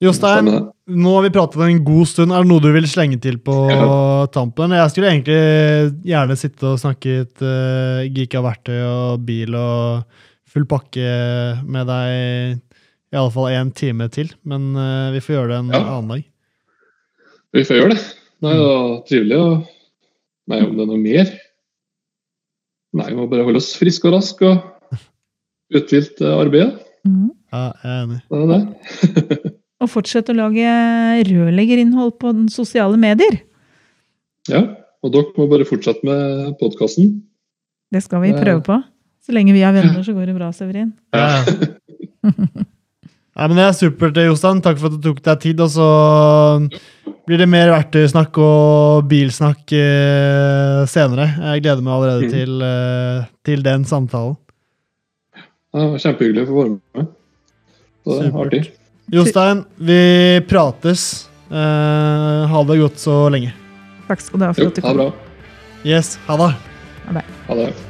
Jostein, 0.00 0.46
nå 0.88 1.10
har 1.16 1.22
vi 1.26 1.32
pratet 1.34 1.60
en 1.60 1.82
god 1.84 2.06
stund. 2.08 2.32
Er 2.32 2.40
det 2.44 2.48
noe 2.48 2.62
du 2.64 2.70
vil 2.72 2.86
slenge 2.88 3.18
til 3.20 3.36
på 3.44 3.52
Ja. 3.68 4.26
tampen? 4.32 4.70
Jeg 4.72 4.90
skulle 4.90 5.10
egentlig 5.10 6.04
gjerne 6.08 6.36
sitte 6.40 6.62
og 6.70 6.78
snakket 6.80 7.42
uh, 7.44 8.00
geek 8.08 8.34
av 8.38 8.44
verktøy 8.48 8.78
og 8.80 9.26
bil 9.26 9.54
og 9.54 10.04
full 10.50 10.66
pakke 10.70 11.10
med 11.66 11.86
deg 11.90 12.60
i 13.10 13.18
alle 13.18 13.32
fall 13.34 13.50
en 13.54 13.70
time 13.74 14.06
til. 14.14 14.30
Men 14.46 14.70
uh, 14.78 15.10
vi 15.14 15.22
får 15.22 15.36
gjøre 15.36 15.50
det 15.52 15.58
en 15.62 15.70
Ja. 15.74 15.82
annen 15.82 16.10
dag. 16.14 16.24
Vi 17.54 17.64
får 17.66 17.80
gjøre 17.80 17.94
det. 17.94 18.02
Det 18.40 18.50
er 18.50 18.58
jo 18.60 18.74
trivelig. 19.08 19.38
Og... 19.42 19.64
Nei, 20.50 20.60
om 20.66 20.74
det 20.76 20.82
er 20.84 20.90
noe 20.90 21.00
mer? 21.02 21.32
Nei, 22.98 23.06
vi 23.12 23.16
må 23.18 23.26
bare 23.30 23.44
holde 23.46 23.60
oss 23.62 23.72
friske 23.78 24.08
og 24.10 24.16
raske 24.16 24.46
og 24.50 25.76
uthvilt 25.78 26.22
eh, 26.24 26.34
arbeid. 26.34 26.78
Mhm. 27.06 27.28
Ja, 27.50 27.64
jeg 27.82 27.90
er 27.90 28.02
enig. 28.04 28.20
Det 28.30 28.40
er 28.40 28.50
det. 28.50 29.54
Og 29.80 29.88
fortsette 29.90 30.30
å 30.34 30.38
lage 30.38 30.72
rørleggerinnhold 31.30 32.12
på 32.20 32.30
den 32.36 32.48
sosiale 32.52 32.98
medier. 33.00 33.38
Ja, 34.50 34.60
og 35.02 35.14
dere 35.14 35.32
må 35.38 35.46
bare 35.50 35.66
fortsette 35.68 36.04
med 36.06 36.52
podkasten. 36.60 37.14
Det 37.90 38.02
skal 38.04 38.22
vi 38.26 38.34
prøve 38.36 38.62
på. 38.66 38.76
Så 39.20 39.34
lenge 39.36 39.52
vi 39.52 39.62
er 39.66 39.74
venner, 39.76 40.02
så 40.04 40.14
går 40.16 40.30
det 40.30 40.36
bra, 40.38 40.50
Severin. 40.56 40.92
Ja. 41.12 41.44
Nei, 43.40 43.46
men 43.46 43.56
Det 43.56 43.64
er 43.64 43.76
supert, 43.76 44.18
Jostein. 44.20 44.58
Takk 44.64 44.80
for 44.80 44.90
at 44.90 44.96
du 44.98 45.06
tok 45.06 45.20
deg 45.24 45.40
tid. 45.44 45.60
Og 45.64 45.70
så 45.72 45.88
blir 47.28 47.40
det 47.40 47.48
mer 47.48 47.70
verktøysnakk 47.72 48.40
og 48.42 49.06
bilsnakk 49.10 49.72
eh, 49.76 50.82
senere. 50.90 51.28
Jeg 51.52 51.64
gleder 51.64 51.84
meg 51.86 51.94
allerede 51.94 52.26
mm. 52.28 52.34
til, 52.34 52.64
eh, 52.66 53.30
til 53.46 53.64
den 53.64 53.86
samtalen. 53.88 54.36
Ja, 55.70 55.86
Kjempehyggelig 56.02 56.44
å 56.44 56.50
få 56.50 56.58
være 56.58 56.72
med. 56.74 57.10
Så 58.00 58.16
det 58.16 58.26
er 58.26 58.40
artig. 58.44 58.62
Jostein, 59.14 59.64
vi 59.78 60.00
prates. 60.50 61.06
Eh, 61.50 62.42
ha 62.50 62.64
det 62.66 62.80
godt 62.82 62.98
så 63.02 63.22
lenge. 63.32 63.54
Takk 64.10 64.26
skal 64.26 64.42
du 64.42 64.48
ha 64.48 64.56
for 64.56 64.66
Jo, 64.66 64.72
at 64.72 64.80
du 64.80 64.88
ha 64.88 64.96
det 64.96 65.06
bra. 65.06 65.12
Yes, 65.86 66.16
ha 66.26 66.40
det. 66.42 66.50
Ha 67.06 67.62
det. 67.62 67.89